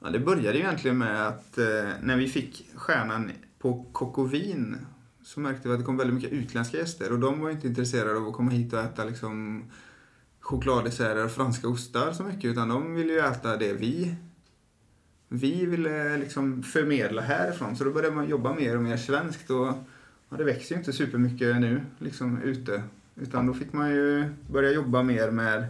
ja, 0.00 0.10
det 0.10 0.18
började 0.18 0.58
ju 0.58 0.64
egentligen 0.64 0.98
med 0.98 1.26
att 1.28 1.58
eh, 1.58 1.64
när 2.02 2.16
vi 2.16 2.28
fick 2.28 2.68
stjärnan 2.74 3.30
på 3.58 3.84
Kokovin 3.92 4.76
så 5.34 5.40
märkte 5.40 5.68
vi 5.68 5.74
att 5.74 5.80
det 5.80 5.86
kom 5.86 5.96
väldigt 5.96 6.14
mycket 6.14 6.32
utländska 6.32 6.76
gäster 6.76 7.12
och 7.12 7.18
de 7.18 7.40
var 7.40 7.50
inte 7.50 7.66
intresserade 7.66 8.16
av 8.16 8.28
att 8.28 8.34
komma 8.34 8.50
hit 8.50 8.72
och 8.72 8.78
äta 8.78 9.04
liksom 9.04 9.64
chokladdesserter 10.40 11.24
och 11.24 11.30
franska 11.30 11.68
ostar 11.68 12.12
så 12.12 12.22
mycket 12.22 12.44
utan 12.44 12.68
de 12.68 12.94
ville 12.94 13.12
ju 13.12 13.18
äta 13.18 13.56
det 13.56 13.72
vi 13.72 14.14
vi 15.28 15.66
ville 15.66 16.16
liksom 16.16 16.62
förmedla 16.62 17.22
härifrån 17.22 17.76
så 17.76 17.84
då 17.84 17.90
började 17.90 18.14
man 18.14 18.28
jobba 18.28 18.54
mer 18.54 18.76
och 18.76 18.82
mer 18.82 18.96
svenskt 18.96 19.50
och 19.50 19.66
ja, 20.28 20.36
det 20.36 20.44
växer 20.44 20.74
ju 20.74 20.78
inte 20.78 20.92
supermycket 20.92 21.60
nu 21.60 21.80
liksom 21.98 22.42
ute 22.42 22.82
utan 23.16 23.46
då 23.46 23.54
fick 23.54 23.72
man 23.72 23.90
ju 23.90 24.24
börja 24.52 24.72
jobba 24.72 25.02
mer 25.02 25.30
med 25.30 25.66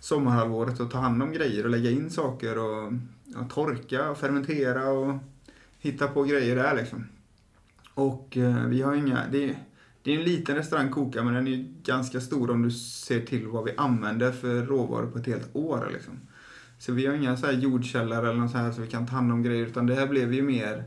sommarhalvåret 0.00 0.80
och 0.80 0.90
ta 0.90 0.98
hand 0.98 1.22
om 1.22 1.32
grejer 1.32 1.64
och 1.64 1.70
lägga 1.70 1.90
in 1.90 2.10
saker 2.10 2.58
och 2.58 2.92
ja, 3.24 3.48
torka 3.52 4.10
och 4.10 4.18
fermentera 4.18 4.90
och 4.90 5.14
hitta 5.78 6.08
på 6.08 6.22
grejer 6.22 6.56
där 6.56 6.76
liksom. 6.76 7.04
Och 7.94 8.36
eh, 8.36 8.66
vi 8.66 8.82
har 8.82 8.94
inga, 8.94 9.26
det, 9.32 9.56
det 10.02 10.14
är 10.14 10.18
en 10.18 10.24
liten 10.24 10.56
restaurang 10.56 10.90
Koka, 10.90 11.22
men 11.22 11.34
den 11.34 11.48
är 11.48 11.68
ganska 11.82 12.20
stor 12.20 12.50
om 12.50 12.62
du 12.62 12.70
ser 12.70 13.20
till 13.20 13.46
vad 13.46 13.64
vi 13.64 13.74
använder 13.76 14.32
för 14.32 14.62
råvaror 14.62 15.06
på 15.06 15.18
ett 15.18 15.26
helt 15.26 15.56
år. 15.56 15.90
Liksom. 15.92 16.20
Så 16.78 16.92
vi 16.92 17.06
har 17.06 17.14
inga 17.14 17.36
så 17.36 17.46
här 17.46 17.52
jordkällare 17.52 18.30
eller 18.30 18.40
något 18.40 18.50
så 18.50 18.58
här 18.58 18.72
så 18.72 18.80
vi 18.80 18.86
kan 18.86 19.06
ta 19.06 19.14
hand 19.14 19.32
om 19.32 19.42
grejer, 19.42 19.66
utan 19.66 19.86
det 19.86 19.94
här 19.94 20.06
blev 20.06 20.34
ju 20.34 20.42
mer 20.42 20.84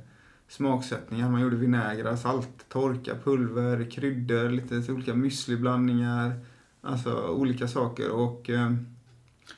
smaksättningar. 0.47 1.29
Man 1.29 1.41
gjorde 1.41 1.55
vinäger, 1.55 2.15
salt, 2.15 2.69
torka, 2.69 3.15
pulver, 3.23 3.91
kryddor, 3.91 4.49
lite 4.49 4.91
olika 4.91 5.13
müsliblandningar. 5.13 6.39
Alltså 6.81 7.27
olika 7.27 7.67
saker 7.67 8.11
och... 8.11 8.49
Eh, 8.49 8.73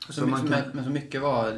så, 0.06 0.12
så 0.12 0.26
man 0.26 0.48
kan... 0.48 0.60
Men 0.72 0.84
så 0.84 0.90
mycket 0.90 1.22
var, 1.22 1.52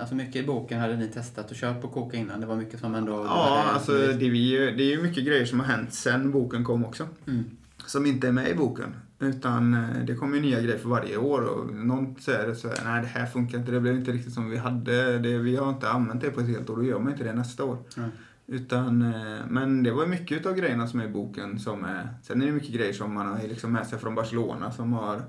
alltså 0.00 0.14
mycket 0.14 0.36
i 0.36 0.46
boken 0.46 0.80
hade 0.80 0.96
ni 0.96 1.08
testat 1.08 1.50
och 1.50 1.56
kört 1.56 1.82
på 1.82 1.88
koka 1.88 2.16
innan? 2.16 2.40
Det 2.40 2.46
var 2.46 2.56
mycket 2.56 2.80
som 2.80 2.94
ändå... 2.94 3.12
Ja, 3.12 3.64
alltså 3.74 3.92
det, 3.92 4.30
vi, 4.30 4.50
det 4.56 4.82
är 4.82 4.96
ju 4.96 5.02
mycket 5.02 5.24
grejer 5.24 5.44
som 5.46 5.60
har 5.60 5.66
hänt 5.66 5.94
sen 5.94 6.30
boken 6.30 6.64
kom 6.64 6.84
också. 6.84 7.08
Mm. 7.26 7.44
Som 7.86 8.06
inte 8.06 8.28
är 8.28 8.32
med 8.32 8.50
i 8.50 8.54
boken. 8.54 8.94
Utan 9.18 9.74
eh, 9.74 10.04
det 10.06 10.14
kommer 10.14 10.36
ju 10.36 10.42
nya 10.42 10.60
grejer 10.60 10.78
för 10.78 10.88
varje 10.88 11.16
år 11.16 11.42
och 11.42 11.74
någon 11.74 12.16
säger 12.20 12.54
så 12.54 12.68
här, 12.68 12.76
nej 12.84 13.02
det 13.02 13.08
här 13.08 13.26
funkar 13.26 13.58
inte, 13.58 13.72
det 13.72 13.80
blev 13.80 13.96
inte 13.96 14.12
riktigt 14.12 14.34
som 14.34 14.50
vi 14.50 14.56
hade, 14.56 15.18
det, 15.18 15.38
vi 15.38 15.56
har 15.56 15.68
inte 15.68 15.88
använt 15.88 16.20
det 16.20 16.30
på 16.30 16.40
ett 16.40 16.48
helt 16.48 16.70
år, 16.70 16.76
då 16.76 16.84
gör 16.84 16.98
man 16.98 17.12
inte 17.12 17.24
det 17.24 17.32
nästa 17.32 17.64
år. 17.64 17.78
Mm. 17.96 18.10
Utan, 18.46 19.02
eh, 19.02 19.38
men 19.48 19.82
det 19.82 19.90
var 19.90 20.06
mycket 20.06 20.46
av 20.46 20.54
grejerna 20.54 20.86
som 20.86 21.00
är 21.00 21.04
i 21.04 21.08
boken 21.08 21.58
som 21.58 21.84
är... 21.84 22.08
Sen 22.22 22.42
är 22.42 22.46
det 22.46 22.52
mycket 22.52 22.74
grejer 22.74 22.92
som 22.92 23.14
man 23.14 23.26
har 23.26 23.48
liksom 23.48 23.72
med 23.72 23.86
sig 23.86 23.98
från 23.98 24.14
Barcelona 24.14 24.70
som 24.70 24.92
har... 24.92 25.22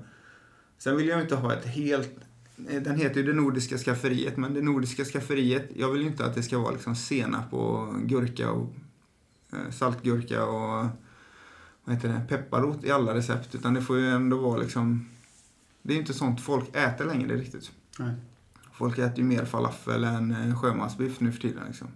Sen 0.78 0.96
vill 0.96 1.08
jag 1.08 1.20
inte 1.20 1.36
ha 1.36 1.52
ett 1.52 1.66
helt... 1.66 2.16
Eh, 2.66 2.82
den 2.82 2.96
heter 2.96 3.20
ju 3.20 3.26
det 3.26 3.32
nordiska 3.32 3.78
skafferiet, 3.78 4.36
men 4.36 4.54
det 4.54 4.62
nordiska 4.62 5.04
skafferiet, 5.04 5.70
jag 5.76 5.92
vill 5.92 6.02
ju 6.02 6.08
inte 6.08 6.24
att 6.24 6.34
det 6.34 6.42
ska 6.42 6.58
vara 6.58 6.72
liksom 6.72 6.96
senap 6.96 7.54
och 7.54 8.02
gurka 8.02 8.50
och 8.50 8.74
eh, 9.52 9.70
saltgurka 9.70 10.44
och 10.44 10.86
vad 11.84 11.94
heter 11.94 12.08
det, 12.08 12.22
pepparrot 12.28 12.84
i 12.84 12.90
alla 12.90 13.14
recept. 13.14 13.54
Utan 13.54 13.74
det 13.74 13.82
får 13.82 13.98
ju 13.98 14.10
ändå 14.10 14.38
vara 14.38 14.60
liksom... 14.60 15.08
Det 15.82 15.94
är 15.94 15.98
inte 15.98 16.14
sånt 16.14 16.40
folk 16.40 16.76
äter 16.76 17.04
längre 17.04 17.36
riktigt. 17.36 17.70
Nej. 17.98 18.14
Folk 18.72 18.98
äter 18.98 19.18
ju 19.18 19.24
mer 19.24 19.44
falafel 19.44 20.04
än 20.04 20.56
sjömansbiff 20.56 21.20
nu 21.20 21.32
för 21.32 21.40
tiden 21.40 21.62
liksom. 21.66 21.88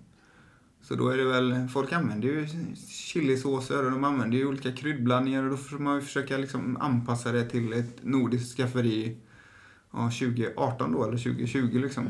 Så 0.82 0.94
då 0.94 1.08
är 1.08 1.16
det 1.16 1.24
väl, 1.24 1.68
folk 1.68 1.92
använder 1.92 2.28
ju 2.28 2.48
chilisåser 2.88 3.84
och 3.84 3.90
de 3.90 4.04
använder 4.04 4.38
ju 4.38 4.46
olika 4.46 4.72
kryddblandningar 4.72 5.42
och 5.42 5.50
då 5.50 5.56
får 5.56 5.78
man 5.78 5.94
ju 5.94 6.00
försöka 6.00 6.36
liksom 6.36 6.76
anpassa 6.76 7.32
det 7.32 7.44
till 7.44 7.72
ett 7.72 7.96
nordiskt 8.02 8.56
skafferi 8.56 9.16
ja, 9.92 10.10
2018 10.10 10.92
då 10.92 11.04
eller 11.04 11.18
2020 11.18 11.78
liksom. 11.78 12.08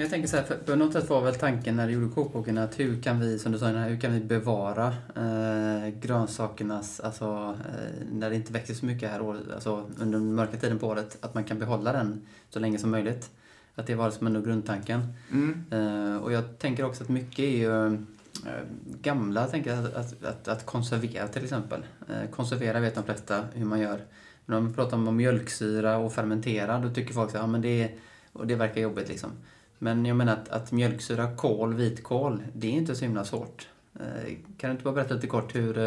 Jag 0.00 0.10
tänker 0.10 0.28
så 0.28 0.36
här, 0.36 0.44
på 0.66 0.76
något 0.76 0.92
sätt 0.92 1.10
var 1.10 1.20
väl 1.20 1.34
tanken 1.34 1.76
när 1.76 1.86
du 1.86 1.92
gjorde 1.92 2.14
kokboken 2.14 2.58
att 2.58 2.80
hur 2.80 3.02
kan 3.02 3.20
vi, 3.20 3.38
som 3.38 3.52
du 3.52 3.58
sa 3.58 3.66
hur 3.66 4.00
kan 4.00 4.12
vi 4.12 4.20
bevara 4.20 4.86
eh, 5.16 5.88
grönsakernas, 6.00 7.00
alltså 7.00 7.56
eh, 7.68 8.06
när 8.12 8.30
det 8.30 8.36
inte 8.36 8.52
växer 8.52 8.74
så 8.74 8.86
mycket 8.86 9.10
här 9.10 9.20
år, 9.20 9.36
alltså 9.54 9.86
under 9.98 10.18
den 10.18 10.34
mörka 10.34 10.56
tiden 10.56 10.78
på 10.78 10.86
året, 10.86 11.18
att 11.20 11.34
man 11.34 11.44
kan 11.44 11.58
behålla 11.58 11.92
den 11.92 12.26
så 12.50 12.58
länge 12.58 12.78
som 12.78 12.90
möjligt. 12.90 13.30
Att 13.74 13.86
det 13.86 13.94
var 13.94 14.10
som 14.10 14.26
ändå 14.26 14.40
grundtanken. 14.40 15.00
Mm. 15.32 15.64
Eh, 15.70 16.16
och 16.16 16.32
jag 16.32 16.58
tänker 16.58 16.84
också 16.84 17.04
att 17.04 17.08
mycket 17.08 17.38
är 17.38 17.58
ju 17.58 18.04
Eh, 18.46 18.64
gamla, 19.02 19.46
tänker 19.46 19.74
jag, 19.74 19.84
att, 19.84 20.24
att, 20.24 20.48
att, 20.48 20.66
konservera 20.66 21.28
till 21.28 21.44
exempel. 21.44 21.86
Eh, 22.08 22.30
konservera 22.30 22.80
vet 22.80 22.94
de 22.94 23.04
flesta 23.04 23.44
hur 23.54 23.64
man 23.64 23.80
gör. 23.80 24.00
Men 24.46 24.58
om 24.58 24.68
vi 24.68 24.74
pratar 24.74 24.96
om 24.96 25.16
mjölksyra 25.16 25.96
och 25.96 26.12
fermentera, 26.12 26.78
då 26.78 26.94
tycker 26.94 27.14
folk 27.14 27.28
att 27.28 27.34
ja 27.34 27.46
men 27.46 27.60
det, 27.60 27.90
och 28.32 28.46
det 28.46 28.54
verkar 28.54 28.80
jobbigt 28.80 29.08
liksom. 29.08 29.30
Men 29.78 30.06
jag 30.06 30.16
menar 30.16 30.32
att, 30.32 30.48
att 30.48 30.72
mjölksyra, 30.72 31.36
kol, 31.36 31.74
vitkål, 31.74 32.42
det 32.54 32.66
är 32.66 32.72
inte 32.72 32.94
så 32.94 33.04
himla 33.04 33.24
svårt. 33.24 33.68
Eh, 34.00 34.34
kan 34.58 34.70
du 34.70 34.70
inte 34.70 34.84
bara 34.84 34.94
berätta 34.94 35.14
lite 35.14 35.26
kort 35.26 35.54
hur... 35.54 35.78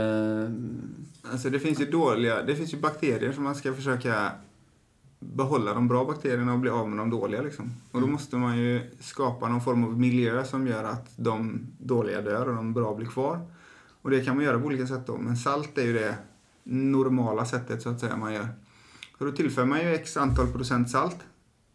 Alltså 1.32 1.50
det 1.50 1.60
finns 1.60 1.82
ju 1.82 1.86
dåliga, 1.86 2.44
det 2.44 2.56
finns 2.56 2.74
ju 2.74 2.78
bakterier 2.78 3.32
som 3.32 3.44
man 3.44 3.56
ska 3.56 3.74
försöka 3.74 4.32
behålla 5.22 5.74
de 5.74 5.88
bra 5.88 6.06
bakterierna 6.06 6.54
och 6.54 6.60
bli 6.60 6.70
av 6.70 6.90
med 6.90 6.98
de 6.98 7.10
dåliga 7.10 7.42
liksom. 7.42 7.66
Och 7.66 8.00
då 8.00 8.06
mm. 8.06 8.12
måste 8.12 8.36
man 8.36 8.58
ju 8.58 8.82
skapa 9.00 9.50
någon 9.50 9.62
form 9.62 9.84
av 9.84 10.00
miljö 10.00 10.46
som 10.46 10.68
gör 10.68 10.84
att 10.84 11.10
de 11.16 11.68
dåliga 11.78 12.22
dör 12.22 12.50
och 12.50 12.56
de 12.56 12.74
bra 12.74 12.96
blir 12.96 13.08
kvar. 13.08 13.40
Och 14.02 14.10
det 14.10 14.22
kan 14.22 14.36
man 14.36 14.46
göra 14.46 14.60
på 14.60 14.66
olika 14.66 14.88
sätt 14.88 15.08
då, 15.08 15.18
men 15.18 15.38
salt 15.38 15.78
är 15.78 15.84
ju 15.84 15.94
det 15.94 16.16
normala 16.64 17.46
sättet 17.46 17.82
så 17.82 17.90
att 17.90 18.00
säga 18.00 18.18
man 18.18 18.34
gör. 18.34 18.48
Så 19.18 19.26
då 19.26 19.32
tillför 19.32 19.66
man 19.66 19.80
ju 19.80 19.94
x 19.94 20.18
antal 20.18 20.48
procent 20.48 20.90
salt 20.90 21.18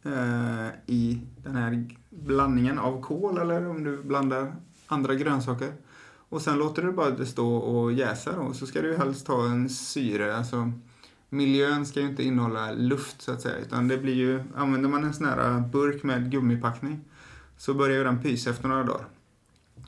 eh, 0.03 0.69
i 0.87 1.21
den 1.43 1.57
här 1.57 1.91
blandningen 2.11 2.79
av 2.79 3.03
kål 3.03 3.39
eller 3.39 3.69
om 3.69 3.85
du 3.85 4.03
blandar 4.03 4.57
andra 4.87 5.15
grönsaker. 5.15 5.73
Och 6.29 6.43
sen 6.43 6.59
låter 6.59 6.83
du 6.83 6.93
bara 6.93 7.11
det 7.11 7.27
stå 7.27 7.57
och 7.57 7.93
jäsa 7.93 8.33
då. 8.33 8.53
Så 8.53 8.67
ska 8.67 8.83
du 8.83 8.97
helst 8.97 9.29
ha 9.29 9.47
en 9.47 9.69
syre. 9.69 10.37
Alltså, 10.37 10.73
miljön 11.29 11.87
ska 11.87 12.01
ju 12.01 12.07
inte 12.07 12.25
innehålla 12.25 12.73
luft 12.73 13.23
så 13.23 13.33
att 13.33 13.41
säga. 13.41 13.57
Utan 13.57 13.89
det 13.89 13.99
blir 13.99 14.15
ju, 14.15 14.43
använder 14.55 14.89
man 14.89 15.05
en 15.05 15.15
sån 15.15 15.27
här 15.27 15.61
burk 15.61 16.03
med 16.03 16.31
gummipackning 16.31 17.01
så 17.57 17.75
börjar 17.75 17.97
ju 17.99 18.05
den 18.05 18.23
pysa 18.23 18.51
efter 18.51 18.69
några 18.69 18.85
dagar. 18.85 19.07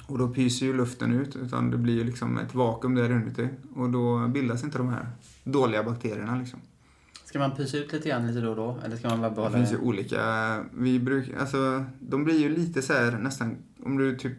Och 0.07 0.19
då 0.19 0.29
pyser 0.29 0.67
ju 0.67 0.77
luften 0.77 1.13
ut 1.13 1.37
utan 1.37 1.71
det 1.71 1.77
blir 1.77 1.95
ju 1.95 2.05
liksom 2.05 2.39
ett 2.39 2.55
vakuum 2.55 2.95
där 2.95 3.11
inuti. 3.11 3.49
Och 3.75 3.91
då 3.91 4.29
bildas 4.29 4.65
inte 4.65 4.79
de 4.79 4.89
här 4.89 5.09
dåliga 5.45 5.83
bakterierna 5.83 6.37
liksom. 6.37 6.61
Ska 7.25 7.39
man 7.39 7.57
pysa 7.57 7.77
ut 7.77 7.93
lite 7.93 8.09
grann 8.09 8.27
lite 8.27 8.41
då 8.41 8.51
och 8.51 8.57
då? 8.57 8.79
Eller 8.85 8.97
ska 8.97 9.09
man 9.09 9.21
bara 9.21 9.31
behålla 9.31 9.51
det? 9.51 9.57
finns 9.57 9.73
ju 9.73 9.79
olika. 9.87 10.65
Vi 10.73 11.01
bruk, 11.01 11.31
alltså, 11.41 11.85
de 12.01 12.25
blir 12.25 12.39
ju 12.41 12.49
lite 12.49 12.83
så 12.83 12.93
här 12.93 13.19
nästan, 13.19 13.57
om 13.83 13.99
du 13.99 14.17
typ 14.17 14.33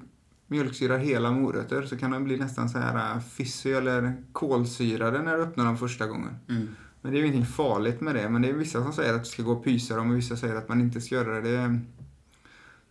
mjölksyrar 0.47 0.97
hela 0.97 1.31
morötter 1.31 1.81
så 1.81 1.97
kan 1.97 2.11
de 2.11 2.23
bli 2.23 2.37
nästan 2.37 2.69
så 2.69 2.77
här 2.77 3.15
äh, 3.15 3.21
fissy 3.21 3.71
eller 3.71 4.23
kolsyrade 4.31 5.21
när 5.21 5.37
du 5.37 5.43
öppnar 5.43 5.65
dem 5.65 5.77
första 5.77 6.07
gången. 6.07 6.35
Mm. 6.49 6.67
Men 7.01 7.11
det 7.11 7.17
är 7.17 7.19
ju 7.19 7.27
ingenting 7.27 7.53
farligt 7.53 8.01
med 8.01 8.15
det. 8.15 8.29
Men 8.29 8.41
det 8.41 8.49
är 8.49 8.53
vissa 8.53 8.83
som 8.83 8.93
säger 8.93 9.13
att 9.13 9.23
du 9.23 9.29
ska 9.29 9.43
gå 9.43 9.51
och 9.51 9.63
pysa 9.63 9.95
dem 9.95 10.11
och 10.11 10.17
vissa 10.17 10.37
säger 10.37 10.55
att 10.55 10.69
man 10.69 10.81
inte 10.81 11.01
ska 11.01 11.15
göra 11.15 11.41
det. 11.41 11.51
Det, 11.51 11.79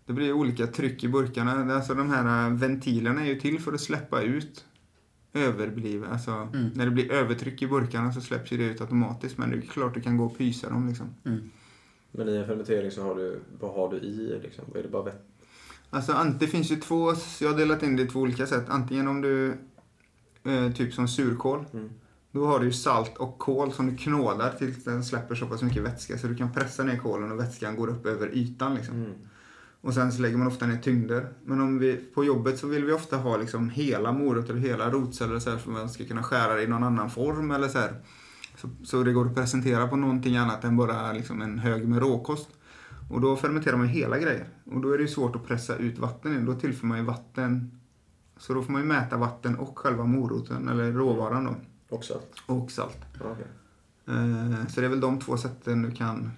det 0.07 0.13
blir 0.13 0.33
olika 0.33 0.67
tryck 0.67 1.05
i 1.05 1.09
burkarna. 1.09 1.75
Alltså 1.75 1.95
de 1.95 2.11
här 2.11 2.47
äh, 2.47 2.55
ventilerna 2.55 3.21
är 3.21 3.27
ju 3.27 3.41
till 3.41 3.61
för 3.61 3.73
att 3.73 3.81
släppa 3.81 4.23
ut 4.23 4.65
överblivet. 5.33 6.11
Alltså, 6.11 6.31
mm. 6.31 6.71
När 6.75 6.85
det 6.85 6.91
blir 6.91 7.13
övertryck 7.13 7.63
i 7.63 7.67
burkarna 7.67 8.13
så 8.13 8.21
släpps 8.21 8.53
ju 8.53 8.57
det 8.57 8.65
ut 8.65 8.81
automatiskt. 8.81 9.39
Men 9.39 9.51
det 9.51 9.57
är 9.57 9.61
klart 9.61 9.95
du 9.95 10.01
kan 10.01 10.17
gå 10.17 10.25
och 10.25 10.39
pysa 10.39 10.71
dem. 10.71 10.89
Liksom. 10.89 11.15
Mm. 11.25 11.51
Men 12.11 12.29
i 12.29 12.37
en 12.37 12.47
fermentering 12.47 12.91
så 12.91 13.03
har 13.03 13.15
du, 13.15 13.41
vad 13.61 13.75
har 13.75 13.91
du 13.91 13.97
i? 13.97 14.41
Liksom? 14.43 14.65
Är 14.75 14.83
det 14.83 14.89
bara 14.89 15.03
vett? 15.03 15.25
Alltså, 15.91 16.35
det 16.41 16.47
finns 16.47 16.71
ju 16.71 16.77
två, 16.77 17.15
jag 17.41 17.49
har 17.49 17.59
delat 17.59 17.83
in 17.83 17.97
det 17.97 18.03
i 18.03 18.07
två 18.07 18.21
olika 18.21 18.47
sätt. 18.47 18.65
Antingen 18.69 19.09
om 19.09 19.21
du, 19.21 19.59
eh, 20.45 20.73
typ 20.73 20.95
som 20.95 21.09
surkål. 21.09 21.65
Mm. 21.73 21.91
Då 22.33 22.47
har 22.47 22.59
du 22.59 22.67
ju 22.67 22.73
salt 22.73 23.17
och 23.17 23.39
kol 23.39 23.73
som 23.73 23.87
du 23.87 23.97
knådar 23.97 24.51
tills 24.59 24.85
den 24.85 25.05
släpper 25.05 25.35
så 25.35 25.47
pass 25.47 25.63
mycket 25.63 25.83
vätska 25.83 26.19
så 26.19 26.27
du 26.27 26.37
kan 26.37 26.53
pressa 26.53 26.83
ner 26.83 26.97
kolen 26.97 27.33
och 27.33 27.41
vätskan 27.41 27.77
går 27.77 27.89
upp 27.89 28.07
över 28.07 28.35
ytan. 28.35 28.75
Liksom. 28.75 28.95
Mm. 28.95 29.13
Och 29.81 29.95
sen 29.95 30.13
så 30.13 30.23
lägger 30.23 30.37
man 30.37 30.47
ofta 30.47 30.67
ner 30.67 30.77
tyngder. 30.77 31.29
Men 31.45 31.61
om 31.61 31.79
vi, 31.79 31.97
på 32.15 32.25
jobbet 32.25 32.59
så 32.59 32.67
vill 32.67 32.85
vi 32.85 32.93
ofta 32.93 33.17
ha 33.17 33.37
liksom 33.37 33.71
hela 33.71 34.13
morötter 34.13 34.55
och 34.55 34.61
hela 34.61 34.91
rotceller 34.91 35.39
så 35.39 35.51
här, 35.51 35.57
för 35.57 35.71
att 35.71 35.77
man 35.79 35.89
ska 35.89 36.05
kunna 36.05 36.23
skära 36.23 36.55
det 36.55 36.63
i 36.63 36.67
någon 36.67 36.85
annan 36.85 37.11
form 37.11 37.51
eller 37.51 37.69
så 37.69 37.79
här. 37.79 37.95
Så, 38.57 38.69
så 38.85 39.03
det 39.03 39.13
går 39.13 39.27
att 39.27 39.35
presentera 39.35 39.89
på 39.89 39.97
någonting 39.97 40.37
annat 40.37 40.65
än 40.65 40.77
bara 40.77 41.13
liksom 41.13 41.43
en 41.43 41.59
hög 41.59 41.89
med 41.89 41.99
råkost. 41.99 42.49
Och 43.11 43.21
då 43.21 43.37
fermenterar 43.37 43.77
man 43.77 43.89
hela 43.89 44.19
grejer. 44.19 44.49
Och 44.65 44.81
då 44.81 44.93
är 44.93 44.99
det 44.99 45.03
ju 45.03 45.09
svårt 45.09 45.37
att 45.37 45.47
pressa 45.47 45.77
ut 45.77 45.99
vatten 45.99 46.47
Då 46.47 46.55
tillför 46.55 46.87
man 46.87 46.99
ju 46.99 47.05
vatten. 47.05 47.81
Så 48.37 48.55
då 48.55 48.63
får 48.63 48.73
man 48.73 48.81
ju 48.81 48.87
mäta 48.89 49.17
vatten 49.17 49.57
och 49.57 49.79
själva 49.79 50.05
moroten, 50.05 50.69
eller 50.69 50.93
råvaran 50.93 51.45
då. 51.45 51.55
Och 51.89 52.05
salt? 52.05 52.33
Och 52.47 52.71
salt. 52.71 52.99
Okay. 53.15 53.45
Eh, 54.07 54.67
så 54.69 54.81
det 54.81 54.87
är 54.87 54.91
väl 54.91 55.01
de 55.01 55.21
två 55.21 55.37
sätten 55.37 55.83
du 55.83 55.91
kan 55.91 56.31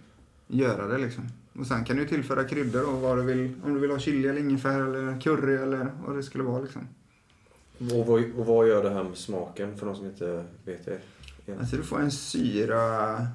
göra 0.47 0.87
det 0.87 0.99
liksom. 0.99 1.25
Och 1.59 1.67
sen 1.67 1.85
kan 1.85 1.97
du 1.97 2.09
tillföra 2.09 2.45
kryddor 2.45 2.95
och 2.95 3.01
vad 3.01 3.19
du 3.19 3.23
vill. 3.23 3.55
Om 3.65 3.75
du 3.75 3.81
vill 3.81 3.91
ha 3.91 3.99
chili 3.99 4.29
eller 4.29 4.41
ingefära 4.41 4.85
eller 4.85 5.21
curry 5.21 5.55
eller 5.55 5.93
vad 6.07 6.17
det 6.17 6.23
skulle 6.23 6.45
vara 6.45 6.63
liksom. 6.63 6.89
Och 7.79 8.07
vad, 8.07 8.25
och 8.37 8.47
vad 8.47 8.69
gör 8.69 8.83
det 8.83 8.91
här 8.91 9.05
med 9.05 9.17
smaken 9.17 9.77
för 9.77 9.87
de 9.87 9.97
som 9.97 10.07
inte 10.07 10.45
vet 10.65 10.85
det? 10.85 11.01
Alltså 11.59 11.77
du 11.77 11.83
får 11.83 12.01
en 12.01 12.11
syra... 12.11 13.27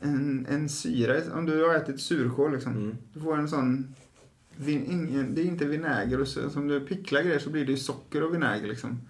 En, 0.00 0.46
en 0.50 0.68
syra, 0.68 1.34
om 1.34 1.46
du 1.46 1.64
har 1.64 1.74
ätit 1.74 2.00
surkål 2.00 2.52
liksom. 2.52 2.72
Mm. 2.72 2.96
Du 3.14 3.20
får 3.20 3.38
en 3.38 3.48
sån... 3.48 3.94
Ingen, 4.66 5.34
det 5.34 5.40
är 5.40 5.44
inte 5.44 5.64
vinäger 5.64 6.20
och 6.20 6.28
så, 6.28 6.50
som 6.50 6.68
du 6.68 6.80
picklar 6.80 7.22
grejer 7.22 7.38
så 7.38 7.50
blir 7.50 7.66
det 7.66 7.72
ju 7.72 7.78
socker 7.78 8.22
och 8.22 8.34
vinäger 8.34 8.68
liksom. 8.68 9.00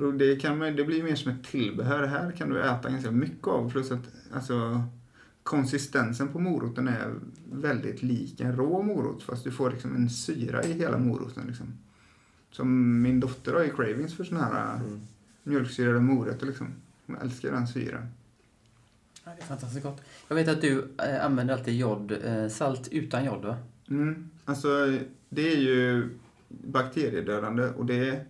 Så 0.00 0.10
det, 0.10 0.36
kan, 0.36 0.58
det 0.58 0.84
blir 0.84 1.02
mer 1.02 1.14
som 1.14 1.32
ett 1.32 1.44
tillbehör. 1.44 2.06
Här 2.06 2.32
kan 2.32 2.50
du 2.50 2.62
äta 2.62 2.90
ganska 2.90 3.10
mycket 3.10 3.48
av 3.48 3.70
plus 3.70 3.90
att 3.90 4.08
alltså 4.32 4.82
konsistensen 5.42 6.28
på 6.28 6.38
moroten 6.38 6.88
är 6.88 7.14
väldigt 7.52 8.02
lik 8.02 8.40
en 8.40 8.56
rå 8.56 8.82
morot 8.82 9.22
fast 9.22 9.44
du 9.44 9.50
får 9.50 9.70
liksom 9.70 9.96
en 9.96 10.10
syra 10.10 10.64
i 10.64 10.72
hela 10.72 10.98
moroten. 10.98 11.46
Liksom. 11.46 11.66
Som 12.50 13.02
min 13.02 13.20
dotter 13.20 13.52
har 13.52 13.62
ju 13.62 13.70
cravings 13.70 14.14
för 14.14 14.24
såna 14.24 14.44
här 14.44 14.76
mm. 14.76 15.00
mjölksyrade 15.42 16.00
morötter. 16.00 16.46
Liksom. 16.46 16.66
Hon 17.06 17.16
älskar 17.16 17.52
den 17.52 17.68
syran. 17.68 18.06
Ja, 19.24 19.30
det 19.36 19.42
är 19.42 19.46
fantastiskt 19.46 19.84
gott. 19.84 20.02
Jag 20.28 20.36
vet 20.36 20.48
att 20.48 20.60
du 20.60 20.88
äh, 20.98 21.24
använder 21.24 21.54
alltid 21.54 21.74
jod, 21.74 22.12
äh, 22.24 22.48
salt 22.48 22.88
utan 22.88 23.24
jod 23.24 23.44
va? 23.44 23.56
Mm. 23.88 24.30
Alltså, 24.44 24.98
det 25.28 25.52
är 25.52 25.56
ju 25.56 26.08
bakteriedödande 26.48 27.64
och 27.64 27.86
det 27.86 28.26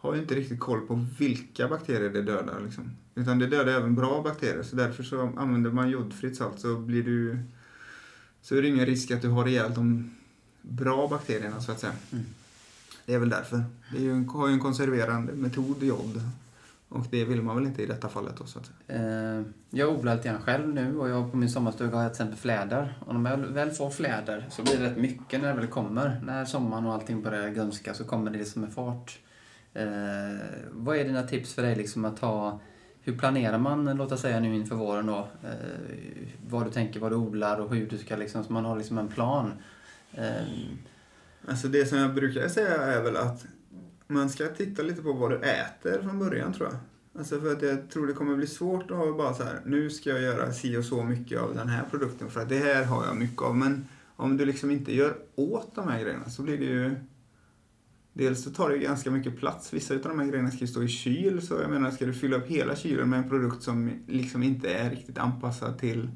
har 0.00 0.14
ju 0.14 0.20
inte 0.20 0.34
riktigt 0.34 0.60
koll 0.60 0.80
på 0.80 1.06
vilka 1.18 1.68
bakterier 1.68 2.10
det 2.10 2.22
dödar. 2.22 2.60
Liksom. 2.64 2.90
Utan 3.14 3.38
det 3.38 3.46
dödar 3.46 3.72
även 3.72 3.94
bra 3.94 4.22
bakterier. 4.22 4.62
Så 4.62 4.76
därför 4.76 5.02
så 5.02 5.32
använder 5.36 5.70
man 5.70 5.90
jodfritt 5.90 6.36
salt 6.36 6.60
så 6.60 6.76
blir 6.76 7.02
du 7.02 7.38
så 8.42 8.56
är 8.56 8.62
det 8.62 8.68
ingen 8.68 8.86
risk 8.86 9.10
att 9.10 9.22
du 9.22 9.28
har 9.28 9.48
ihjäl 9.48 9.74
de 9.74 10.10
bra 10.62 11.08
bakterierna 11.08 11.60
så 11.60 11.72
att 11.72 11.80
säga. 11.80 11.92
Mm. 12.12 12.24
Det 13.06 13.14
är 13.14 13.18
väl 13.18 13.28
därför. 13.28 13.64
Det 13.92 13.98
ju 13.98 14.12
en, 14.12 14.28
har 14.28 14.48
ju 14.48 14.54
en 14.54 14.60
konserverande 14.60 15.32
metod, 15.32 15.82
jod. 15.82 16.22
Och 16.88 17.06
det 17.10 17.24
vill 17.24 17.42
man 17.42 17.56
väl 17.56 17.66
inte 17.66 17.82
i 17.82 17.86
detta 17.86 18.08
fallet 18.08 18.36
då 18.36 18.46
så 18.46 18.58
att 18.58 18.66
säga. 18.66 19.38
Eh, 19.38 19.42
jag 19.70 19.98
odlar 19.98 20.16
lite 20.16 20.28
grann 20.28 20.42
själv 20.42 20.68
nu 20.68 20.98
och 20.98 21.08
jag 21.08 21.30
på 21.30 21.36
min 21.36 21.50
sommarstuga 21.50 21.96
har 21.96 22.02
jag 22.02 22.14
till 22.14 22.22
exempel 22.22 22.38
fläder. 22.38 22.98
Och 23.06 23.14
när 23.14 23.30
jag 23.30 23.38
väl 23.38 23.70
får 23.70 23.90
fläder 23.90 24.48
så 24.50 24.62
blir 24.62 24.78
det 24.78 24.84
rätt 24.84 24.96
mycket 24.96 25.40
när 25.40 25.48
det 25.48 25.60
väl 25.60 25.66
kommer. 25.66 26.20
När 26.24 26.44
sommaren 26.44 26.86
och 26.86 26.94
allting 26.94 27.22
börjar 27.22 27.50
grönska 27.50 27.94
så 27.94 28.04
kommer 28.04 28.30
det 28.30 28.38
liksom 28.38 28.62
med 28.62 28.72
fart. 28.72 29.18
Eh, 29.74 30.40
vad 30.70 30.96
är 30.96 31.04
dina 31.04 31.22
tips 31.22 31.54
för 31.54 31.62
dig 31.62 31.76
liksom 31.76 32.04
att 32.04 32.18
ha 32.18 32.60
hur 33.02 33.18
planerar 33.18 33.58
man, 33.58 33.96
låt 33.96 34.12
oss 34.12 34.20
säga 34.20 34.40
nu 34.40 34.54
inför 34.54 34.76
våren 34.76 35.06
då, 35.06 35.28
eh, 35.44 36.28
vad 36.48 36.66
du 36.66 36.70
tänker, 36.70 37.00
vad 37.00 37.12
du 37.12 37.16
odlar 37.16 37.60
och 37.60 37.74
hur 37.74 37.88
du 37.88 37.98
ska 37.98 38.16
liksom, 38.16 38.44
så 38.44 38.52
man 38.52 38.64
har 38.64 38.76
liksom 38.76 38.98
en 38.98 39.08
plan. 39.08 39.52
Eh, 40.12 40.42
Alltså 41.48 41.68
det 41.68 41.86
som 41.86 41.98
jag 41.98 42.14
brukar 42.14 42.48
säga 42.48 42.76
är 42.76 43.02
väl 43.02 43.16
att 43.16 43.46
man 44.06 44.30
ska 44.30 44.48
titta 44.48 44.82
lite 44.82 45.02
på 45.02 45.12
vad 45.12 45.30
du 45.30 45.36
äter 45.36 46.02
från 46.02 46.18
början 46.18 46.52
tror 46.52 46.68
jag. 46.68 46.78
Alltså 47.20 47.40
för 47.40 47.52
att 47.52 47.62
jag 47.62 47.90
tror 47.90 48.06
det 48.06 48.12
kommer 48.12 48.36
bli 48.36 48.46
svårt 48.46 48.90
att 48.90 48.96
ha 48.96 49.12
bara 49.12 49.34
så 49.34 49.42
här, 49.42 49.60
nu 49.64 49.90
ska 49.90 50.10
jag 50.10 50.22
göra 50.22 50.52
si 50.52 50.76
och 50.76 50.84
så 50.84 51.02
mycket 51.02 51.40
av 51.40 51.54
den 51.54 51.68
här 51.68 51.84
produkten 51.90 52.30
för 52.30 52.40
att 52.40 52.48
det 52.48 52.58
här 52.58 52.84
har 52.84 53.06
jag 53.06 53.16
mycket 53.16 53.42
av. 53.42 53.56
Men 53.56 53.88
om 54.16 54.36
du 54.36 54.44
liksom 54.44 54.70
inte 54.70 54.96
gör 54.96 55.16
åt 55.34 55.74
de 55.74 55.88
här 55.88 56.02
grejerna 56.02 56.30
så 56.30 56.42
blir 56.42 56.58
det 56.58 56.64
ju 56.64 56.94
Dels 58.20 58.44
så 58.44 58.50
tar 58.50 58.70
det 58.70 58.78
ganska 58.78 59.10
mycket 59.10 59.36
plats. 59.36 59.72
Vissa 59.72 59.94
av 59.94 60.00
de 60.00 60.18
här 60.18 60.26
grejerna 60.26 60.50
ska 60.50 60.60
ju 60.60 60.66
stå 60.66 60.82
i 60.82 60.88
kyl. 60.88 61.42
Så 61.42 61.54
jag 61.54 61.70
menar, 61.70 61.90
ska 61.90 62.06
du 62.06 62.12
fylla 62.12 62.36
upp 62.36 62.46
hela 62.46 62.76
kylen 62.76 63.10
med 63.10 63.18
en 63.18 63.28
produkt 63.28 63.62
som 63.62 63.90
liksom 64.06 64.42
inte 64.42 64.72
är 64.72 64.90
riktigt 64.90 65.18
anpassad 65.18 65.78
till 65.78 66.10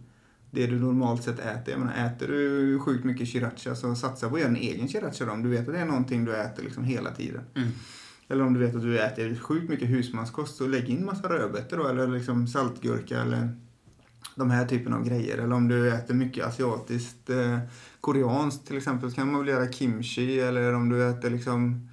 det 0.50 0.66
du 0.66 0.78
normalt 0.78 1.22
sett 1.22 1.38
äter. 1.38 1.72
Jag 1.72 1.78
menar, 1.78 2.06
äter 2.06 2.28
du 2.28 2.78
sjukt 2.78 3.04
mycket 3.04 3.28
sriracha 3.28 3.74
så 3.74 3.94
satsa 3.94 4.28
på 4.28 4.34
att 4.34 4.40
göra 4.40 4.50
en 4.50 4.56
egen 4.56 4.88
sriracha 4.88 5.24
då. 5.24 5.32
Om 5.32 5.42
du 5.42 5.48
vet 5.48 5.68
att 5.68 5.74
det 5.74 5.80
är 5.80 5.84
någonting 5.84 6.24
du 6.24 6.36
äter 6.36 6.62
liksom 6.62 6.84
hela 6.84 7.10
tiden. 7.10 7.42
Mm. 7.54 7.68
Eller 8.28 8.44
om 8.44 8.54
du 8.54 8.60
vet 8.60 8.74
att 8.74 8.82
du 8.82 8.98
äter 8.98 9.34
sjukt 9.34 9.70
mycket 9.70 9.88
husmanskost 9.88 10.56
så 10.56 10.66
lägg 10.66 10.88
in 10.88 11.04
massa 11.04 11.28
rödbetor 11.28 11.76
då. 11.76 11.88
Eller 11.88 12.08
liksom 12.08 12.46
saltgurka 12.46 13.22
eller 13.22 13.48
de 14.34 14.50
här 14.50 14.66
typen 14.66 14.92
av 14.92 15.04
grejer. 15.04 15.38
Eller 15.38 15.54
om 15.54 15.68
du 15.68 15.88
äter 15.88 16.14
mycket 16.14 16.46
asiatiskt, 16.46 17.30
eh, 17.30 17.58
koreanskt 18.00 18.66
till 18.66 18.76
exempel, 18.76 19.10
så 19.10 19.16
kan 19.16 19.32
man 19.32 19.40
väl 19.40 19.48
göra 19.48 19.72
kimchi. 19.72 20.40
Eller 20.40 20.74
om 20.74 20.88
du 20.88 21.08
äter 21.08 21.30
liksom 21.30 21.88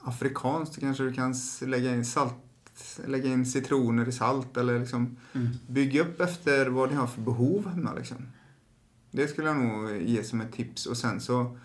afrikanskt 0.00 0.80
kanske 0.80 1.04
du 1.04 1.12
kan 1.12 1.34
lägga 1.60 1.94
in 1.94 2.04
salt 2.04 2.34
lägga 3.06 3.28
in 3.28 3.46
citroner 3.46 4.08
i 4.08 4.12
salt 4.12 4.56
eller 4.56 4.78
liksom 4.78 5.16
mm. 5.32 5.48
bygga 5.66 6.02
upp 6.02 6.20
efter 6.20 6.66
vad 6.66 6.90
ni 6.90 6.96
har 6.96 7.06
för 7.06 7.20
behov 7.20 7.68
hemma 7.68 7.94
liksom. 7.94 8.16
Det 9.10 9.28
skulle 9.28 9.48
jag 9.48 9.56
nog 9.56 10.02
ge 10.02 10.24
som 10.24 10.40
ett 10.40 10.52
tips 10.52 10.86
och 10.86 10.96
sen 10.96 11.20
så 11.20 11.56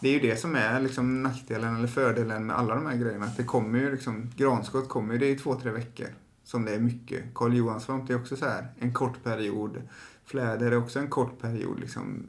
det 0.00 0.08
är 0.08 0.12
ju 0.12 0.20
det 0.20 0.36
som 0.36 0.56
är 0.56 0.80
liksom 0.80 1.22
nackdelen 1.22 1.76
eller 1.76 1.88
fördelen 1.88 2.46
med 2.46 2.56
alla 2.56 2.74
de 2.74 2.86
här 2.86 2.96
grejerna. 2.96 3.26
Att 3.26 3.36
det 3.36 3.44
kommer 3.44 3.78
ju 3.78 3.92
liksom, 3.92 4.30
granskott 4.36 4.88
kommer 4.88 5.14
ju, 5.14 5.20
det 5.20 5.26
är 5.26 5.38
två, 5.38 5.54
tre 5.54 5.70
veckor 5.70 6.06
som 6.44 6.64
det 6.64 6.74
är 6.74 6.80
mycket. 6.80 7.24
Karl 7.34 7.54
Johansson 7.54 8.06
är 8.08 8.16
också 8.16 8.36
så 8.36 8.44
här, 8.44 8.66
en 8.78 8.94
kort 8.94 9.24
period. 9.24 9.82
Fläder 10.24 10.72
är 10.72 10.78
också 10.78 10.98
en 10.98 11.08
kort 11.08 11.40
period 11.40 11.80
liksom. 11.80 12.26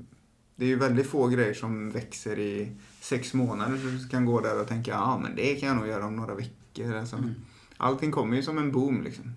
Det 0.59 0.65
är 0.65 0.69
ju 0.69 0.75
väldigt 0.75 1.07
få 1.07 1.27
grejer 1.27 1.53
som 1.53 1.91
växer 1.91 2.39
i 2.39 2.71
sex 3.01 3.33
månader 3.33 3.77
så 3.77 3.87
du 3.87 4.07
kan 4.09 4.25
gå 4.25 4.41
där 4.41 4.61
och 4.61 4.67
tänka, 4.67 4.91
ja 4.91 5.19
men 5.23 5.35
det 5.35 5.55
kan 5.55 5.69
jag 5.69 5.77
nog 5.77 5.87
göra 5.87 6.05
om 6.05 6.15
några 6.15 6.35
veckor. 6.35 6.95
Alltså. 6.95 7.15
Mm. 7.15 7.35
Allting 7.77 8.11
kommer 8.11 8.35
ju 8.35 8.43
som 8.43 8.57
en 8.57 8.71
boom 8.71 9.03
liksom. 9.03 9.33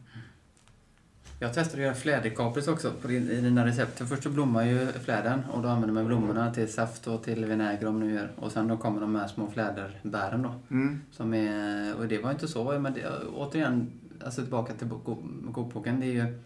Jag 1.41 1.55
testade 1.55 1.83
att 1.83 1.87
göra 1.87 1.95
fläderkapris 1.95 2.69
också 2.69 2.93
på 3.03 3.09
din, 3.09 3.31
i 3.31 3.41
dina 3.41 3.67
recept. 3.67 3.99
För 3.99 4.05
först 4.05 4.23
så 4.23 4.31
blommar 4.31 4.65
ju 4.65 4.87
flädern 4.87 5.41
och 5.53 5.63
då 5.63 5.69
använder 5.69 5.95
man 5.95 6.07
blommorna 6.07 6.55
till 6.55 6.73
saft 6.73 7.07
och 7.07 7.23
till 7.23 7.45
vinäger 7.45 7.87
om 7.87 8.01
nu 8.01 8.15
gör. 8.15 8.33
Och 8.37 8.53
sen 8.53 8.69
då 8.69 8.77
kommer 8.77 9.01
de 9.01 9.15
här 9.15 9.29
små 9.29 9.51
fläderbären 9.51 10.43
då. 10.43 10.55
Mm. 10.71 11.01
Som 11.13 11.35
är, 11.35 11.95
och 11.95 12.09
det 12.09 12.19
var 12.19 12.31
inte 12.31 12.49
så, 12.49 12.79
men 12.79 12.95
det, 12.95 13.11
återigen, 13.35 13.91
alltså 14.25 14.41
tillbaka 14.41 14.73
till 14.73 14.87
bok- 14.87 15.53
kokboken. 15.55 16.01
Det 16.01 16.07
är 16.07 16.13
ju, 16.13 16.39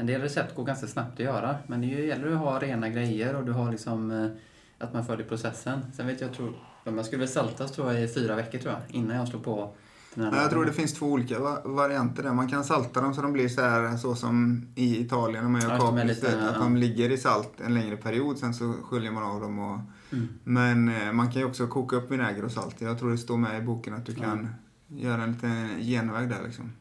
en 0.00 0.06
del 0.06 0.20
recept 0.20 0.54
går 0.56 0.64
ganska 0.64 0.86
snabbt 0.86 1.12
att 1.12 1.18
göra. 1.26 1.56
Men 1.66 1.80
det 1.80 1.86
gäller 1.86 2.32
att 2.32 2.38
ha 2.38 2.58
rena 2.58 2.88
grejer 2.88 3.36
och 3.36 3.44
du 3.44 3.52
har 3.52 3.70
liksom 3.70 4.10
eh, 4.10 4.30
att 4.78 4.94
man 4.94 5.04
följer 5.06 5.26
processen. 5.26 5.80
Sen 5.96 6.06
vet 6.06 6.20
jag, 6.20 6.30
jag 6.30 6.36
tror, 6.36 6.52
de 6.84 7.04
skulle 7.04 7.18
väl 7.20 7.28
saltas 7.28 7.72
tror 7.72 7.92
jag 7.92 8.02
i 8.04 8.08
fyra 8.08 8.34
veckor 8.36 8.58
tror 8.58 8.72
jag, 8.72 8.82
innan 8.96 9.16
jag 9.16 9.28
slår 9.28 9.40
på 9.40 9.74
den 10.14 10.24
här 10.24 10.32
Ja, 10.36 10.42
jag 10.42 10.50
tror 10.50 10.64
det 10.64 10.72
finns 10.72 10.94
två 10.94 11.06
olika 11.06 11.38
va- 11.38 11.60
varianter 11.64 12.22
där. 12.22 12.32
Man 12.32 12.48
kan 12.48 12.64
salta 12.64 13.00
dem 13.00 13.14
så 13.14 13.22
de 13.22 13.32
blir 13.32 13.48
så 13.48 13.60
här 13.62 13.96
så 13.96 14.14
som 14.14 14.66
i 14.74 15.00
Italien 15.00 15.44
när 15.44 15.50
man 15.50 15.60
gör 15.60 15.70
Ja, 15.70 15.78
kapris. 15.96 16.24
Att 16.24 16.32
ja. 16.54 16.58
de 16.60 16.76
ligger 16.76 17.10
i 17.10 17.16
salt 17.18 17.60
en 17.60 17.74
längre 17.74 17.96
period, 17.96 18.38
sen 18.38 18.54
så 18.54 18.72
sköljer 18.82 19.10
man 19.12 19.22
av 19.22 19.40
dem. 19.40 19.58
Och, 19.58 19.78
Mm. 20.12 20.28
Men 20.44 20.88
eh, 20.88 21.12
man 21.12 21.30
kan 21.32 21.42
ju 21.42 21.48
också 21.48 21.66
koka 21.66 21.96
upp 21.96 22.10
vinäger 22.10 22.44
och 22.44 22.50
salt. 22.50 22.80
Jag 22.80 22.98
tror 22.98 23.10
det 23.10 23.18
står 23.18 23.36
med 23.36 23.62
i 23.62 23.66
boken 23.66 23.94
att 23.94 24.06
du 24.06 24.12
Ja. 24.12 24.22
kan 24.22 24.48
göra 24.88 25.22
en 25.22 25.32
liten 25.32 25.68
genväg 25.82 26.28
där 26.28 26.42
liksom. 26.44 26.72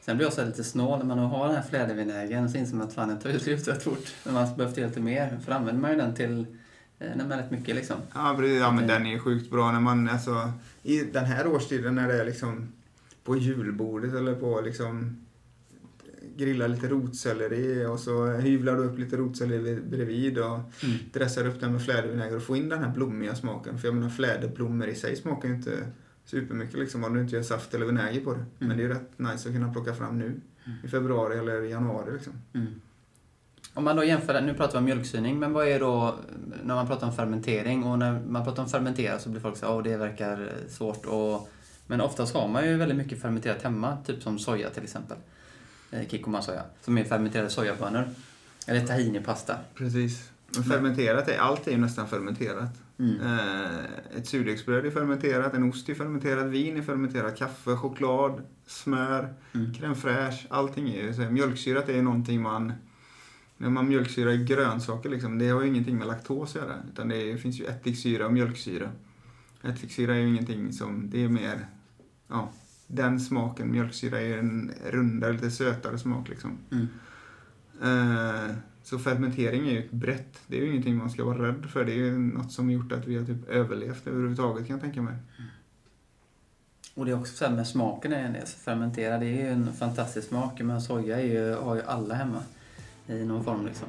Sen 0.00 0.16
blir 0.16 0.26
jag 0.26 0.32
så 0.32 0.40
här 0.40 0.48
lite 0.48 0.64
snål 0.64 0.98
när 0.98 1.04
man 1.06 1.18
har 1.18 1.46
den 1.46 1.56
här 1.56 1.62
flädervinägern 1.62 2.48
så 2.48 2.58
inser 2.58 2.76
man 2.76 2.86
att 2.86 2.94
fan 2.94 3.08
den 3.08 3.18
tar 3.18 3.30
ju 3.30 3.38
slut 3.38 3.68
rätt 3.68 3.82
fort. 3.82 4.14
Men 4.24 4.34
man 4.34 4.56
behövt 4.56 4.76
lite 4.76 5.00
mer. 5.00 5.38
För 5.44 5.52
använder 5.52 5.82
man 5.82 5.90
ju 5.90 5.96
den 5.96 6.14
till 6.14 6.46
eh, 6.98 7.08
när 7.16 7.26
man 7.28 7.38
rätt 7.38 7.50
mycket 7.50 7.74
liksom. 7.76 7.96
Ja, 8.14 8.34
precis. 8.38 8.60
ja 8.60 8.70
men 8.72 8.86
den 8.86 9.06
är 9.06 9.18
sjukt 9.18 9.50
bra 9.50 9.72
när 9.72 9.80
man, 9.80 10.08
alltså, 10.08 10.52
i 10.82 11.00
den 11.04 11.24
här 11.24 11.46
årstiden 11.46 11.94
när 11.94 12.08
det 12.08 12.20
är 12.20 12.24
liksom 12.24 12.72
på 13.24 13.36
julbordet 13.36 14.14
eller 14.14 14.34
på 14.34 14.60
liksom 14.60 15.20
grilla 16.36 16.66
lite 16.66 16.88
rotselleri 16.88 17.86
och 17.86 18.00
så 18.00 18.26
hyvlar 18.26 18.76
du 18.76 18.82
upp 18.82 18.98
lite 18.98 19.16
rotselleri 19.16 19.80
bredvid 19.90 20.38
och 20.38 20.58
Mm. 20.82 20.96
dressar 21.12 21.46
upp 21.46 21.60
den 21.60 21.72
med 21.72 21.82
flädervinäger 21.84 22.36
och 22.36 22.42
få 22.42 22.56
in 22.56 22.68
den 22.68 22.82
här 22.84 22.90
blommiga 22.90 23.34
smaken. 23.34 23.78
För 23.78 23.88
jag 23.88 23.94
menar 23.94 24.08
fläderblommor 24.10 24.88
i 24.88 24.94
sig 24.94 25.16
smakar 25.16 25.48
ju 25.48 25.54
inte 25.54 25.86
supermycket 26.24 26.78
liksom 26.78 27.04
om 27.04 27.14
du 27.14 27.20
inte 27.20 27.36
gör 27.36 27.42
saft 27.42 27.74
eller 27.74 27.86
vinäger 27.86 28.20
på 28.20 28.34
det. 28.34 28.44
Men 28.58 28.76
det 28.76 28.82
är 28.82 28.88
ju 28.88 28.94
rätt 28.94 29.18
nice 29.18 29.48
att 29.48 29.54
kunna 29.54 29.72
plocka 29.72 29.94
fram 29.94 30.18
nu 30.18 30.40
i 30.84 30.88
februari 30.88 31.38
eller 31.38 31.62
januari 31.62 32.12
liksom. 32.12 32.32
Mm. 32.52 32.80
Om 33.74 33.84
man 33.84 33.96
då 33.96 34.04
jämför, 34.04 34.40
nu 34.40 34.54
pratar 34.54 34.72
vi 34.72 34.78
om 34.78 34.84
mjölksyning, 34.84 35.38
men 35.38 35.52
vad 35.52 35.68
är 35.68 35.80
då 35.80 36.14
när 36.62 36.74
man 36.74 36.86
pratar 36.86 37.06
om 37.06 37.12
fermentering 37.12 37.84
och 37.84 37.98
när 37.98 38.20
man 38.20 38.44
pratar 38.44 38.62
om 38.62 38.68
fermentera 38.68 39.18
så 39.18 39.28
blir 39.28 39.40
folk 39.40 39.56
så 39.56 39.66
här, 39.66 39.74
åh 39.74 39.82
det 39.82 39.96
verkar 39.96 40.52
svårt 40.68 41.06
och 41.06 41.50
men 41.86 42.00
oftast 42.00 42.34
har 42.34 42.48
man 42.48 42.68
ju 42.68 42.76
väldigt 42.76 42.98
mycket 42.98 43.22
fermenterat 43.22 43.62
hemma, 43.62 43.98
typ 44.06 44.22
som 44.22 44.38
soja 44.38 44.70
till 44.70 44.82
exempel. 44.82 45.16
Eh, 45.90 46.08
Kikkoman-soja, 46.08 46.62
som 46.80 46.98
är 46.98 47.04
fermenterade 47.04 47.50
sojabönor. 47.50 48.08
Eller 48.66 48.86
tahini-pasta. 48.86 49.56
Precis. 49.74 50.30
Men 50.54 50.64
fermenterat 50.64 51.28
är, 51.28 51.38
allt 51.38 51.66
är 51.66 51.72
ju 51.72 51.78
nästan 51.78 52.08
fermenterat. 52.08 52.70
Mm. 52.98 53.20
Eh, 53.20 53.84
ett 54.16 54.26
surdegsbröd 54.26 54.86
är 54.86 54.90
fermenterat, 54.90 55.54
en 55.54 55.62
ost 55.70 55.88
är 55.88 55.94
fermenterad, 55.94 56.48
vin 56.48 56.76
är 56.76 56.82
fermenterat, 56.82 57.38
kaffe, 57.38 57.76
choklad, 57.76 58.42
smör, 58.66 59.34
Mm. 59.52 59.72
crème 59.72 59.94
fraîche, 59.94 60.46
allting 60.50 60.88
är 60.88 61.02
ju 61.02 61.14
så. 61.14 61.20
Mjölksyrat 61.20 61.88
är 61.88 61.92
ju 61.92 62.02
någonting 62.02 62.42
man... 62.42 62.72
När 63.56 63.70
man 63.70 63.88
mjölksyrar 63.88 64.30
i 64.30 64.44
grönsaker 64.44 65.10
liksom, 65.10 65.38
det 65.38 65.48
har 65.48 65.62
ju 65.62 65.68
ingenting 65.68 65.96
med 65.98 66.06
laktos 66.06 66.56
att 66.56 66.62
göra. 66.62 66.74
Utan 66.92 67.08
det 67.08 67.16
är, 67.16 67.36
finns 67.36 67.60
ju 67.60 67.64
ättiksyra 67.64 68.26
och 68.26 68.32
mjölksyra. 68.32 68.90
Ättiksyra 69.62 70.14
är 70.14 70.18
ju 70.18 70.28
ingenting 70.28 70.72
som, 70.72 71.10
det 71.10 71.24
är 71.24 71.28
mer, 71.28 71.66
ja, 72.28 72.50
den 72.86 73.20
smaken. 73.20 73.70
Mjölksyra 73.70 74.20
är 74.20 74.38
en 74.38 74.72
rundare, 74.90 75.32
lite 75.32 75.50
sötare 75.50 75.98
smak 75.98 76.28
liksom. 76.28 76.58
Mm. 76.70 76.88
Eh, 77.82 78.56
så 78.84 78.98
fermentering 78.98 79.68
är 79.68 79.72
ju 79.72 79.78
ett 79.78 79.90
brett, 79.90 80.40
det 80.46 80.56
är 80.56 80.60
ju 80.60 80.70
ingenting 80.70 80.96
man 80.96 81.10
ska 81.10 81.24
vara 81.24 81.48
rädd 81.48 81.66
för. 81.70 81.84
Det 81.84 81.92
är 81.92 81.96
ju 81.96 82.18
något 82.18 82.52
som 82.52 82.70
gjort 82.70 82.92
att 82.92 83.06
vi 83.06 83.16
har 83.16 83.24
typ 83.24 83.48
överlevt 83.48 84.06
överhuvudtaget 84.06 84.66
kan 84.66 84.74
jag 84.74 84.82
tänka 84.82 85.02
mig. 85.02 85.14
Mm. 85.14 85.50
Och 86.94 87.04
det 87.04 87.10
är 87.10 87.20
också 87.20 87.36
så 87.36 87.44
här 87.44 87.52
med 87.52 87.66
smaken 87.66 88.12
är 88.12 88.28
det. 88.28 88.48
Fermentera, 88.48 89.18
det 89.18 89.26
är 89.26 89.44
ju 89.44 89.48
en 89.48 89.72
fantastisk 89.72 90.28
smak. 90.28 90.60
Men 90.60 90.82
soja 90.82 91.20
är 91.20 91.24
ju, 91.24 91.54
har 91.54 91.74
ju 91.74 91.82
alla 91.82 92.14
hemma 92.14 92.42
i 93.06 93.24
någon 93.24 93.44
form 93.44 93.66
liksom. 93.66 93.88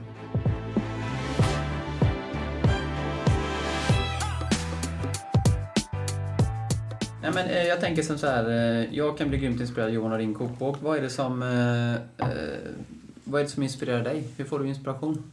Ja, 7.23 7.31
men, 7.33 7.45
eh, 7.45 7.63
jag 7.63 7.79
tänker 7.79 8.03
som 8.03 8.17
så 8.17 8.27
här, 8.27 8.49
eh, 8.49 8.95
jag 8.95 9.17
kan 9.17 9.29
bli 9.29 9.37
grymt 9.37 9.61
inspirerad 9.61 9.93
Johan 9.93 10.11
av 10.11 10.19
din 10.19 10.33
kokbok. 10.33 10.77
Vad 10.81 10.97
är 10.97 11.01
det 11.01 11.09
som, 11.09 11.41
eh, 11.43 11.93
eh, 12.29 12.35
vad 13.25 13.41
är 13.41 13.45
det 13.45 13.51
som 13.51 13.63
inspirerar 13.63 14.03
dig? 14.03 14.27
Hur 14.37 14.45
får 14.45 14.59
du 14.59 14.67
inspiration? 14.67 15.31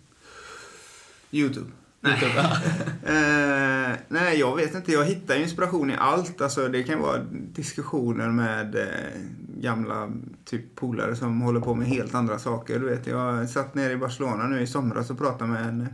Youtube. 1.30 1.70
Nej. 2.00 2.12
YouTube. 2.12 2.42
Eh, 3.04 3.98
nej, 4.08 4.38
jag 4.38 4.56
vet 4.56 4.74
inte. 4.74 4.92
Jag 4.92 5.04
hittar 5.04 5.36
inspiration 5.36 5.90
i 5.90 5.96
allt. 5.98 6.40
Alltså, 6.40 6.68
det 6.68 6.82
kan 6.82 7.00
vara 7.00 7.18
diskussioner 7.32 8.28
med 8.28 8.74
eh, 8.74 9.20
gamla 9.60 10.12
typ 10.44 10.74
polare 10.74 11.16
som 11.16 11.40
håller 11.40 11.60
på 11.60 11.74
med 11.74 11.88
helt 11.88 12.14
andra 12.14 12.38
saker. 12.38 12.78
Du 12.78 12.86
vet, 12.86 13.06
jag 13.06 13.50
satt 13.50 13.74
nere 13.74 13.92
i 13.92 13.96
Barcelona 13.96 14.46
nu 14.46 14.62
i 14.62 14.66
somras 14.66 15.10
och 15.10 15.18
pratade 15.18 15.50
med 15.50 15.68
en 15.68 15.88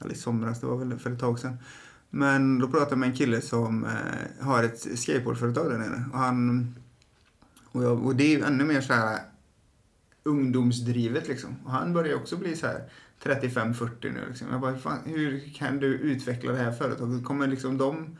eller 0.00 0.12
i 0.12 0.16
somras, 0.16 0.60
det 0.60 0.66
var 0.66 0.76
väl 0.76 0.98
för 0.98 1.10
ett 1.10 1.20
tag 1.20 1.38
sedan. 1.38 1.58
Men 2.10 2.58
då 2.58 2.68
pratade 2.68 2.90
jag 2.90 2.98
med 2.98 3.08
en 3.08 3.16
kille 3.16 3.40
som 3.40 3.84
eh, 3.84 4.44
har 4.46 4.64
ett 4.64 4.98
skateboardföretag 4.98 5.70
där 5.70 5.78
nere. 5.78 6.04
Och, 6.12 6.18
han, 6.18 6.74
och, 7.64 7.84
jag, 7.84 8.06
och 8.06 8.16
det 8.16 8.24
är 8.24 8.38
ju 8.38 8.44
ännu 8.44 8.64
mer 8.64 8.80
så 8.80 8.92
här 8.92 9.18
ungdomsdrivet 10.22 11.28
liksom. 11.28 11.56
Och 11.64 11.70
han 11.70 11.92
börjar 11.92 12.14
också 12.14 12.36
bli 12.36 12.56
så 12.56 12.66
här 12.66 12.84
35-40 13.22 13.88
nu 14.02 14.20
liksom. 14.28 14.46
Jag 14.50 14.60
bara, 14.60 14.76
fan, 14.76 14.98
hur 15.04 15.54
kan 15.54 15.78
du 15.78 15.86
utveckla 15.86 16.52
det 16.52 16.58
här 16.58 16.72
företaget? 16.72 17.24
Kommer 17.24 17.46
liksom 17.46 17.78
de 17.78 18.16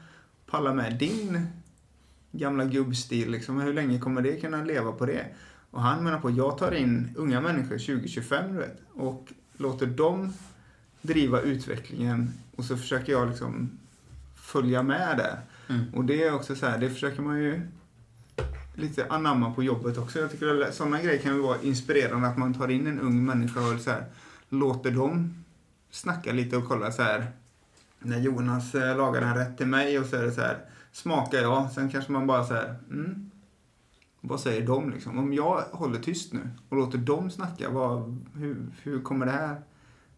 palla 0.47 0.75
med 0.75 0.99
din 0.99 1.47
gamla 2.33 2.65
gubbstil 2.65 3.31
liksom? 3.31 3.61
Hur 3.61 3.73
länge 3.73 3.99
kommer 3.99 4.23
det 4.23 4.41
kunna 4.41 4.65
leva 4.65 4.93
på 4.93 5.07
det? 5.07 5.27
Och 5.71 5.83
han 5.83 6.05
menar 6.05 6.21
på, 6.21 6.31
jag 6.31 6.59
tar 6.59 6.73
in 6.73 7.15
unga 7.17 7.41
människor 7.41 7.79
2025 7.79 8.53
du 8.53 8.59
vet, 8.59 8.81
och 8.93 9.33
låter 9.57 9.87
dem 9.87 10.33
driva 11.03 11.41
utvecklingen 11.41 12.33
och 12.57 12.65
så 12.65 12.77
försöker 12.77 13.13
jag 13.13 13.29
liksom 13.29 13.71
följa 14.37 14.83
med 14.83 15.17
där. 15.17 15.41
Mm. 15.69 15.95
Och 15.95 16.05
det 16.05 16.23
är 16.23 16.35
också 16.35 16.57
så 16.57 16.67
här, 16.67 16.79
det 16.79 16.91
försöker 16.91 17.23
man 17.23 17.39
ju 17.43 17.61
lite 18.75 19.07
anamma 19.09 19.55
på 19.55 19.63
jobbet 19.63 19.99
också. 19.99 20.19
Jag 20.19 20.31
tycker 20.31 20.63
att 20.63 20.75
sådana 20.75 21.03
grejer 21.03 21.19
kan 21.19 21.35
ju 21.35 21.41
vara 21.41 21.63
inspirerande 21.63 22.29
att 22.29 22.39
man 22.39 22.55
tar 22.55 22.69
in 22.69 22.87
en 22.87 23.01
ung 23.01 23.25
människa 23.25 23.61
och 23.61 23.81
så 23.81 23.91
här, 23.91 24.05
låter 24.49 24.91
dem 24.91 25.45
snacka 25.91 26.33
lite 26.33 26.57
och 26.57 26.69
kolla 26.69 26.93
så 26.93 27.03
här. 27.03 27.27
När 27.99 28.21
Jonas 28.21 28.75
eh, 28.75 28.97
lagar 28.97 29.23
en 29.23 29.35
rätt 29.35 29.57
till 29.57 29.67
mig 29.67 29.99
och 29.99 30.07
så 30.07 30.17
är 30.17 30.23
det 30.23 30.33
så 30.33 30.41
här, 30.41 30.59
smakar 30.93 31.39
jag, 31.39 31.73
sen 31.73 31.91
kanske 31.91 32.13
man 32.13 32.27
bara 32.27 32.45
så 32.45 32.55
här, 32.55 32.75
mm, 32.91 33.31
vad 34.21 34.41
säger 34.41 34.67
de 34.67 34.91
liksom? 34.91 35.19
Om 35.19 35.33
jag 35.33 35.61
håller 35.61 35.99
tyst 35.99 36.33
nu 36.33 36.51
och 36.69 36.77
låter 36.77 36.99
dem 36.99 37.31
snacka, 37.31 37.71
vad, 37.71 38.21
hur, 38.35 38.57
hur 38.83 39.03
kommer 39.03 39.27
det 39.27 39.33
här? 39.33 39.61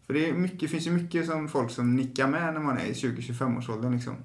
För 0.05 0.13
det 0.13 0.29
är 0.29 0.33
mycket, 0.33 0.71
finns 0.71 0.87
ju 0.87 0.91
mycket 0.91 1.25
som 1.25 1.47
folk 1.47 1.71
som 1.71 1.95
nickar 1.95 2.27
med 2.27 2.53
när 2.53 2.61
man 2.61 2.77
är 2.77 2.85
i 2.85 2.93
20-25 2.93 3.57
årsåldern 3.57 3.93
liksom. 3.93 4.15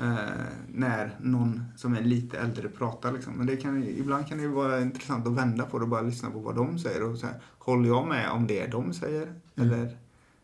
Eh, 0.00 0.46
när 0.68 1.16
någon 1.20 1.64
som 1.76 1.94
är 1.94 2.00
lite 2.00 2.38
äldre 2.38 2.68
pratar 2.68 3.12
liksom. 3.12 3.32
Men 3.32 3.46
det 3.46 3.56
kan, 3.56 3.84
ibland 3.84 4.28
kan 4.28 4.38
det 4.38 4.48
vara 4.48 4.80
intressant 4.80 5.26
att 5.26 5.32
vända 5.32 5.64
på 5.66 5.78
det 5.78 5.82
och 5.82 5.88
bara 5.88 6.02
lyssna 6.02 6.30
på 6.30 6.38
vad 6.38 6.56
de 6.56 6.78
säger. 6.78 7.02
Och 7.02 7.18
så 7.18 7.26
här, 7.26 7.40
håller 7.58 7.88
jag 7.88 8.08
med 8.08 8.30
om 8.30 8.46
det 8.46 8.66
de 8.66 8.94
säger? 8.94 9.34
Eller 9.56 9.96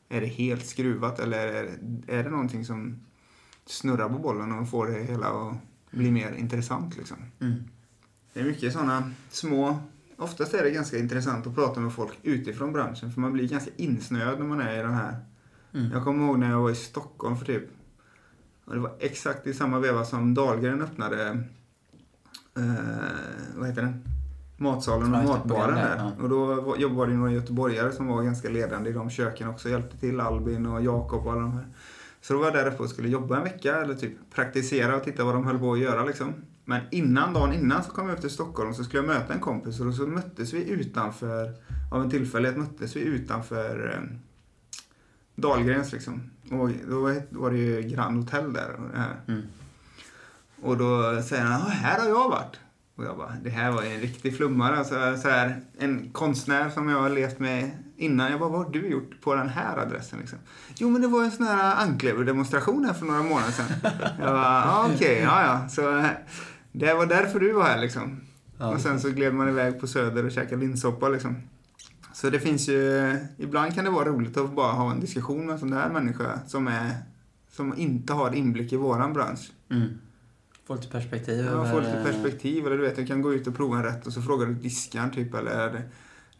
är 0.08 0.20
det 0.20 0.26
helt 0.26 0.66
skruvat? 0.66 1.18
Eller 1.18 1.46
är, 1.46 1.78
är 2.06 2.24
det 2.24 2.30
någonting 2.30 2.64
som 2.64 3.00
snurrar 3.66 4.08
på 4.08 4.18
bollen 4.18 4.52
och 4.52 4.70
får 4.70 4.86
det 4.86 5.02
hela 5.02 5.26
att 5.26 5.56
bli 5.90 6.10
mer 6.10 6.32
intressant 6.32 6.96
liksom? 6.96 7.16
Mm. 7.40 7.64
Det 8.32 8.40
är 8.40 8.44
mycket 8.44 8.72
sådana 8.72 9.12
små... 9.30 9.78
Oftast 10.16 10.54
är 10.54 10.64
det 10.64 10.70
ganska 10.70 10.98
intressant 10.98 11.46
att 11.46 11.54
prata 11.54 11.80
med 11.80 11.92
folk 11.92 12.18
utifrån 12.22 12.72
branschen 12.72 13.12
för 13.12 13.20
man 13.20 13.32
blir 13.32 13.48
ganska 13.48 13.70
insnöad 13.76 14.38
när 14.38 14.46
man 14.46 14.60
är 14.60 14.78
i 14.78 14.82
den 14.82 14.94
här. 14.94 15.16
Mm. 15.74 15.92
Jag 15.92 16.04
kommer 16.04 16.26
ihåg 16.26 16.38
när 16.38 16.50
jag 16.50 16.60
var 16.60 16.70
i 16.70 16.74
Stockholm 16.74 17.36
för 17.36 17.44
typ... 17.44 17.70
Och 18.68 18.74
det 18.74 18.80
var 18.80 18.92
exakt 18.98 19.46
i 19.46 19.54
samma 19.54 19.78
veva 19.78 20.04
som 20.04 20.34
Dahlgren 20.34 20.82
öppnade... 20.82 21.42
Eh, 22.56 22.64
vad 23.56 23.68
heter 23.68 23.82
den? 23.82 24.04
Matsalen 24.56 25.14
och 25.14 25.24
matbaren 25.24 25.74
där, 25.74 25.96
där. 25.96 25.96
ja. 25.96 26.22
Och 26.22 26.28
då 26.28 26.74
jobbade 26.78 27.12
det 27.12 27.16
några 27.16 27.32
göteborgare 27.32 27.92
som 27.92 28.06
var 28.06 28.22
ganska 28.22 28.48
ledande 28.48 28.90
i 28.90 28.92
de 28.92 29.10
köken 29.10 29.48
också. 29.48 29.68
Hjälpte 29.68 29.98
till 29.98 30.20
Albin 30.20 30.66
och 30.66 30.82
Jakob 30.82 31.26
och 31.26 31.32
alla 31.32 31.40
de 31.40 31.52
här. 31.52 31.66
Så 32.20 32.32
då 32.32 32.38
var 32.38 32.46
jag 32.46 32.54
där 32.54 32.72
uppe 32.72 32.82
och 32.82 32.90
skulle 32.90 33.08
jobba 33.08 33.36
en 33.36 33.44
vecka 33.44 33.76
eller 33.76 33.94
typ 33.94 34.12
praktisera 34.34 34.96
och 34.96 35.04
titta 35.04 35.24
vad 35.24 35.34
de 35.34 35.46
höll 35.46 35.58
på 35.58 35.72
att 35.72 35.78
göra 35.78 36.04
liksom. 36.04 36.34
Men 36.64 36.80
innan, 36.90 37.32
dagen 37.32 37.52
innan 37.52 37.84
så 37.84 37.90
kom 37.90 38.08
jag 38.08 38.14
upp 38.14 38.20
till 38.20 38.30
Stockholm 38.30 38.74
så 38.74 38.84
skulle 38.84 39.02
jag 39.02 39.06
möta 39.06 39.34
en 39.34 39.40
kompis 39.40 39.80
och 39.80 39.86
då 39.86 39.92
så 39.92 40.06
möttes 40.06 40.52
vi 40.52 40.70
utanför, 40.70 41.54
av 41.92 42.02
en 42.02 42.10
tillfällighet 42.10 42.58
möttes 42.58 42.96
vi 42.96 43.00
utanför 43.00 43.94
eh, 43.94 44.18
Dahlgrens 45.34 45.92
liksom. 45.92 46.30
Och 46.50 46.70
då 46.90 47.00
var- 47.30 47.50
det 47.50 47.56
ju 47.58 47.82
Grand 47.82 48.16
Hotel 48.24 48.52
där. 48.52 48.70
Och. 48.78 49.30
Mm. 49.32 49.42
och 50.62 50.76
då 50.76 51.22
säger 51.22 51.42
han, 51.44 51.60
"Ja, 51.60 51.68
här 51.68 52.00
har 52.00 52.08
jag 52.08 52.28
varit. 52.28 52.60
Och 52.96 53.04
jag 53.04 53.16
bara, 53.16 53.32
det 53.42 53.50
här 53.50 53.70
var 53.70 53.82
en 53.82 54.00
riktig 54.00 54.36
flummare. 54.36 54.76
Alltså, 54.78 54.94
så 55.22 55.28
här, 55.28 55.60
en 55.78 56.10
konstnär 56.12 56.70
som 56.70 56.88
jag 56.88 57.00
har 57.00 57.08
levt 57.08 57.38
med 57.38 57.70
innan. 57.96 58.30
Jag 58.30 58.40
bara, 58.40 58.48
vad 58.50 58.64
har 58.64 58.70
du 58.72 58.86
gjort 58.88 59.20
på 59.20 59.34
den 59.34 59.48
här 59.48 59.76
adressen? 59.78 60.18
Liksom? 60.18 60.38
Jo, 60.76 60.90
men 60.90 61.02
det 61.02 61.08
var 61.08 61.24
en 61.24 61.30
sån 61.30 61.46
här 61.46 61.76
ankleverdemonstration 61.82 62.84
här 62.84 62.92
för 62.94 63.06
några 63.06 63.22
månader 63.22 63.52
sedan. 63.52 63.66
jag 64.18 64.32
bara, 64.34 64.64
ja, 64.64 64.90
okej, 64.94 65.20
ja, 65.22 65.42
ja. 65.42 65.68
Så 65.68 66.04
det 66.72 66.94
var 66.94 67.06
därför 67.06 67.40
du 67.40 67.52
var 67.52 67.64
här 67.64 67.78
liksom. 67.80 68.20
Ja, 68.58 68.66
och 68.74 68.80
sen 68.80 69.00
så 69.00 69.08
gled 69.10 69.34
man 69.34 69.48
iväg 69.48 69.80
på 69.80 69.86
Söder 69.86 70.24
och 70.24 70.32
käkade 70.32 70.60
linssoppa 70.60 71.08
liksom. 71.08 71.36
Så 72.20 72.30
det 72.30 72.40
finns 72.40 72.68
ju, 72.68 73.16
ibland 73.36 73.74
kan 73.74 73.84
det 73.84 73.90
vara 73.90 74.08
roligt 74.08 74.36
att 74.36 74.54
bara 74.54 74.72
ha 74.72 74.92
en 74.92 75.00
diskussion 75.00 75.46
med 75.46 75.52
en 75.52 75.58
sån 75.58 75.70
där 75.70 75.88
människa 75.88 76.40
som 76.46 76.68
är, 76.68 76.94
som 77.50 77.78
inte 77.78 78.12
har 78.12 78.34
inblick 78.34 78.72
i 78.72 78.76
våran 78.76 79.12
bransch. 79.12 79.50
Mm. 79.70 79.88
Få 80.66 80.74
lite 80.74 80.88
perspektiv. 80.88 81.44
Ja, 81.44 81.70
få 81.70 81.80
lite 81.80 82.02
perspektiv. 82.04 82.66
Eller 82.66 82.76
du 82.76 82.82
vet, 82.82 82.96
du 82.96 83.06
kan 83.06 83.22
gå 83.22 83.34
ut 83.34 83.46
och 83.46 83.56
prova 83.56 83.76
en 83.76 83.84
rätt 83.84 84.06
och 84.06 84.12
så 84.12 84.22
frågar 84.22 84.46
du 84.46 84.54
diskaren 84.54 85.10
typ 85.10 85.34
eller 85.34 85.82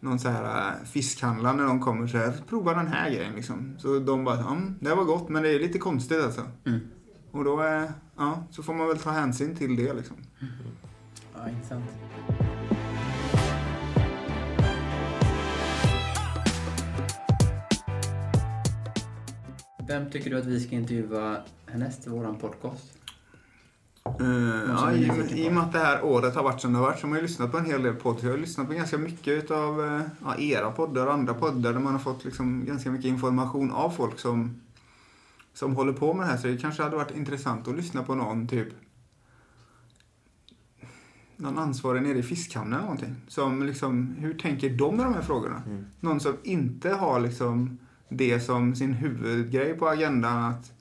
någon 0.00 0.18
så 0.18 0.28
här 0.28 0.68
äh, 0.68 0.86
fiskhandlare 0.86 1.56
när 1.56 1.64
de 1.64 1.80
kommer 1.80 2.06
så 2.06 2.18
här, 2.18 2.32
prova 2.48 2.74
den 2.74 2.86
här 2.86 3.10
grejen 3.10 3.34
liksom. 3.34 3.76
Så 3.78 3.98
de 3.98 4.24
bara, 4.24 4.36
ja, 4.36 4.50
mm, 4.50 4.74
det 4.80 4.94
var 4.94 5.04
gott 5.04 5.28
men 5.28 5.42
det 5.42 5.48
är 5.48 5.58
lite 5.58 5.78
konstigt 5.78 6.22
alltså. 6.22 6.42
Mm. 6.66 6.80
Och 7.30 7.44
då, 7.44 7.62
eh, 7.62 7.84
ja, 8.16 8.46
så 8.50 8.62
får 8.62 8.74
man 8.74 8.88
väl 8.88 8.98
ta 8.98 9.10
hänsyn 9.10 9.56
till 9.56 9.76
det 9.76 9.94
liksom. 9.94 10.16
Ja, 11.36 11.48
intressant. 11.48 11.84
Vem 19.89 20.11
tycker 20.11 20.30
du 20.30 20.39
att 20.39 20.47
vi 20.47 20.61
ska 20.61 20.74
intervjua 20.74 21.36
härnäst 21.66 22.07
i 22.07 22.11
våran 22.11 22.36
podcast? 22.39 22.99
Uh, 24.20 24.64
ja, 24.68 24.93
i, 24.93 25.45
I 25.45 25.49
och 25.49 25.53
med 25.53 25.62
att 25.62 25.72
det 25.72 25.78
här 25.78 26.05
året 26.05 26.34
har 26.34 26.43
varit 26.43 26.61
som 26.61 26.72
det 26.72 26.78
har 26.78 26.86
varit 26.86 26.99
så 26.99 27.07
har 27.07 27.09
man 27.09 27.18
ju 27.18 27.22
lyssnat 27.22 27.51
på 27.51 27.59
en 27.59 27.64
hel 27.64 27.82
del 27.82 27.95
poddar. 27.95 28.24
Jag 28.24 28.30
har 28.30 28.39
lyssnat 28.39 28.66
på 28.66 28.72
ganska 28.72 28.99
mycket 28.99 29.51
av 29.51 29.86
eh, 29.86 30.03
ja, 30.24 30.39
era 30.39 30.70
poddar 30.70 31.07
och 31.07 31.12
andra 31.12 31.34
poddar 31.34 31.72
där 31.72 31.80
man 31.80 31.93
har 31.93 32.01
fått 32.01 32.24
liksom 32.24 32.64
ganska 32.64 32.91
mycket 32.91 33.07
information 33.07 33.70
av 33.70 33.91
folk 33.91 34.18
som, 34.18 34.61
som 35.55 35.76
håller 35.76 35.93
på 35.93 36.14
med 36.14 36.26
det 36.26 36.30
här. 36.30 36.39
Så 36.39 36.47
det 36.47 36.57
kanske 36.57 36.82
hade 36.82 36.97
varit 36.97 37.16
intressant 37.16 37.68
att 37.68 37.76
lyssna 37.76 38.03
på 38.03 38.14
någon 38.14 38.49
typ 38.49 38.68
någon 41.36 41.59
ansvarig 41.59 42.03
nere 42.03 42.18
i 42.18 42.22
fiskhamnen 42.22 42.72
eller 42.72 42.82
någonting. 42.82 43.16
Som 43.28 43.62
liksom, 43.62 44.14
hur 44.18 44.34
tänker 44.34 44.70
de 44.70 44.97
med 44.97 45.07
de 45.07 45.14
här 45.14 45.22
frågorna? 45.22 45.62
Mm. 45.66 45.86
Någon 46.01 46.20
som 46.20 46.36
inte 46.43 46.91
har 46.91 47.20
liksom 47.20 47.78
det 48.09 48.40
som 48.40 48.74
sin 48.74 48.92
huvudgrej 48.92 49.74
på 49.74 49.88
agendan 49.88 50.44
att 50.44 50.72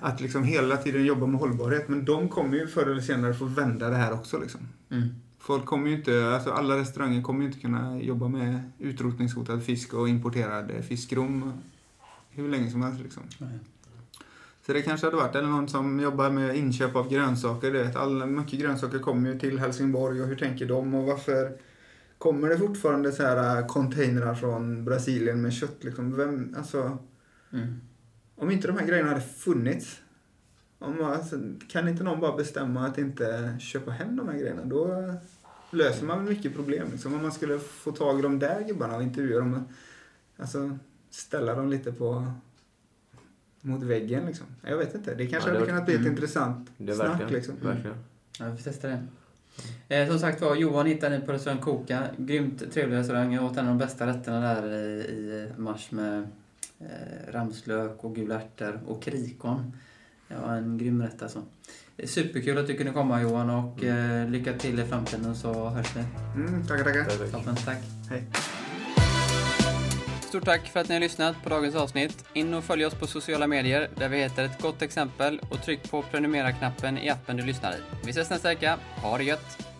att 0.00 0.20
liksom 0.20 0.44
hela 0.44 0.76
tiden 0.76 1.04
jobba 1.04 1.26
med 1.26 1.40
hållbarhet. 1.40 1.88
Men 1.88 2.04
de 2.04 2.28
kommer 2.28 2.56
ju 2.56 2.66
förr 2.66 2.86
eller 2.86 3.00
senare 3.00 3.34
få 3.34 3.44
vända 3.44 3.90
det 3.90 3.96
här 3.96 4.12
också. 4.12 4.38
Liksom. 4.38 4.60
Mm. 4.90 5.08
Folk 5.38 5.64
kommer 5.64 5.88
ju 5.88 5.96
inte, 5.96 6.30
alltså 6.34 6.50
alla 6.50 6.76
restauranger 6.76 7.22
kommer 7.22 7.40
ju 7.40 7.46
inte 7.46 7.60
kunna 7.60 8.00
jobba 8.00 8.28
med 8.28 8.70
utrotningshotad 8.78 9.64
fisk 9.64 9.94
och 9.94 10.08
importerad 10.08 10.72
fiskrom 10.88 11.52
hur 12.30 12.48
länge 12.48 12.70
som 12.70 12.82
helst. 12.82 13.00
Liksom. 13.02 13.22
Så 14.66 14.72
det 14.72 14.82
kanske 14.82 15.06
hade 15.06 15.16
varit, 15.16 15.34
eller 15.34 15.48
någon 15.48 15.68
som 15.68 16.00
jobbar 16.00 16.30
med 16.30 16.56
inköp 16.56 16.96
av 16.96 17.08
grönsaker. 17.10 17.72
Du 17.72 17.78
vet, 17.78 17.96
alla, 17.96 18.26
mycket 18.26 18.60
grönsaker 18.60 18.98
kommer 18.98 19.32
ju 19.32 19.38
till 19.38 19.58
Helsingborg 19.58 20.22
och 20.22 20.28
hur 20.28 20.36
tänker 20.36 20.66
de 20.66 20.94
och 20.94 21.06
varför 21.06 21.52
kommer 22.18 22.48
det 22.48 22.58
fortfarande 22.58 23.12
så 23.12 23.22
här 23.22 23.58
äh, 23.60 23.66
containrar 23.66 24.34
från 24.34 24.84
Brasilien 24.84 25.42
med 25.42 25.52
kött? 25.52 25.84
Liksom? 25.84 26.16
Vem, 26.16 26.54
alltså, 26.58 26.98
Mm. 27.52 27.80
om 28.36 28.50
inte 28.50 28.66
de 28.68 28.76
här 28.78 28.86
grejerna 28.86 29.08
hade 29.08 29.20
funnits, 29.20 30.00
om, 30.78 31.04
alltså, 31.04 31.36
kan 31.68 31.88
inte 31.88 32.02
någon 32.04 32.20
bara 32.20 32.36
bestämma 32.36 32.86
att 32.86 32.98
inte 32.98 33.56
köpa 33.60 33.90
hem 33.90 34.16
de 34.16 34.28
här 34.28 34.38
grejerna? 34.38 34.64
Då 34.64 35.14
löser 35.70 36.06
man 36.06 36.18
väl 36.24 36.34
mycket 36.34 36.54
problem. 36.54 36.88
Liksom. 36.92 37.14
Om 37.14 37.22
man 37.22 37.32
skulle 37.32 37.58
få 37.58 37.92
tag 37.92 38.18
i 38.18 38.22
de 38.22 38.38
där 38.38 38.64
gubbarna 38.68 38.96
och 38.96 39.02
intervjua 39.02 39.38
dem. 39.38 39.64
Alltså, 40.36 40.78
ställa 41.10 41.54
dem 41.54 41.68
lite 41.70 41.92
på 41.92 42.32
mot 43.60 43.82
väggen 43.82 44.26
liksom. 44.26 44.46
Jag 44.62 44.76
vet 44.76 44.94
inte. 44.94 45.14
Det 45.14 45.26
kanske 45.26 45.50
Ja, 45.50 45.52
det 45.52 45.58
hade 45.58 45.70
kunnat 45.70 45.84
bli 45.84 45.94
ett 45.94 46.00
mm. 46.00 46.12
intressant 46.12 46.70
Det 46.78 46.92
är 46.92 46.96
snack 46.96 47.08
verkligen. 47.08 47.32
liksom. 47.32 47.54
verkligen. 47.62 47.96
Ja, 48.38 48.50
vi 48.50 48.56
får 48.56 48.64
testa 48.70 48.88
det. 48.88 49.06
Eh, 49.88 50.08
som 50.08 50.18
sagt 50.18 50.40
var, 50.40 50.56
Johan 50.56 50.86
hittade 50.86 51.18
ni 51.18 51.26
på 51.26 51.32
restaurang 51.32 51.60
Koka. 51.60 52.02
Grymt 52.18 52.72
trevlig 52.72 52.96
restaurang. 52.96 53.34
Jag 53.34 53.44
åt 53.44 53.56
en 53.56 53.68
av 53.68 53.78
de 53.78 53.78
bästa 53.78 54.06
rätterna 54.06 54.40
där 54.40 54.74
i, 54.74 54.78
i 54.78 55.48
mars 55.56 55.90
med 55.90 56.28
eh, 56.80 57.32
ramslök 57.32 58.04
och 58.04 58.14
gula 58.14 58.34
ärtor 58.34 58.80
och 58.86 59.02
krikon. 59.02 59.72
Det 60.28 60.34
var 60.34 60.54
en 60.54 60.78
grym 60.78 61.02
rätt 61.02 61.22
alltså. 61.22 61.42
Superkul 62.04 62.58
att 62.58 62.66
du 62.66 62.74
kunde 62.74 62.92
komma 62.92 63.22
Johan 63.22 63.50
och 63.50 63.84
eh, 63.84 64.28
lycka 64.28 64.52
till 64.52 64.80
i 64.80 64.84
framtiden 64.84 65.36
så 65.36 65.68
hörs 65.68 65.96
vi. 65.96 66.04
Mm, 66.40 66.66
tackar, 66.66 66.84
tackar. 66.84 67.04
Perfekt. 67.04 67.32
Toppen, 67.32 67.56
tack. 67.56 67.78
Hej. 68.10 68.24
Stort 70.26 70.44
tack 70.44 70.68
för 70.68 70.80
att 70.80 70.88
ni 70.88 70.94
har 70.94 71.00
lyssnat 71.00 71.42
på 71.42 71.48
dagens 71.48 71.74
avsnitt. 71.74 72.24
In 72.32 72.54
och 72.54 72.64
följ 72.64 72.86
oss 72.86 72.94
på 72.94 73.06
sociala 73.06 73.46
medier 73.46 73.90
där 73.96 74.08
vi 74.08 74.16
heter 74.16 74.44
ett 74.44 74.62
gott 74.62 74.82
exempel 74.82 75.40
och 75.50 75.62
tryck 75.62 75.90
på 75.90 76.02
prenumerera-knappen 76.02 76.98
i 76.98 77.10
appen 77.10 77.36
du 77.36 77.42
lyssnar 77.42 77.72
i. 77.72 77.76
Vi 78.04 78.10
ses 78.10 78.30
nästa 78.30 78.48
vecka. 78.48 78.78
Ha 79.02 79.18
det 79.18 79.24
gött! 79.24 79.75